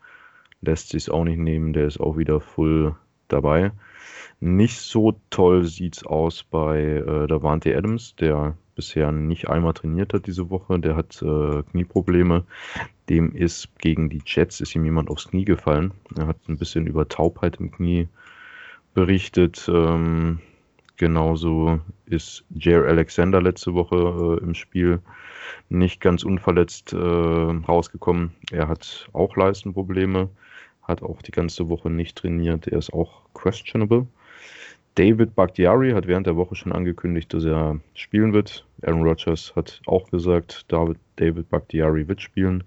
lässt 0.61 0.89
sich 0.89 1.11
auch 1.11 1.25
nicht 1.25 1.39
nehmen. 1.39 1.73
Der 1.73 1.87
ist 1.87 2.01
auch 2.01 2.17
wieder 2.17 2.41
voll 2.41 2.97
dabei. 3.29 3.73
Nicht 4.41 4.81
so 4.81 5.19
toll 5.31 5.65
sieht 5.65 5.97
es 5.99 6.07
aus 6.07 6.43
bei 6.43 6.81
äh, 6.81 7.27
Davante 7.27 7.77
Adams, 7.77 8.17
der 8.17 8.57
bisher 8.77 9.11
nicht 9.11 9.49
einmal 9.49 9.73
trainiert 9.73 10.15
hat 10.15 10.29
diese 10.29 10.51
Woche. 10.51 10.79
Der 10.79 10.95
hat 10.95 11.21
äh, 11.23 11.63
Knieprobleme. 11.65 12.45
Dem 13.09 13.35
ist 13.35 13.77
gegen 13.79 14.09
die 14.09 14.23
Jets 14.25 14.61
ist 14.61 14.77
ihm 14.77 14.85
jemand 14.85 15.11
aufs 15.11 15.29
Knie 15.29 15.45
gefallen. 15.45 15.93
Er 16.17 16.29
hat 16.29 16.37
ein 16.49 16.59
bisschen 16.59 16.87
über 16.87 17.09
Taubheit 17.09 17.57
im 17.57 17.73
Knie 17.73 18.07
berichtet. 18.95 19.69
Ähm, 19.73 20.39
genauso 20.97 21.81
ist 22.05 22.45
Jair 22.51 22.85
Alexander 22.85 23.43
letzte 23.43 23.75
Woche 23.75 24.39
äh, 24.41 24.45
im 24.45 24.55
Spiel 24.55 25.01
nicht 25.69 26.01
ganz 26.01 26.23
unverletzt 26.23 26.93
äh, 26.93 26.97
rausgekommen. 26.97 28.33
Er 28.53 28.69
hat 28.69 29.09
auch 29.13 29.37
Leistenprobleme, 29.37 30.29
hat 30.83 31.03
auch 31.03 31.23
die 31.23 31.33
ganze 31.33 31.69
Woche 31.69 31.91
nicht 31.91 32.17
trainiert. 32.17 32.69
Er 32.69 32.79
ist 32.79 32.93
auch 32.93 33.23
questionable. 33.35 34.07
David 34.97 35.35
Bakhtiari 35.35 35.91
hat 35.93 36.07
während 36.07 36.27
der 36.27 36.37
Woche 36.37 36.55
schon 36.55 36.73
angekündigt, 36.73 37.33
dass 37.35 37.45
er 37.45 37.79
spielen 37.95 38.33
wird. 38.33 38.67
Aaron 38.83 39.03
Rodgers 39.03 39.55
hat 39.55 39.83
auch 39.87 40.11
gesagt, 40.11 40.65
David, 40.69 40.97
David 41.17 41.51
Bakhtiari 41.51 42.09
wird 42.09 42.23
spielen. 42.23 42.65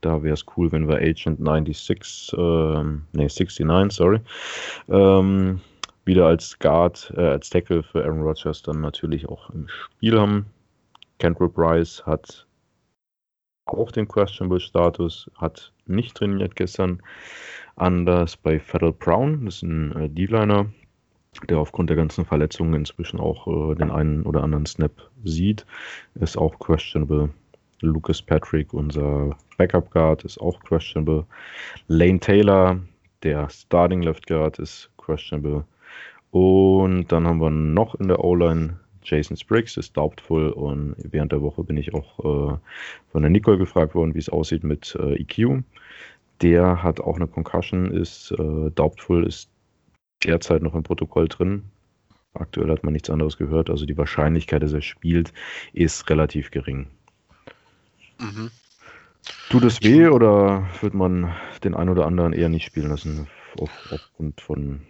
Da 0.00 0.22
wäre 0.22 0.34
es 0.34 0.44
cool, 0.56 0.70
wenn 0.70 0.86
wir 0.86 0.96
Agent 0.96 1.38
96, 1.38 2.38
äh, 2.38 2.84
nee, 3.12 3.28
69, 3.28 3.96
sorry, 3.96 4.20
ähm, 4.88 5.60
wieder 6.04 6.26
als 6.26 6.56
Guard, 6.60 7.12
äh, 7.16 7.20
als 7.20 7.50
Tackle 7.50 7.82
für 7.82 8.04
Aaron 8.04 8.22
Rodgers 8.22 8.62
dann 8.62 8.80
natürlich 8.80 9.28
auch 9.28 9.50
im 9.50 9.66
Spiel 9.68 10.20
haben. 10.20 10.46
Kendrick 11.18 11.52
Rice 11.56 12.04
hat 12.06 12.46
auch 13.66 13.90
den 13.90 14.06
Questionable 14.06 14.60
Status, 14.60 15.28
hat 15.36 15.72
nicht 15.86 16.16
trainiert 16.16 16.54
gestern. 16.54 17.02
Anders 17.74 18.36
bei 18.36 18.60
Federal 18.60 18.92
Brown, 18.92 19.46
das 19.46 19.56
ist 19.56 19.62
ein 19.62 19.96
äh, 19.96 20.08
D-Liner, 20.08 20.66
der 21.48 21.58
aufgrund 21.58 21.90
der 21.90 21.96
ganzen 21.96 22.24
Verletzungen 22.24 22.74
inzwischen 22.74 23.18
auch 23.18 23.46
äh, 23.46 23.74
den 23.74 23.90
einen 23.90 24.22
oder 24.24 24.42
anderen 24.42 24.66
Snap 24.66 24.92
sieht, 25.24 25.66
ist 26.14 26.36
auch 26.36 26.58
questionable. 26.58 27.30
Lucas 27.80 28.22
Patrick, 28.22 28.72
unser 28.72 29.36
Backup 29.58 29.90
Guard, 29.90 30.24
ist 30.24 30.40
auch 30.40 30.60
questionable. 30.60 31.26
Lane 31.88 32.20
Taylor, 32.20 32.78
der 33.22 33.48
Starting 33.50 34.02
Left 34.02 34.26
Guard, 34.28 34.58
ist 34.58 34.88
questionable. 34.98 35.64
Und 36.30 37.10
dann 37.10 37.26
haben 37.26 37.40
wir 37.40 37.50
noch 37.50 37.94
in 37.96 38.08
der 38.08 38.22
O-Line 38.22 38.78
Jason 39.02 39.36
Spriggs, 39.36 39.76
ist 39.76 39.96
doubtful. 39.96 40.50
Und 40.50 40.94
während 40.98 41.32
der 41.32 41.42
Woche 41.42 41.64
bin 41.64 41.76
ich 41.76 41.92
auch 41.92 42.18
äh, 42.20 42.56
von 43.10 43.22
der 43.22 43.30
Nicole 43.30 43.58
gefragt 43.58 43.94
worden, 43.94 44.14
wie 44.14 44.20
es 44.20 44.28
aussieht 44.28 44.62
mit 44.62 44.96
äh, 45.00 45.20
EQ. 45.20 45.62
Der 46.40 46.82
hat 46.82 47.00
auch 47.00 47.16
eine 47.16 47.26
Concussion, 47.26 47.90
ist 47.90 48.30
äh, 48.32 48.70
doubtful, 48.70 49.26
ist 49.26 49.51
derzeit 50.24 50.62
noch 50.62 50.74
im 50.74 50.82
Protokoll 50.82 51.28
drin. 51.28 51.64
Aktuell 52.34 52.70
hat 52.70 52.82
man 52.82 52.92
nichts 52.92 53.10
anderes 53.10 53.36
gehört. 53.36 53.68
Also 53.68 53.84
die 53.84 53.98
Wahrscheinlichkeit, 53.98 54.62
dass 54.62 54.72
er 54.72 54.82
spielt, 54.82 55.32
ist 55.72 56.08
relativ 56.08 56.50
gering. 56.50 56.88
Mhm. 58.18 58.50
Tut 59.50 59.64
es 59.64 59.82
weh 59.82 60.08
oder 60.08 60.66
wird 60.80 60.94
man 60.94 61.34
den 61.62 61.74
einen 61.74 61.90
oder 61.90 62.06
anderen 62.06 62.32
eher 62.32 62.48
nicht 62.48 62.64
spielen 62.64 62.88
lassen? 62.88 63.28
Auf, 63.58 63.70
aufgrund 63.90 64.40
von. 64.40 64.80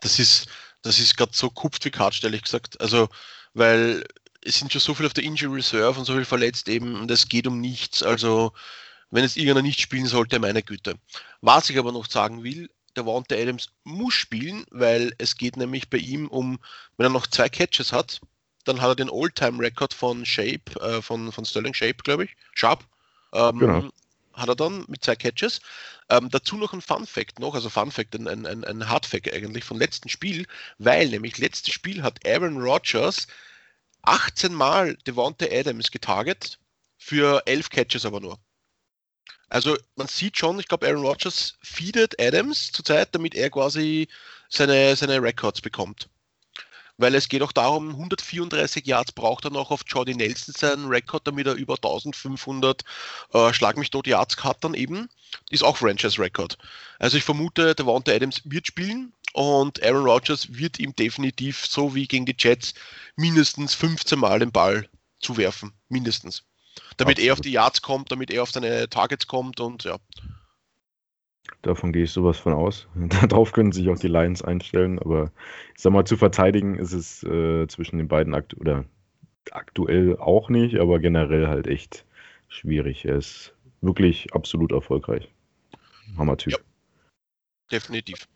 Das 0.00 0.18
ist, 0.18 0.48
das 0.82 0.98
ist 0.98 1.16
gerade 1.16 1.32
so 1.34 1.48
kupft 1.48 1.84
wie 1.84 1.90
Kart, 1.90 2.22
ehrlich 2.22 2.42
gesagt. 2.42 2.80
Also, 2.80 3.08
weil 3.54 4.04
es 4.42 4.58
sind 4.58 4.70
schon 4.70 4.80
so 4.80 4.94
viele 4.94 5.06
auf 5.06 5.14
der 5.14 5.24
Injury 5.24 5.56
Reserve 5.56 5.98
und 5.98 6.04
so 6.04 6.14
viel 6.14 6.24
verletzt 6.24 6.68
eben 6.68 6.94
und 7.00 7.10
es 7.10 7.28
geht 7.28 7.46
um 7.46 7.60
nichts. 7.60 8.02
Also, 8.02 8.52
wenn 9.10 9.24
es 9.24 9.36
irgendeiner 9.36 9.62
nicht 9.62 9.80
spielen 9.80 10.06
sollte, 10.06 10.38
meine 10.38 10.62
Güte. 10.62 10.94
Was 11.40 11.70
ich 11.70 11.78
aber 11.78 11.92
noch 11.92 12.06
sagen 12.06 12.44
will, 12.44 12.68
der 12.96 13.06
Wante 13.06 13.36
Adams 13.36 13.70
muss 13.84 14.14
spielen, 14.14 14.64
weil 14.70 15.14
es 15.18 15.36
geht 15.36 15.56
nämlich 15.56 15.90
bei 15.90 15.98
ihm 15.98 16.28
um, 16.28 16.58
wenn 16.96 17.06
er 17.06 17.10
noch 17.10 17.26
zwei 17.26 17.48
Catches 17.48 17.92
hat, 17.92 18.20
dann 18.64 18.80
hat 18.80 18.88
er 18.88 18.96
den 18.96 19.10
All-Time-Record 19.10 19.94
von 19.94 20.24
Shape, 20.24 20.80
äh, 20.80 21.00
von, 21.00 21.30
von 21.30 21.44
Sterling 21.44 21.74
Shape, 21.74 21.98
glaube 22.02 22.24
ich, 22.24 22.36
Sharp. 22.54 22.84
Ähm, 23.32 23.58
genau. 23.58 23.88
Hat 24.32 24.48
er 24.48 24.56
dann 24.56 24.84
mit 24.88 25.02
zwei 25.04 25.16
Catches. 25.16 25.60
Ähm, 26.10 26.28
dazu 26.30 26.56
noch 26.56 26.72
ein 26.72 26.82
Fun 26.82 27.06
Fact 27.06 27.38
noch, 27.38 27.54
also 27.54 27.70
Fun 27.70 27.90
Fact, 27.90 28.14
ein, 28.14 28.28
ein, 28.28 28.64
ein 28.64 28.88
Hard 28.88 29.06
Fact 29.06 29.32
eigentlich 29.32 29.64
vom 29.64 29.78
letzten 29.78 30.08
Spiel, 30.08 30.46
weil 30.78 31.08
nämlich 31.08 31.38
letztes 31.38 31.72
Spiel 31.72 32.02
hat 32.02 32.26
Aaron 32.26 32.60
Rodgers 32.60 33.26
18 34.02 34.54
Mal 34.54 34.96
Devonta 35.06 35.46
Adams 35.46 35.90
getarget, 35.90 36.58
für 36.98 37.42
11 37.46 37.70
Catches 37.70 38.06
aber 38.06 38.20
nur. 38.20 38.38
Also 39.48 39.76
man 39.94 40.08
sieht 40.08 40.36
schon, 40.38 40.58
ich 40.58 40.68
glaube, 40.68 40.86
Aaron 40.86 41.04
Rodgers 41.04 41.56
feedet 41.62 42.20
Adams 42.20 42.72
zurzeit, 42.72 43.14
damit 43.14 43.34
er 43.34 43.50
quasi 43.50 44.08
seine, 44.48 44.96
seine 44.96 45.22
Records 45.22 45.60
bekommt 45.60 46.08
weil 46.98 47.14
es 47.14 47.28
geht 47.28 47.42
auch 47.42 47.52
darum, 47.52 47.90
134 47.90 48.86
Yards 48.86 49.12
braucht 49.12 49.44
er 49.44 49.50
noch 49.50 49.70
auf 49.70 49.82
Jordi 49.86 50.14
Nelson 50.14 50.54
seinen 50.56 50.86
Rekord, 50.86 51.26
damit 51.26 51.46
er 51.46 51.54
über 51.54 51.74
1500 51.74 52.82
äh, 53.32 53.52
Schlag 53.52 53.76
mich 53.76 53.90
tot 53.90 54.06
Yards 54.06 54.42
hat 54.42 54.64
dann 54.64 54.74
eben. 54.74 55.08
Ist 55.50 55.64
auch 55.64 55.76
Franchise-Record. 55.76 56.56
Also 56.98 57.16
ich 57.16 57.24
vermute, 57.24 57.74
der 57.74 57.86
Wante 57.86 58.14
Adams 58.14 58.42
wird 58.44 58.66
spielen 58.66 59.12
und 59.34 59.82
Aaron 59.82 60.06
Rodgers 60.06 60.54
wird 60.54 60.78
ihm 60.78 60.94
definitiv, 60.96 61.66
so 61.66 61.94
wie 61.94 62.06
gegen 62.06 62.26
die 62.26 62.36
Jets, 62.38 62.74
mindestens 63.16 63.74
15 63.74 64.18
Mal 64.18 64.38
den 64.38 64.52
Ball 64.52 64.88
zuwerfen. 65.20 65.72
Mindestens. 65.88 66.44
Damit 66.96 67.16
Absolut. 67.16 67.28
er 67.28 67.32
auf 67.32 67.40
die 67.40 67.52
Yards 67.52 67.82
kommt, 67.82 68.10
damit 68.10 68.30
er 68.30 68.42
auf 68.42 68.50
seine 68.50 68.88
Targets 68.88 69.26
kommt 69.26 69.60
und 69.60 69.84
ja. 69.84 69.96
Davon 71.62 71.92
gehe 71.92 72.04
ich 72.04 72.12
sowas 72.12 72.38
von 72.38 72.52
aus. 72.52 72.88
Darauf 73.28 73.52
können 73.52 73.72
sich 73.72 73.88
auch 73.88 73.98
die 73.98 74.08
Lions 74.08 74.42
einstellen, 74.42 74.98
aber 74.98 75.30
ich 75.74 75.82
sag 75.82 75.92
mal, 75.92 76.04
zu 76.04 76.16
verteidigen 76.16 76.78
ist 76.78 76.92
es 76.92 77.22
äh, 77.24 77.66
zwischen 77.68 77.98
den 77.98 78.08
beiden 78.08 78.34
akt 78.34 78.56
oder 78.56 78.84
aktuell 79.52 80.16
auch 80.18 80.48
nicht, 80.48 80.78
aber 80.78 80.98
generell 80.98 81.48
halt 81.48 81.66
echt 81.66 82.04
schwierig. 82.48 83.04
Er 83.04 83.16
ist 83.16 83.54
wirklich 83.80 84.32
absolut 84.34 84.72
erfolgreich. 84.72 85.28
Hammer-Typ. 86.16 86.52
Ja, 86.52 86.58
definitiv. 87.70 88.26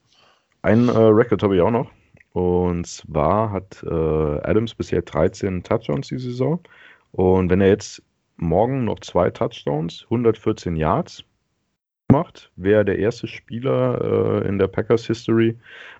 Ein 0.62 0.88
äh, 0.88 0.92
Record 0.92 1.42
habe 1.42 1.56
ich 1.56 1.62
auch 1.62 1.70
noch. 1.70 1.90
Und 2.32 2.86
zwar 2.86 3.50
hat 3.50 3.82
äh, 3.82 3.88
Adams 3.88 4.74
bisher 4.74 5.02
13 5.02 5.62
Touchdowns 5.62 6.08
die 6.08 6.18
Saison. 6.18 6.60
Und 7.12 7.50
wenn 7.50 7.60
er 7.60 7.68
jetzt 7.68 8.02
morgen 8.40 8.84
noch 8.84 9.00
zwei 9.00 9.30
Touchdowns, 9.30 10.04
114 10.04 10.76
Yards 10.76 11.24
macht, 12.10 12.50
wäre 12.56 12.84
der 12.84 12.98
erste 12.98 13.26
Spieler 13.26 14.42
äh, 14.42 14.48
in 14.48 14.58
der 14.58 14.68
Packers 14.68 15.06
History 15.06 15.56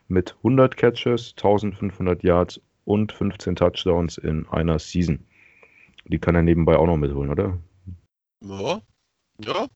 mit 0.09 0.35
100 0.38 0.76
Catches, 0.76 1.35
1500 1.37 2.22
Yards 2.22 2.61
und 2.85 3.12
15 3.12 3.57
Touchdowns 3.57 4.18
in 4.18 4.46
einer 4.48 4.79
Season. 4.79 5.24
Die 6.07 6.18
kann 6.18 6.35
er 6.35 6.42
nebenbei 6.42 6.76
auch 6.76 6.87
noch 6.87 6.96
mitholen, 6.96 7.31
oder? 7.31 7.59
Ja. 8.42 8.81
Ja. 9.44 9.68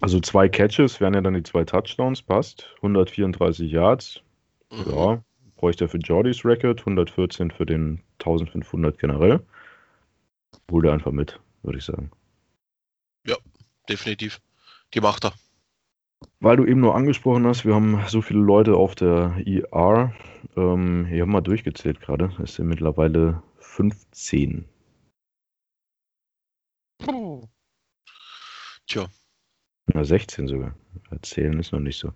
Also 0.00 0.20
zwei 0.20 0.48
Catches 0.48 1.00
wären 1.00 1.14
ja 1.14 1.20
dann 1.20 1.34
die 1.34 1.42
zwei 1.42 1.64
Touchdowns, 1.64 2.22
passt. 2.22 2.74
134 2.76 3.70
Yards. 3.70 4.22
Mhm. 4.72 4.92
Ja, 4.92 5.22
bräuchte 5.56 5.84
er 5.84 5.88
für 5.88 5.98
Jordys 5.98 6.44
Record, 6.44 6.80
114 6.80 7.50
für 7.50 7.66
den 7.66 8.02
1500 8.18 8.98
generell. 8.98 9.40
Hol 10.70 10.86
er 10.86 10.92
einfach 10.92 11.12
mit, 11.12 11.38
würde 11.62 11.78
ich 11.78 11.84
sagen. 11.84 12.10
Ja, 13.26 13.36
definitiv. 13.88 14.40
Die 14.94 15.00
macht 15.00 15.24
er. 15.24 15.32
Weil 16.40 16.56
du 16.56 16.64
eben 16.64 16.80
nur 16.80 16.94
angesprochen 16.94 17.46
hast, 17.46 17.64
wir 17.64 17.74
haben 17.74 18.02
so 18.08 18.22
viele 18.22 18.40
Leute 18.40 18.76
auf 18.76 18.94
der 18.94 19.36
ER. 19.46 20.14
Ähm, 20.56 21.06
ich 21.10 21.20
habe 21.20 21.30
mal 21.30 21.40
durchgezählt 21.40 22.00
gerade. 22.00 22.34
Es 22.42 22.54
sind 22.54 22.66
mittlerweile 22.66 23.42
15. 23.58 24.68
Oh. 27.06 27.48
Tja. 28.86 29.06
Ja, 29.94 30.04
16 30.04 30.46
sogar. 30.46 30.74
Erzählen 31.10 31.58
ist 31.58 31.72
noch 31.72 31.80
nicht 31.80 31.98
so. 31.98 32.12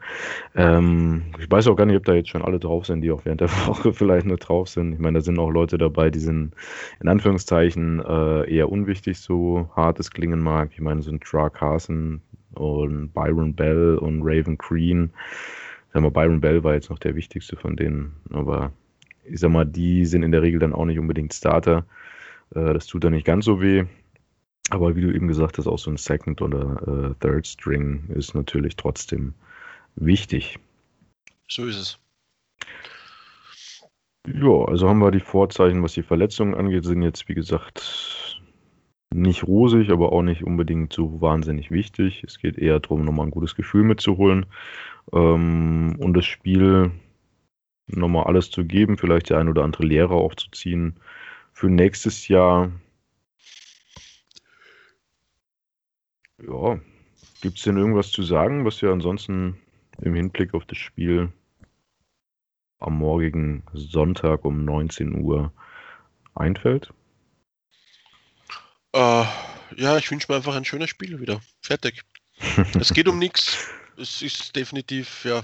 Ähm, 0.55 1.23
ich 1.39 1.51
weiß 1.51 1.67
auch 1.69 1.77
gar 1.77 1.87
nicht, 1.87 1.97
ob 1.97 2.05
da 2.05 2.15
jetzt 2.15 2.29
schon 2.29 2.43
alle 2.43 2.61
drauf 2.61 2.87
sind, 2.87 3.01
die 3.01 3.11
auch 3.11 3.25
während 3.25 3.41
der 3.41 3.51
Woche 3.67 3.93
vielleicht 3.93 4.27
nur 4.27 4.37
drauf 4.37 4.69
sind. 4.69 4.93
Ich 4.93 4.99
meine, 4.99 5.19
da 5.19 5.25
sind 5.25 5.39
auch 5.39 5.51
Leute 5.51 5.79
dabei, 5.79 6.11
die 6.11 6.21
sind 6.21 6.55
in 7.01 7.09
Anführungszeichen 7.09 8.01
äh, 8.01 8.51
eher 8.53 8.71
unwichtig, 8.71 9.19
so 9.19 9.69
hart 9.75 9.99
es 10.01 10.11
klingen 10.11 10.41
mag. 10.41 10.71
Ich 10.73 10.81
meine, 10.81 11.03
so 11.03 11.11
ein 11.11 11.21
Tra 11.21 11.51
Carson, 11.51 12.21
und 12.55 13.13
Byron 13.13 13.55
Bell 13.55 13.99
und 13.99 14.23
Raven 14.23 14.59
Green. 14.59 15.11
Sag 15.93 16.03
mal, 16.03 16.11
Byron 16.11 16.41
Bell 16.41 16.65
war 16.65 16.75
jetzt 16.75 16.91
noch 16.91 16.99
der 16.99 17.15
wichtigste 17.15 17.57
von 17.57 17.77
denen, 17.77 18.17
aber 18.31 18.73
ich 19.25 19.41
sag 19.41 19.51
mal, 19.51 19.65
die 19.65 20.05
sind 20.07 20.23
in 20.23 20.33
der 20.33 20.43
Regel 20.43 20.61
dann 20.61 20.73
auch 20.73 20.85
nicht 20.85 20.99
unbedingt 20.99 21.33
Starter. 21.33 21.87
Äh, 22.55 22.75
das 22.75 22.87
tut 22.87 23.05
dann 23.05 23.13
nicht 23.13 23.27
ganz 23.27 23.45
so 23.45 23.61
weh. 23.61 23.85
Aber 24.71 24.97
wie 24.97 25.03
du 25.03 25.13
eben 25.13 25.29
gesagt 25.29 25.59
hast, 25.59 25.67
auch 25.67 25.79
so 25.79 25.91
ein 25.91 25.97
Second 25.97 26.41
oder 26.41 26.83
äh, 26.87 27.15
Third 27.21 27.47
String 27.47 28.09
ist 28.09 28.35
natürlich 28.35 28.77
trotzdem 28.77 29.35
wichtig. 29.97 30.59
So 31.49 31.67
ist 31.67 31.77
es. 31.77 31.99
Ja, 34.27 34.65
also 34.65 34.89
haben 34.89 35.01
wir 35.01 35.11
die 35.11 35.21
Vorzeichen, 35.21 35.83
was 35.83 35.93
die 35.93 36.03
Verletzungen 36.03 36.55
angeht, 36.55 36.85
sind 36.85 37.03
jetzt, 37.03 37.29
wie 37.29 37.35
gesagt, 37.35 38.41
nicht 39.13 39.45
rosig, 39.45 39.91
aber 39.91 40.13
auch 40.13 40.23
nicht 40.23 40.43
unbedingt 40.45 40.93
so 40.93 41.21
wahnsinnig 41.21 41.71
wichtig. 41.71 42.25
Es 42.25 42.39
geht 42.39 42.59
eher 42.59 42.81
darum, 42.81 43.05
nochmal 43.05 43.27
ein 43.27 43.31
gutes 43.31 43.55
Gefühl 43.55 43.85
mitzuholen 43.85 44.47
ähm, 45.13 45.97
und 45.99 46.15
das 46.15 46.25
Spiel 46.25 46.91
nochmal 47.87 48.25
alles 48.25 48.51
zu 48.51 48.65
geben, 48.65 48.97
vielleicht 48.97 49.31
der 49.31 49.39
ein 49.39 49.49
oder 49.49 49.63
andere 49.63 49.85
Lehrer 49.85 50.15
aufzuziehen 50.15 50.97
für 51.53 51.69
nächstes 51.69 52.29
Jahr. 52.29 52.73
Ja, 56.47 56.79
gibt 57.41 57.59
es 57.59 57.65
denn 57.65 57.77
irgendwas 57.77 58.11
zu 58.11 58.23
sagen, 58.23 58.65
was 58.65 58.83
wir 58.83 58.91
ansonsten 58.91 59.59
im 60.03 60.15
Hinblick 60.15 60.55
auf 60.55 60.65
das 60.67 60.79
Spiel 60.79 61.33
am 62.81 62.99
morgigen 62.99 63.65
Sonntag 63.73 64.45
um 64.45 64.65
19 64.65 65.23
Uhr 65.23 65.53
einfällt? 66.35 66.93
Äh, 68.93 69.25
ja, 69.77 69.97
ich 69.99 70.11
wünsche 70.11 70.31
mir 70.31 70.37
einfach 70.37 70.55
ein 70.55 70.65
schönes 70.65 70.91
Spiel 70.91 71.21
wieder. 71.21 71.41
Fertig. 71.63 72.03
es 72.79 72.93
geht 72.93 73.09
um 73.09 73.19
nichts. 73.19 73.69
Es 73.97 74.23
ist 74.23 74.55
definitiv, 74.55 75.25
ja. 75.25 75.43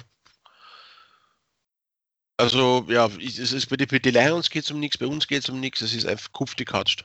Also, 2.36 2.86
ja, 2.88 3.06
es 3.06 3.52
ist, 3.52 3.66
bei, 3.66 3.76
den 3.76 4.14
Lions 4.14 4.50
geht 4.50 4.64
es 4.64 4.70
um 4.70 4.80
nichts, 4.80 4.98
bei 4.98 5.06
uns 5.06 5.26
geht 5.26 5.42
es 5.42 5.50
um 5.50 5.60
nichts. 5.60 5.82
Es 5.82 5.94
ist 5.94 6.06
einfach 6.06 6.32
kupfgekatscht. 6.32 7.04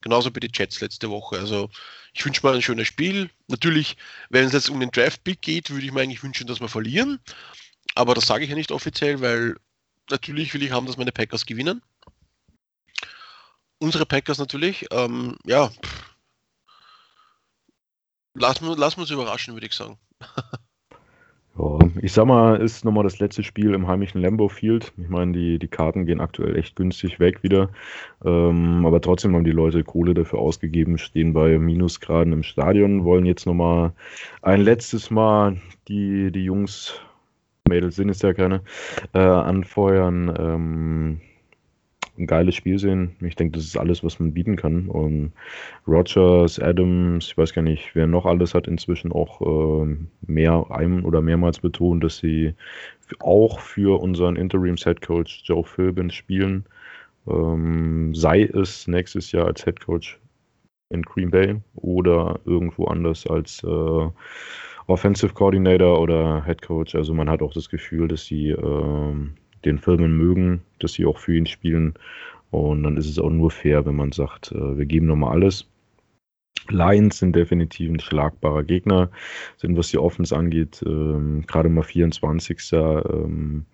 Genauso 0.00 0.30
bei 0.30 0.40
den 0.40 0.50
Jets 0.52 0.80
letzte 0.80 1.10
Woche. 1.10 1.38
Also, 1.38 1.70
ich 2.12 2.24
wünsche 2.24 2.46
mir 2.46 2.52
ein 2.52 2.62
schönes 2.62 2.86
Spiel. 2.86 3.30
Natürlich, 3.48 3.96
wenn 4.30 4.46
es 4.46 4.52
jetzt 4.52 4.70
um 4.70 4.80
den 4.80 4.90
Draft-Pick 4.90 5.40
geht, 5.40 5.70
würde 5.70 5.86
ich 5.86 5.92
mir 5.92 6.00
eigentlich 6.02 6.22
wünschen, 6.22 6.46
dass 6.46 6.60
wir 6.60 6.68
verlieren. 6.68 7.20
Aber 7.94 8.14
das 8.14 8.26
sage 8.26 8.44
ich 8.44 8.50
ja 8.50 8.56
nicht 8.56 8.72
offiziell, 8.72 9.20
weil 9.20 9.56
natürlich 10.10 10.52
will 10.54 10.62
ich 10.62 10.72
haben, 10.72 10.86
dass 10.86 10.96
meine 10.96 11.12
Packers 11.12 11.46
gewinnen. 11.46 11.82
Unsere 13.78 14.06
Packers 14.06 14.38
natürlich. 14.38 14.86
Ähm, 14.90 15.36
ja. 15.44 15.70
Lassen 18.34 18.66
wir 18.66 18.76
uns 18.76 19.10
überraschen, 19.10 19.54
würde 19.54 19.66
ich 19.66 19.72
sagen. 19.74 19.98
Ja, 21.58 21.78
ich 22.02 22.12
sag 22.12 22.26
mal, 22.26 22.60
ist 22.60 22.84
nochmal 22.84 23.04
das 23.04 23.18
letzte 23.18 23.42
Spiel 23.42 23.74
im 23.74 23.86
heimischen 23.86 24.20
Lambeau 24.20 24.48
Field. 24.48 24.92
Ich 24.96 25.08
meine, 25.08 25.32
die, 25.32 25.58
die 25.58 25.68
Karten 25.68 26.06
gehen 26.06 26.20
aktuell 26.20 26.56
echt 26.56 26.76
günstig 26.76 27.18
weg 27.18 27.42
wieder. 27.42 27.70
Ähm, 28.24 28.84
aber 28.84 29.00
trotzdem 29.00 29.34
haben 29.34 29.44
die 29.44 29.52
Leute 29.52 29.84
Kohle 29.84 30.14
dafür 30.14 30.38
ausgegeben, 30.38 30.98
stehen 30.98 31.32
bei 31.32 31.58
Minusgraden 31.58 32.32
im 32.32 32.42
Stadion, 32.42 33.04
wollen 33.04 33.24
jetzt 33.24 33.46
nochmal 33.46 33.92
ein 34.42 34.60
letztes 34.60 35.10
Mal 35.10 35.56
die, 35.88 36.30
die 36.30 36.44
Jungs 36.44 37.00
Mädels 37.68 37.96
sind 37.96 38.08
es 38.08 38.22
ja 38.22 38.32
keine, 38.32 38.62
äh, 39.12 39.18
anfeuern, 39.18 40.34
ähm, 40.38 41.20
ein 42.18 42.26
geiles 42.26 42.54
Spiel 42.54 42.78
sehen. 42.78 43.16
Ich 43.20 43.36
denke, 43.36 43.56
das 43.56 43.64
ist 43.64 43.76
alles, 43.76 44.02
was 44.04 44.18
man 44.18 44.32
bieten 44.32 44.56
kann. 44.56 44.88
Und 44.88 45.32
Rogers, 45.86 46.58
Adams, 46.58 47.28
ich 47.28 47.38
weiß 47.38 47.52
gar 47.52 47.62
nicht, 47.62 47.94
wer 47.94 48.06
noch 48.06 48.26
alles 48.26 48.54
hat 48.54 48.66
inzwischen 48.68 49.12
auch 49.12 49.40
äh, 49.40 49.96
mehr 50.26 50.66
ein 50.70 51.04
oder 51.04 51.20
mehrmals 51.20 51.60
betont, 51.60 52.04
dass 52.04 52.18
sie 52.18 52.54
auch 53.20 53.60
für 53.60 54.00
unseren 54.00 54.36
Interims-Head 54.36 55.00
Coach 55.00 55.42
Joe 55.44 55.64
Philbin 55.64 56.10
spielen. 56.10 56.64
Ähm, 57.28 58.14
sei 58.14 58.42
es 58.42 58.86
nächstes 58.88 59.32
Jahr 59.32 59.46
als 59.46 59.64
Head 59.64 59.80
Coach 59.80 60.18
in 60.90 61.02
Green 61.02 61.30
Bay 61.30 61.56
oder 61.74 62.40
irgendwo 62.44 62.86
anders 62.86 63.26
als 63.26 63.62
äh, 63.64 64.08
Offensive 64.86 65.34
Coordinator 65.34 66.00
oder 66.00 66.44
Head 66.44 66.62
Coach. 66.62 66.94
Also 66.94 67.12
man 67.12 67.28
hat 67.28 67.42
auch 67.42 67.52
das 67.52 67.68
Gefühl, 67.68 68.08
dass 68.08 68.24
sie 68.24 68.50
äh, 68.50 69.14
den 69.64 69.78
Filmen 69.78 70.16
mögen, 70.16 70.62
dass 70.78 70.92
sie 70.94 71.06
auch 71.06 71.18
für 71.18 71.36
ihn 71.36 71.46
spielen. 71.46 71.94
Und 72.50 72.84
dann 72.84 72.96
ist 72.96 73.08
es 73.08 73.18
auch 73.18 73.30
nur 73.30 73.50
fair, 73.50 73.84
wenn 73.86 73.96
man 73.96 74.12
sagt, 74.12 74.52
äh, 74.52 74.78
wir 74.78 74.86
geben 74.86 75.06
nochmal 75.06 75.32
alles. 75.32 75.68
Lions 76.68 77.18
sind 77.18 77.36
definitiv 77.36 77.90
ein 77.90 78.00
schlagbarer 78.00 78.64
Gegner, 78.64 79.10
sind 79.56 79.76
was 79.76 79.88
die 79.88 79.98
Offense 79.98 80.36
angeht, 80.36 80.82
ähm, 80.86 81.44
gerade 81.46 81.68
mal 81.68 81.82
24. 81.82 82.72
Ähm, 82.72 83.66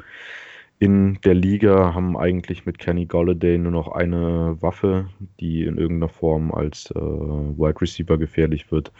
in 0.78 1.20
der 1.24 1.34
Liga 1.34 1.94
haben 1.94 2.16
eigentlich 2.16 2.66
mit 2.66 2.78
Kenny 2.78 3.06
Golladay 3.06 3.56
nur 3.56 3.70
noch 3.70 3.92
eine 3.92 4.60
Waffe, 4.60 5.08
die 5.38 5.62
in 5.62 5.78
irgendeiner 5.78 6.08
Form 6.08 6.52
als 6.52 6.90
äh, 6.90 6.98
Wide 6.98 7.80
Receiver 7.80 8.18
gefährlich 8.18 8.72
wird. 8.72 8.92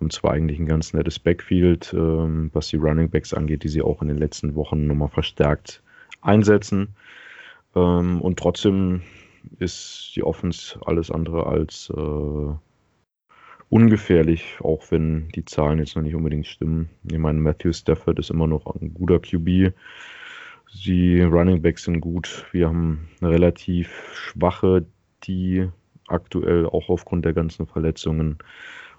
Haben 0.00 0.10
zwar 0.10 0.32
eigentlich 0.32 0.58
ein 0.58 0.66
ganz 0.66 0.92
nettes 0.94 1.18
Backfield, 1.18 1.94
ähm, 1.96 2.50
was 2.54 2.68
die 2.68 2.76
Running 2.76 3.08
Backs 3.08 3.32
angeht, 3.32 3.62
die 3.62 3.68
sie 3.68 3.82
auch 3.82 4.02
in 4.02 4.08
den 4.08 4.18
letzten 4.18 4.56
Wochen 4.56 4.88
nochmal 4.88 5.08
verstärkt 5.08 5.80
einsetzen. 6.20 6.96
Ähm, 7.74 8.20
und 8.20 8.38
trotzdem 8.38 9.02
ist 9.58 10.12
die 10.14 10.22
Offense 10.22 10.78
alles 10.84 11.10
andere 11.10 11.46
als 11.46 11.90
äh, 11.96 12.54
ungefährlich, 13.68 14.58
auch 14.60 14.90
wenn 14.90 15.28
die 15.28 15.44
Zahlen 15.44 15.78
jetzt 15.78 15.96
noch 15.96 16.02
nicht 16.02 16.14
unbedingt 16.14 16.46
stimmen. 16.46 16.88
Ich 17.10 17.18
meine, 17.18 17.40
Matthew 17.40 17.72
Stafford 17.72 18.18
ist 18.18 18.30
immer 18.30 18.46
noch 18.46 18.66
ein 18.76 18.94
guter 18.94 19.20
QB 19.20 19.74
die 20.84 21.20
Running 21.22 21.62
Backs 21.62 21.84
sind 21.84 22.00
gut. 22.00 22.46
Wir 22.52 22.68
haben 22.68 23.08
eine 23.20 23.30
relativ 23.30 23.90
schwache, 24.14 24.86
die 25.24 25.68
aktuell 26.06 26.66
auch 26.66 26.88
aufgrund 26.88 27.24
der 27.24 27.32
ganzen 27.32 27.66
Verletzungen. 27.66 28.38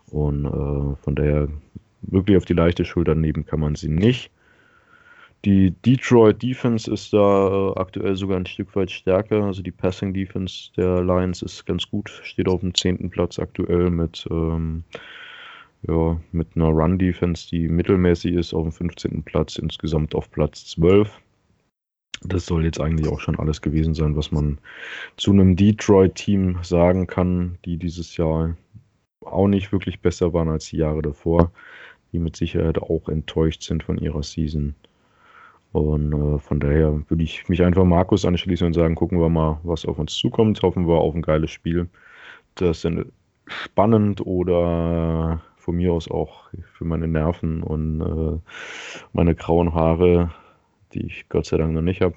Und 0.08 0.46
äh, 0.46 0.96
von 1.04 1.16
daher 1.16 1.48
wirklich 2.02 2.38
auf 2.38 2.46
die 2.46 2.54
leichte 2.54 2.86
Schulter 2.86 3.16
nehmen 3.16 3.46
kann 3.46 3.60
man 3.60 3.76
sie 3.76 3.90
nicht. 3.90 4.32
Die 5.46 5.72
Detroit 5.72 6.44
Defense 6.44 6.92
ist 6.92 7.14
da 7.14 7.48
äh, 7.48 7.80
aktuell 7.80 8.16
sogar 8.18 8.38
ein 8.38 8.46
Stück 8.46 8.76
weit 8.76 8.92
stärker. 8.92 9.44
Also 9.44 9.62
die 9.62 9.72
Passing 9.72 10.14
Defense 10.14 10.72
der 10.76 11.02
Lions 11.02 11.42
ist 11.42 11.66
ganz 11.66 11.90
gut, 11.90 12.10
steht 12.24 12.50
auf 12.50 12.60
dem 12.60 12.74
zehnten 12.74 13.10
Platz 13.10 13.40
aktuell 13.40 13.90
mit, 13.90 14.28
ähm, 14.30 14.84
ja, 15.88 16.20
mit 16.34 16.48
einer 16.56 16.68
Run 16.68 17.00
Defense, 17.00 17.48
die 17.48 17.70
mittelmäßig 17.70 18.34
ist, 18.34 18.54
auf 18.54 18.64
dem 18.64 18.74
15. 18.74 19.24
Platz, 19.24 19.58
insgesamt 19.58 20.14
auf 20.14 20.30
Platz 20.30 20.66
12. 20.72 21.10
Das 22.22 22.46
soll 22.46 22.66
jetzt 22.66 22.82
eigentlich 22.82 23.08
auch 23.08 23.22
schon 23.22 23.40
alles 23.40 23.62
gewesen 23.62 23.94
sein, 23.94 24.18
was 24.18 24.34
man 24.34 24.58
zu 25.16 25.32
einem 25.32 25.56
Detroit-Team 25.56 26.60
sagen 26.64 27.08
kann, 27.08 27.58
die 27.64 27.78
dieses 27.78 28.18
Jahr 28.18 28.58
auch 29.22 29.48
nicht 29.48 29.72
wirklich 29.72 30.02
besser 30.02 30.34
waren 30.34 30.50
als 30.50 30.68
die 30.70 30.78
Jahre 30.78 31.02
davor, 31.02 31.54
die 32.12 32.20
mit 32.20 32.36
Sicherheit 32.36 32.78
auch 32.78 33.08
enttäuscht 33.08 33.64
sind 33.64 33.84
von 33.84 33.98
ihrer 33.98 34.24
Season. 34.24 34.76
Und 35.72 36.14
äh, 36.14 36.40
von 36.40 36.60
daher 36.60 37.04
würde 37.10 37.24
ich 37.24 37.48
mich 37.48 37.62
einfach 37.64 37.86
Markus 37.86 38.26
anschließen 38.26 38.68
und 38.68 38.74
sagen, 38.74 38.96
gucken 38.96 39.20
wir 39.20 39.30
mal, 39.30 39.60
was 39.64 39.86
auf 39.86 40.00
uns 40.00 40.16
zukommt. 40.16 40.62
Hoffen 40.64 40.88
wir 40.88 40.96
auf 40.96 41.14
ein 41.16 41.22
geiles 41.22 41.52
Spiel. 41.52 41.90
Das 42.56 42.84
ist 42.84 43.06
spannend 43.48 44.26
oder 44.26 45.42
von 45.58 45.76
mir 45.76 45.94
aus 45.94 46.10
auch 46.10 46.50
für 46.74 46.86
meine 46.86 47.08
Nerven 47.08 47.64
und 47.64 48.02
äh, 48.02 48.40
meine 49.14 49.36
grauen 49.36 49.74
Haare 49.74 50.32
die 50.94 51.06
ich 51.06 51.30
Gott 51.30 51.46
sei 51.46 51.58
Dank 51.58 51.74
noch 51.74 51.82
nicht 51.82 52.02
habe, 52.02 52.16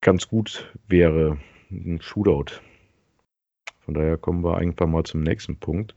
ganz 0.00 0.28
gut 0.28 0.72
wäre 0.88 1.38
ein 1.70 2.00
Shootout. 2.00 2.60
Von 3.80 3.94
daher 3.94 4.16
kommen 4.16 4.44
wir 4.44 4.56
einfach 4.56 4.86
mal 4.86 5.04
zum 5.04 5.22
nächsten 5.22 5.56
Punkt, 5.56 5.94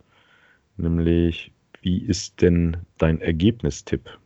nämlich 0.78 1.52
wie 1.82 2.00
ist 2.00 2.42
denn 2.42 2.78
dein 2.98 3.22
Ergebnistipp? 3.22 4.20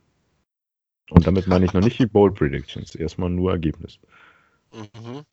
Und 1.12 1.26
damit 1.26 1.46
meine 1.46 1.66
ich 1.66 1.72
noch 1.74 1.82
nicht 1.82 1.98
die 1.98 2.06
Bold 2.06 2.34
Predictions, 2.34 2.94
erstmal 2.94 3.28
nur 3.28 3.52
Ergebnis. 3.52 3.98
Mhm. 4.72 5.24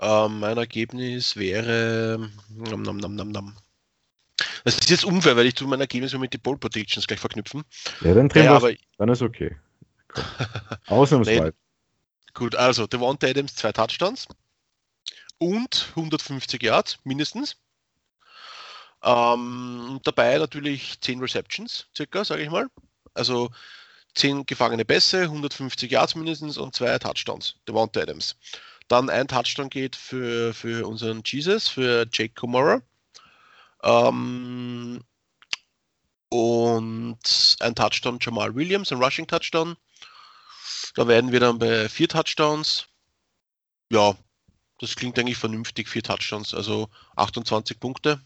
Ähm, 0.00 0.40
mein 0.40 0.58
Ergebnis 0.58 1.36
wäre. 1.36 2.28
Nam, 2.48 2.82
nam, 2.82 2.96
nam, 2.96 3.28
nam, 3.28 3.56
Das 4.64 4.78
ist 4.78 4.90
jetzt 4.90 5.04
unfair, 5.04 5.36
weil 5.36 5.46
ich 5.46 5.54
zu 5.54 5.68
meinem 5.68 5.82
Ergebnis 5.82 6.12
mit 6.18 6.34
den 6.34 6.40
Bold 6.40 6.58
Predictions 6.58 7.06
gleich 7.06 7.20
verknüpfen. 7.20 7.62
Ja, 8.00 8.12
dann, 8.12 8.28
ja, 8.34 8.56
aber, 8.56 8.72
dann 8.98 9.08
ist 9.08 9.22
okay. 9.22 9.56
Ausnahmsweise. 10.88 11.54
Gut, 12.34 12.56
also 12.56 12.86
Devonta 12.88 13.28
Adams 13.28 13.54
zwei 13.54 13.72
Touchdowns 13.72 14.26
und 15.38 15.92
150 15.94 16.60
Yards 16.60 16.98
mindestens. 17.04 17.56
Ähm, 19.04 20.00
dabei 20.02 20.38
natürlich 20.38 21.00
10 21.00 21.20
Receptions, 21.20 21.86
circa, 21.96 22.24
sage 22.24 22.42
ich 22.42 22.50
mal. 22.50 22.66
Also 23.14 23.50
10 24.14 24.46
gefangene 24.46 24.84
Pässe, 24.84 25.22
150 25.22 25.90
Yards 25.90 26.14
mindestens 26.14 26.58
und 26.58 26.74
zwei 26.74 26.98
Touchdowns. 26.98 27.56
Devonta 27.66 28.00
Adams. 28.00 28.36
Dann 28.88 29.08
ein 29.08 29.28
Touchdown 29.28 29.70
geht 29.70 29.96
für, 29.96 30.52
für 30.52 30.86
unseren 30.86 31.22
Jesus, 31.24 31.68
für 31.68 32.06
Jake 32.12 32.34
Komora. 32.34 32.82
Ähm, 33.82 35.02
und 36.28 37.56
ein 37.60 37.74
Touchdown 37.74 38.18
Jamal 38.20 38.54
Williams, 38.54 38.92
ein 38.92 39.02
Rushing 39.02 39.26
Touchdown. 39.26 39.76
Da 40.94 41.08
werden 41.08 41.32
wir 41.32 41.40
dann 41.40 41.58
bei 41.58 41.88
vier 41.88 42.08
Touchdowns. 42.08 42.86
Ja, 43.90 44.16
das 44.78 44.96
klingt 44.96 45.18
eigentlich 45.18 45.38
vernünftig, 45.38 45.88
vier 45.88 46.02
Touchdowns, 46.02 46.54
also 46.54 46.88
28 47.16 47.78
Punkte. 47.78 48.20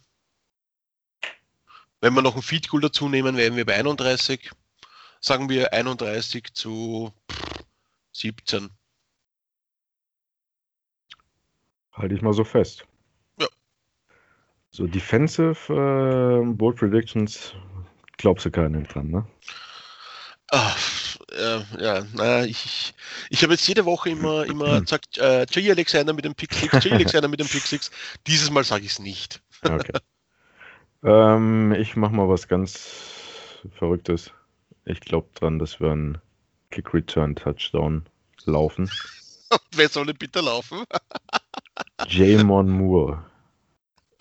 Wenn 2.01 2.15
wir 2.15 2.23
noch 2.23 2.37
ein 2.37 2.43
Feed 2.43 2.69
Goal 2.69 2.83
dazu 2.83 3.09
nehmen, 3.09 3.37
wären 3.37 3.57
wir 3.57 3.67
bei 3.67 3.75
31. 3.75 4.51
Sagen 5.27 5.49
wir 5.49 5.73
31 5.73 6.55
zu 6.55 7.13
17. 8.13 8.71
Halte 11.91 12.15
ich 12.15 12.23
mal 12.23 12.33
so 12.33 12.45
fest. 12.45 12.85
Ja. 13.41 13.49
So, 14.71 14.87
Defensive 14.87 15.57
äh, 15.73 16.47
Bold 16.55 16.77
Predictions 16.77 17.55
glaubst 18.19 18.47
du 18.47 18.53
keinen 18.53 18.85
dran, 18.85 19.11
ne? 19.11 19.27
Ah, 20.53 20.77
äh, 21.33 21.83
ja, 21.83 22.07
naja, 22.15 22.45
ich, 22.45 22.95
ich 23.29 23.43
habe 23.43 23.55
jetzt 23.55 23.67
jede 23.67 23.85
Woche 23.85 24.11
immer, 24.11 24.45
immer 24.47 24.81
gesagt, 24.83 25.19
äh, 25.19 25.45
Jay 25.51 25.69
Alexander 25.73 26.13
mit 26.13 26.25
dem 26.25 26.37
Pick 26.37 26.55
6, 26.55 26.85
Jay 26.85 26.93
Alexander 26.93 27.27
mit 27.27 27.41
dem 27.41 27.49
Pick 27.49 27.63
6. 27.63 27.91
Dieses 28.29 28.49
Mal 28.53 28.63
sage 28.63 28.85
ich 28.85 28.93
es 28.93 28.99
nicht. 29.01 29.43
Okay. 29.65 29.99
ähm, 31.03 31.73
ich 31.73 31.97
mache 31.97 32.15
mal 32.15 32.29
was 32.29 32.47
ganz 32.47 33.59
Verrücktes. 33.77 34.31
Ich 34.87 35.01
glaube 35.01 35.29
dran, 35.35 35.59
dass 35.59 35.81
wir 35.81 35.91
einen 35.91 36.19
Kick 36.71 36.95
Return 36.95 37.35
Touchdown 37.35 38.07
laufen. 38.45 38.89
Wer 39.75 39.89
soll 39.89 40.07
denn 40.07 40.17
bitte 40.17 40.41
laufen? 40.41 40.85
Jamon 42.09 42.71
Moore. 42.71 43.25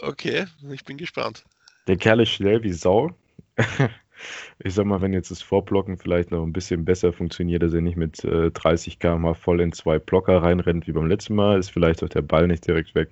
Okay, 0.02 0.46
ich 0.72 0.84
bin 0.84 0.98
gespannt. 0.98 1.46
Der 1.88 1.98
Kerl 1.98 2.22
ist 2.22 2.30
schnell 2.30 2.64
wie 2.64 2.74
Sau. 2.74 3.16
ich 4.60 4.74
sag 4.74 4.86
mal, 4.88 5.02
wenn 5.02 5.14
jetzt 5.14 5.30
das 5.30 5.44
Vorblocken 5.44 5.98
vielleicht 5.98 6.32
noch 6.32 6.44
ein 6.44 6.52
bisschen 6.52 6.84
besser 6.84 7.14
funktioniert, 7.14 7.62
dass 7.62 7.74
er 7.74 7.82
nicht 7.82 7.96
mit 7.96 8.24
äh, 8.24 8.50
30 8.50 8.98
km 8.98 9.36
voll 9.36 9.62
in 9.62 9.72
zwei 9.72 10.00
Blocker 10.00 10.42
reinrennt 10.42 10.88
wie 10.88 10.94
beim 10.94 11.08
letzten 11.08 11.36
Mal, 11.36 11.60
ist 11.60 11.70
vielleicht 11.70 12.04
auch 12.04 12.10
der 12.10 12.24
Ball 12.24 12.48
nicht 12.48 12.66
direkt 12.66 12.96
weg. 12.96 13.10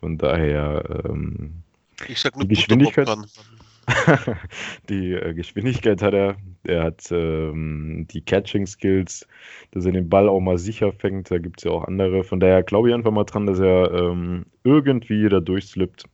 Von 0.00 0.16
daher 0.16 1.02
ähm, 1.04 1.62
ich 2.06 2.20
sag 2.20 2.36
nur 2.36 2.46
die 2.46 2.54
Geschwindigkeit. 2.54 3.08
die 4.88 5.12
äh, 5.12 5.34
Geschwindigkeit 5.34 6.02
hat 6.02 6.14
er. 6.14 6.36
Er 6.64 6.84
hat 6.84 7.10
ähm, 7.10 8.06
die 8.10 8.20
Catching 8.20 8.66
Skills, 8.66 9.26
dass 9.70 9.86
er 9.86 9.92
den 9.92 10.08
Ball 10.08 10.28
auch 10.28 10.40
mal 10.40 10.58
sicher 10.58 10.92
fängt. 10.92 11.30
Da 11.30 11.38
gibt 11.38 11.60
es 11.60 11.64
ja 11.64 11.70
auch 11.70 11.84
andere. 11.84 12.24
Von 12.24 12.40
daher 12.40 12.62
glaube 12.62 12.88
ich 12.88 12.94
einfach 12.94 13.10
mal 13.10 13.24
dran, 13.24 13.46
dass 13.46 13.58
er 13.58 13.92
ähm, 13.92 14.46
irgendwie 14.64 15.28
da 15.28 15.40
durchslippt. 15.40 16.04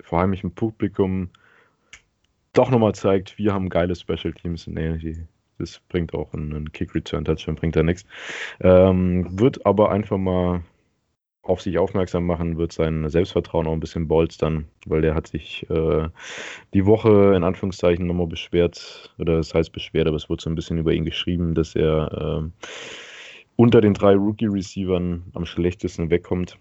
Vor 0.00 0.20
allem 0.20 0.32
im 0.32 0.50
Publikum 0.52 1.30
doch 2.52 2.70
nochmal 2.70 2.94
zeigt, 2.94 3.36
wir 3.36 3.52
haben 3.52 3.68
geile 3.68 3.94
Special 3.94 4.32
Teams. 4.32 4.66
Nee, 4.66 4.96
die, 4.98 5.26
das 5.58 5.80
bringt 5.88 6.14
auch 6.14 6.32
einen 6.32 6.72
Kick-Return-Touchdown, 6.72 7.56
bringt 7.56 7.76
er 7.76 7.82
nichts. 7.82 8.04
Ähm, 8.60 9.26
wird 9.38 9.66
aber 9.66 9.90
einfach 9.90 10.18
mal 10.18 10.62
auf 11.44 11.60
sich 11.60 11.78
aufmerksam 11.78 12.24
machen, 12.24 12.56
wird 12.56 12.72
sein 12.72 13.08
Selbstvertrauen 13.08 13.66
auch 13.66 13.72
ein 13.72 13.80
bisschen 13.80 14.08
bolstern, 14.08 14.66
weil 14.86 15.02
der 15.02 15.14
hat 15.14 15.26
sich 15.26 15.68
äh, 15.70 16.08
die 16.72 16.86
Woche 16.86 17.34
in 17.36 17.44
Anführungszeichen 17.44 18.06
nochmal 18.06 18.26
beschwert, 18.26 19.14
oder 19.18 19.36
das 19.36 19.52
heißt 19.54 19.70
beschwert, 19.70 20.08
aber 20.08 20.16
es 20.16 20.30
wurde 20.30 20.42
so 20.42 20.50
ein 20.50 20.54
bisschen 20.54 20.78
über 20.78 20.92
ihn 20.92 21.04
geschrieben, 21.04 21.54
dass 21.54 21.74
er 21.76 22.42
äh, 22.42 22.66
unter 23.56 23.82
den 23.82 23.92
drei 23.92 24.14
Rookie-Receivern 24.14 25.24
am 25.34 25.44
schlechtesten 25.44 26.10
wegkommt 26.10 26.58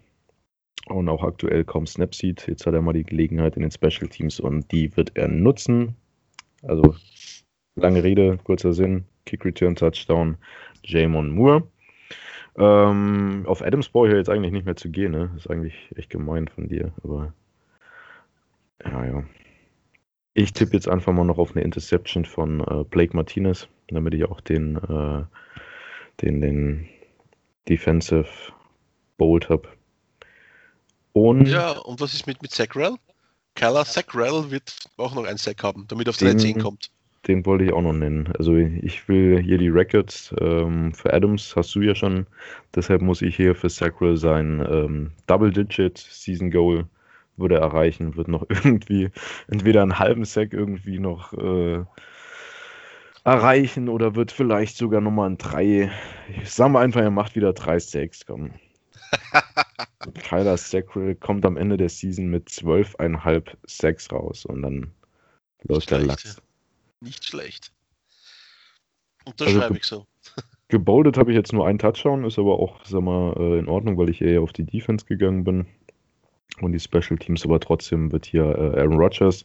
und 0.87 1.07
auch 1.07 1.23
aktuell 1.23 1.63
kaum 1.63 1.87
Snap 1.87 2.13
sieht. 2.13 2.45
Jetzt 2.47 2.65
hat 2.65 2.73
er 2.73 2.81
mal 2.81 2.93
die 2.93 3.05
Gelegenheit 3.05 3.55
in 3.55 3.61
den 3.61 3.71
Special 3.71 4.09
Teams 4.09 4.39
und 4.39 4.69
die 4.71 4.95
wird 4.97 5.15
er 5.15 5.29
nutzen. 5.29 5.95
Also 6.61 6.95
lange 7.75 8.03
Rede, 8.03 8.37
kurzer 8.43 8.73
Sinn, 8.73 9.05
Kick 9.25 9.45
Return 9.45 9.75
Touchdown, 9.75 10.37
Jamon 10.83 11.31
Moore. 11.31 11.63
Ähm, 12.55 13.45
auf 13.47 13.61
Adams 13.61 13.89
brauche 13.89 14.07
ich 14.07 14.11
ja 14.11 14.17
jetzt 14.17 14.29
eigentlich 14.29 14.51
nicht 14.51 14.65
mehr 14.65 14.75
zu 14.75 14.89
gehen, 14.89 15.11
ne? 15.11 15.31
ist 15.35 15.49
eigentlich 15.49 15.89
echt 15.95 16.09
gemein 16.09 16.47
von 16.47 16.67
dir, 16.67 16.93
aber 17.03 17.33
ja, 18.83 19.05
ja. 19.05 19.23
Ich 20.35 20.53
tippe 20.53 20.73
jetzt 20.73 20.87
einfach 20.87 21.13
mal 21.13 21.23
noch 21.23 21.37
auf 21.37 21.51
eine 21.51 21.63
Interception 21.63 22.25
von 22.25 22.59
äh, 22.61 22.83
Blake 22.83 23.15
Martinez, 23.15 23.67
damit 23.87 24.13
ich 24.13 24.25
auch 24.25 24.41
den, 24.41 24.77
äh, 24.77 25.23
den, 26.21 26.41
den 26.41 26.89
Defensive 27.69 28.27
Bolt 29.17 29.49
habe. 29.49 29.69
Und 31.13 31.47
ja, 31.47 31.71
und 31.71 32.01
was 32.01 32.13
ist 32.13 32.25
mit, 32.25 32.41
mit 32.41 32.51
Sackrell? 32.51 32.95
Kyler 33.55 33.85
Sackrell 33.85 34.49
wird 34.49 34.75
auch 34.97 35.13
noch 35.13 35.25
ein 35.25 35.37
Sack 35.37 35.63
haben, 35.63 35.85
damit 35.87 36.07
er 36.07 36.09
auf 36.11 36.17
die 36.17 36.35
10 36.35 36.59
kommt. 36.59 36.89
Den 37.27 37.45
wollte 37.45 37.63
ich 37.65 37.73
auch 37.73 37.81
noch 37.81 37.93
nennen. 37.93 38.33
Also 38.37 38.55
ich 38.55 39.07
will 39.07 39.41
hier 39.41 39.57
die 39.57 39.69
Records 39.69 40.35
ähm, 40.39 40.93
für 40.93 41.13
Adams 41.13 41.55
hast 41.55 41.73
du 41.73 41.81
ja 41.81 41.95
schon. 41.95 42.27
Deshalb 42.75 43.01
muss 43.01 43.21
ich 43.21 43.35
hier 43.35 43.55
für 43.55 43.69
Sackrell 43.69 44.17
sein 44.17 44.65
ähm, 44.69 45.11
Double-Digit 45.27 45.97
Season 45.97 46.51
Goal 46.51 46.85
würde 47.37 47.55
erreichen, 47.55 48.15
wird 48.15 48.27
noch 48.27 48.45
irgendwie 48.49 49.09
entweder 49.47 49.81
einen 49.81 49.99
halben 49.99 50.25
Sack 50.25 50.53
irgendwie 50.53 50.99
noch 50.99 51.33
äh, 51.33 51.83
erreichen 53.23 53.89
oder 53.89 54.15
wird 54.15 54.31
vielleicht 54.31 54.77
sogar 54.77 55.01
nochmal 55.01 55.29
ein 55.29 55.37
3. 55.37 55.91
Ich 56.41 56.51
sag 56.51 56.69
mal 56.71 56.83
einfach, 56.83 57.01
er 57.01 57.11
macht 57.11 57.35
wieder 57.35 57.53
3 57.53 57.79
Sacks, 57.79 58.25
komm. 58.25 58.51
Kyler 60.23 60.57
Sackrell 60.57 61.15
kommt 61.15 61.45
am 61.45 61.55
Ende 61.55 61.77
der 61.77 61.89
Season 61.89 62.27
mit 62.27 62.49
12,5 62.49 63.55
Sacks 63.65 64.11
raus 64.11 64.45
und 64.45 64.61
dann 64.61 64.91
läuft 65.63 65.91
der 65.91 65.99
Lachs. 65.99 66.41
Nicht 67.03 67.25
schlecht. 67.25 67.71
Unterschreibe 69.25 69.63
also, 69.63 69.75
ich 69.75 69.83
so. 69.83 70.05
Geboldet 70.69 71.17
habe 71.17 71.31
ich 71.31 71.35
jetzt 71.35 71.53
nur 71.53 71.67
einen 71.67 71.79
Touchdown, 71.79 72.23
ist 72.23 72.39
aber 72.39 72.59
auch, 72.59 72.83
sag 72.85 73.01
mal, 73.01 73.35
äh, 73.37 73.59
in 73.59 73.67
Ordnung, 73.67 73.97
weil 73.97 74.09
ich 74.09 74.21
eher 74.21 74.41
auf 74.41 74.53
die 74.53 74.65
Defense 74.65 75.05
gegangen 75.05 75.43
bin. 75.43 75.67
Und 76.61 76.71
die 76.71 76.79
Special 76.79 77.17
Teams, 77.17 77.43
aber 77.45 77.59
trotzdem 77.59 78.11
wird 78.11 78.27
hier 78.27 78.43
äh, 78.43 78.79
Aaron 78.79 78.97
Rodgers 78.97 79.43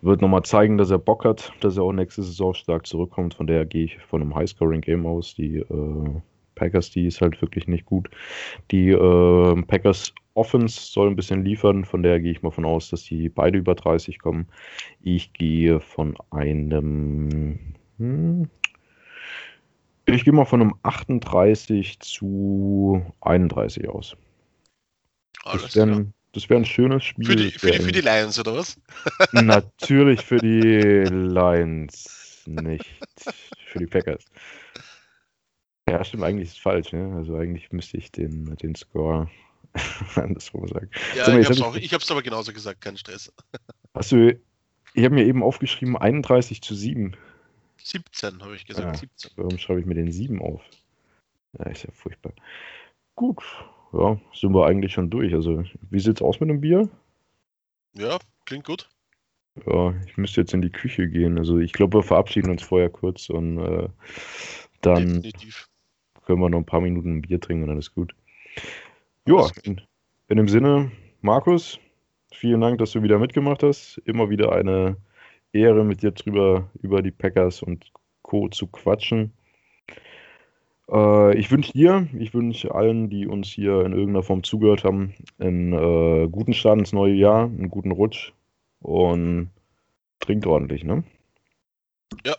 wird 0.00 0.22
nochmal 0.22 0.44
zeigen, 0.44 0.78
dass 0.78 0.90
er 0.90 0.98
Bock 0.98 1.26
hat, 1.26 1.52
dass 1.60 1.76
er 1.76 1.82
auch 1.82 1.92
nächste 1.92 2.22
Saison 2.22 2.54
stark 2.54 2.86
zurückkommt. 2.86 3.34
Von 3.34 3.46
daher 3.46 3.66
gehe 3.66 3.84
ich 3.84 3.98
von 3.98 4.22
einem 4.22 4.34
High-Scoring-Game 4.34 5.04
aus. 5.04 5.34
Die 5.34 5.58
äh, 5.58 6.20
Packers, 6.54 6.90
die 6.90 7.06
ist 7.06 7.20
halt 7.20 7.40
wirklich 7.42 7.68
nicht 7.68 7.84
gut. 7.84 8.08
Die 8.70 8.88
äh, 8.88 9.62
Packers 9.62 10.14
Offense 10.38 10.80
soll 10.80 11.08
ein 11.08 11.16
bisschen 11.16 11.44
liefern, 11.44 11.84
von 11.84 12.02
daher 12.02 12.20
gehe 12.20 12.30
ich 12.30 12.42
mal 12.42 12.52
von 12.52 12.64
aus, 12.64 12.90
dass 12.90 13.02
die 13.02 13.28
beide 13.28 13.58
über 13.58 13.74
30 13.74 14.18
kommen. 14.18 14.46
Ich 15.02 15.32
gehe 15.32 15.80
von 15.80 16.16
einem. 16.30 17.74
Hm, 17.98 18.48
ich 20.06 20.24
gehe 20.24 20.32
mal 20.32 20.46
von 20.46 20.62
einem 20.62 20.74
38 20.84 22.00
zu 22.00 23.04
31 23.20 23.88
aus. 23.88 24.16
Alles 25.44 25.62
das 25.62 25.76
wäre 25.76 25.90
ein, 25.90 26.14
wär 26.32 26.56
ein 26.56 26.64
schönes 26.64 27.04
Spiel. 27.04 27.26
Für 27.26 27.36
die, 27.36 27.50
für, 27.50 27.70
die, 27.72 27.78
für 27.78 27.92
die 27.92 28.00
Lions, 28.00 28.38
oder 28.38 28.56
was? 28.56 28.80
Natürlich 29.32 30.24
für 30.24 30.38
die 30.38 31.04
Lions, 31.10 32.42
nicht 32.46 32.86
für 33.66 33.80
die 33.80 33.86
Packers. 33.86 34.24
Ja, 35.90 36.04
stimmt, 36.04 36.22
eigentlich 36.22 36.48
ist 36.48 36.54
es 36.54 36.58
falsch. 36.58 36.92
Ne? 36.92 37.14
Also 37.16 37.36
eigentlich 37.36 37.72
müsste 37.72 37.96
ich 37.96 38.12
den, 38.12 38.54
den 38.56 38.74
Score 38.74 39.28
andersrum 40.16 40.68
sagen. 40.68 40.90
Ja, 41.16 41.28
mal, 41.28 41.40
ich 41.76 41.92
habe 41.92 42.02
es 42.02 42.10
aber 42.10 42.22
genauso 42.22 42.52
gesagt, 42.52 42.80
kein 42.80 42.96
Stress. 42.96 43.32
Hast 43.94 44.12
du, 44.12 44.38
ich 44.94 45.04
habe 45.04 45.14
mir 45.14 45.24
eben 45.24 45.42
aufgeschrieben 45.42 45.96
31 45.96 46.62
zu 46.62 46.74
7. 46.74 47.16
17 47.82 48.42
habe 48.42 48.56
ich 48.56 48.66
gesagt. 48.66 48.86
Ja, 48.86 48.94
17. 48.94 49.30
Warum 49.36 49.58
schreibe 49.58 49.80
ich 49.80 49.86
mir 49.86 49.94
den 49.94 50.12
7 50.12 50.40
auf? 50.42 50.60
Ja, 51.58 51.66
ist 51.66 51.84
ja 51.84 51.90
furchtbar. 51.92 52.32
Gut, 53.14 53.42
ja, 53.92 54.20
sind 54.34 54.54
wir 54.54 54.66
eigentlich 54.66 54.92
schon 54.92 55.10
durch. 55.10 55.32
Also, 55.34 55.64
wie 55.90 56.00
sieht's 56.00 56.22
aus 56.22 56.40
mit 56.40 56.50
dem 56.50 56.60
Bier? 56.60 56.88
Ja, 57.94 58.18
klingt 58.44 58.64
gut. 58.64 58.88
Ja, 59.66 59.94
ich 60.06 60.16
müsste 60.16 60.42
jetzt 60.42 60.54
in 60.54 60.62
die 60.62 60.70
Küche 60.70 61.08
gehen. 61.08 61.38
Also, 61.38 61.58
ich 61.58 61.72
glaube, 61.72 61.98
wir 61.98 62.02
verabschieden 62.02 62.50
uns 62.50 62.62
vorher 62.62 62.90
kurz 62.90 63.28
und 63.30 63.58
äh, 63.58 63.88
dann 64.82 65.22
Definitiv. 65.22 65.68
können 66.24 66.40
wir 66.40 66.50
noch 66.50 66.58
ein 66.58 66.66
paar 66.66 66.80
Minuten 66.80 67.16
ein 67.16 67.22
Bier 67.22 67.40
trinken 67.40 67.64
und 67.64 67.68
dann 67.70 67.78
ist 67.78 67.94
gut. 67.94 68.14
Ja, 69.28 69.46
in, 69.62 69.78
in 70.28 70.38
dem 70.38 70.48
Sinne, 70.48 70.90
Markus, 71.20 71.78
vielen 72.32 72.62
Dank, 72.62 72.78
dass 72.78 72.92
du 72.92 73.02
wieder 73.02 73.18
mitgemacht 73.18 73.62
hast. 73.62 73.98
Immer 74.06 74.30
wieder 74.30 74.52
eine 74.52 74.96
Ehre, 75.52 75.84
mit 75.84 76.00
dir 76.00 76.12
drüber 76.12 76.70
über 76.80 77.02
die 77.02 77.10
Packers 77.10 77.62
und 77.62 77.92
Co. 78.22 78.48
zu 78.48 78.68
quatschen. 78.68 79.34
Äh, 80.90 81.36
ich 81.36 81.50
wünsche 81.50 81.72
dir, 81.72 82.08
ich 82.18 82.32
wünsche 82.32 82.74
allen, 82.74 83.10
die 83.10 83.26
uns 83.26 83.48
hier 83.48 83.84
in 83.84 83.92
irgendeiner 83.92 84.22
Form 84.22 84.44
zugehört 84.44 84.84
haben, 84.84 85.12
einen 85.38 85.74
äh, 85.74 86.26
guten 86.28 86.54
Start 86.54 86.78
ins 86.78 86.94
neue 86.94 87.12
Jahr, 87.12 87.44
einen 87.44 87.68
guten 87.68 87.90
Rutsch 87.90 88.32
und 88.80 89.50
trinkt 90.20 90.46
ordentlich, 90.46 90.84
ne? 90.84 91.04
Ja, 92.24 92.34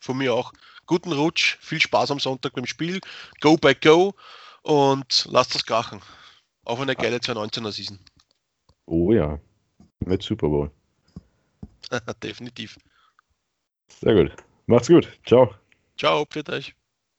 von 0.00 0.18
mir 0.18 0.34
auch. 0.34 0.52
Guten 0.86 1.12
Rutsch, 1.12 1.56
viel 1.60 1.80
Spaß 1.80 2.10
am 2.10 2.18
Sonntag 2.18 2.54
beim 2.54 2.66
Spiel. 2.66 2.98
Go 3.40 3.56
by 3.56 3.76
go 3.76 4.14
und 4.62 5.28
lasst 5.30 5.54
das 5.54 5.64
krachen. 5.64 6.00
Auf 6.64 6.80
eine 6.80 6.94
geile 6.94 7.16
2019er 7.16 7.72
Season. 7.72 7.98
Oh 8.86 9.12
ja, 9.12 9.40
mit 10.00 10.22
Super 10.22 10.48
Bowl. 10.48 10.70
Definitiv. 12.22 12.78
Sehr 13.88 14.14
gut. 14.14 14.36
Macht's 14.66 14.88
gut. 14.88 15.08
Ciao. 15.26 15.54
Ciao, 15.96 16.24
bitte 16.24 16.52
euch. 16.52 16.74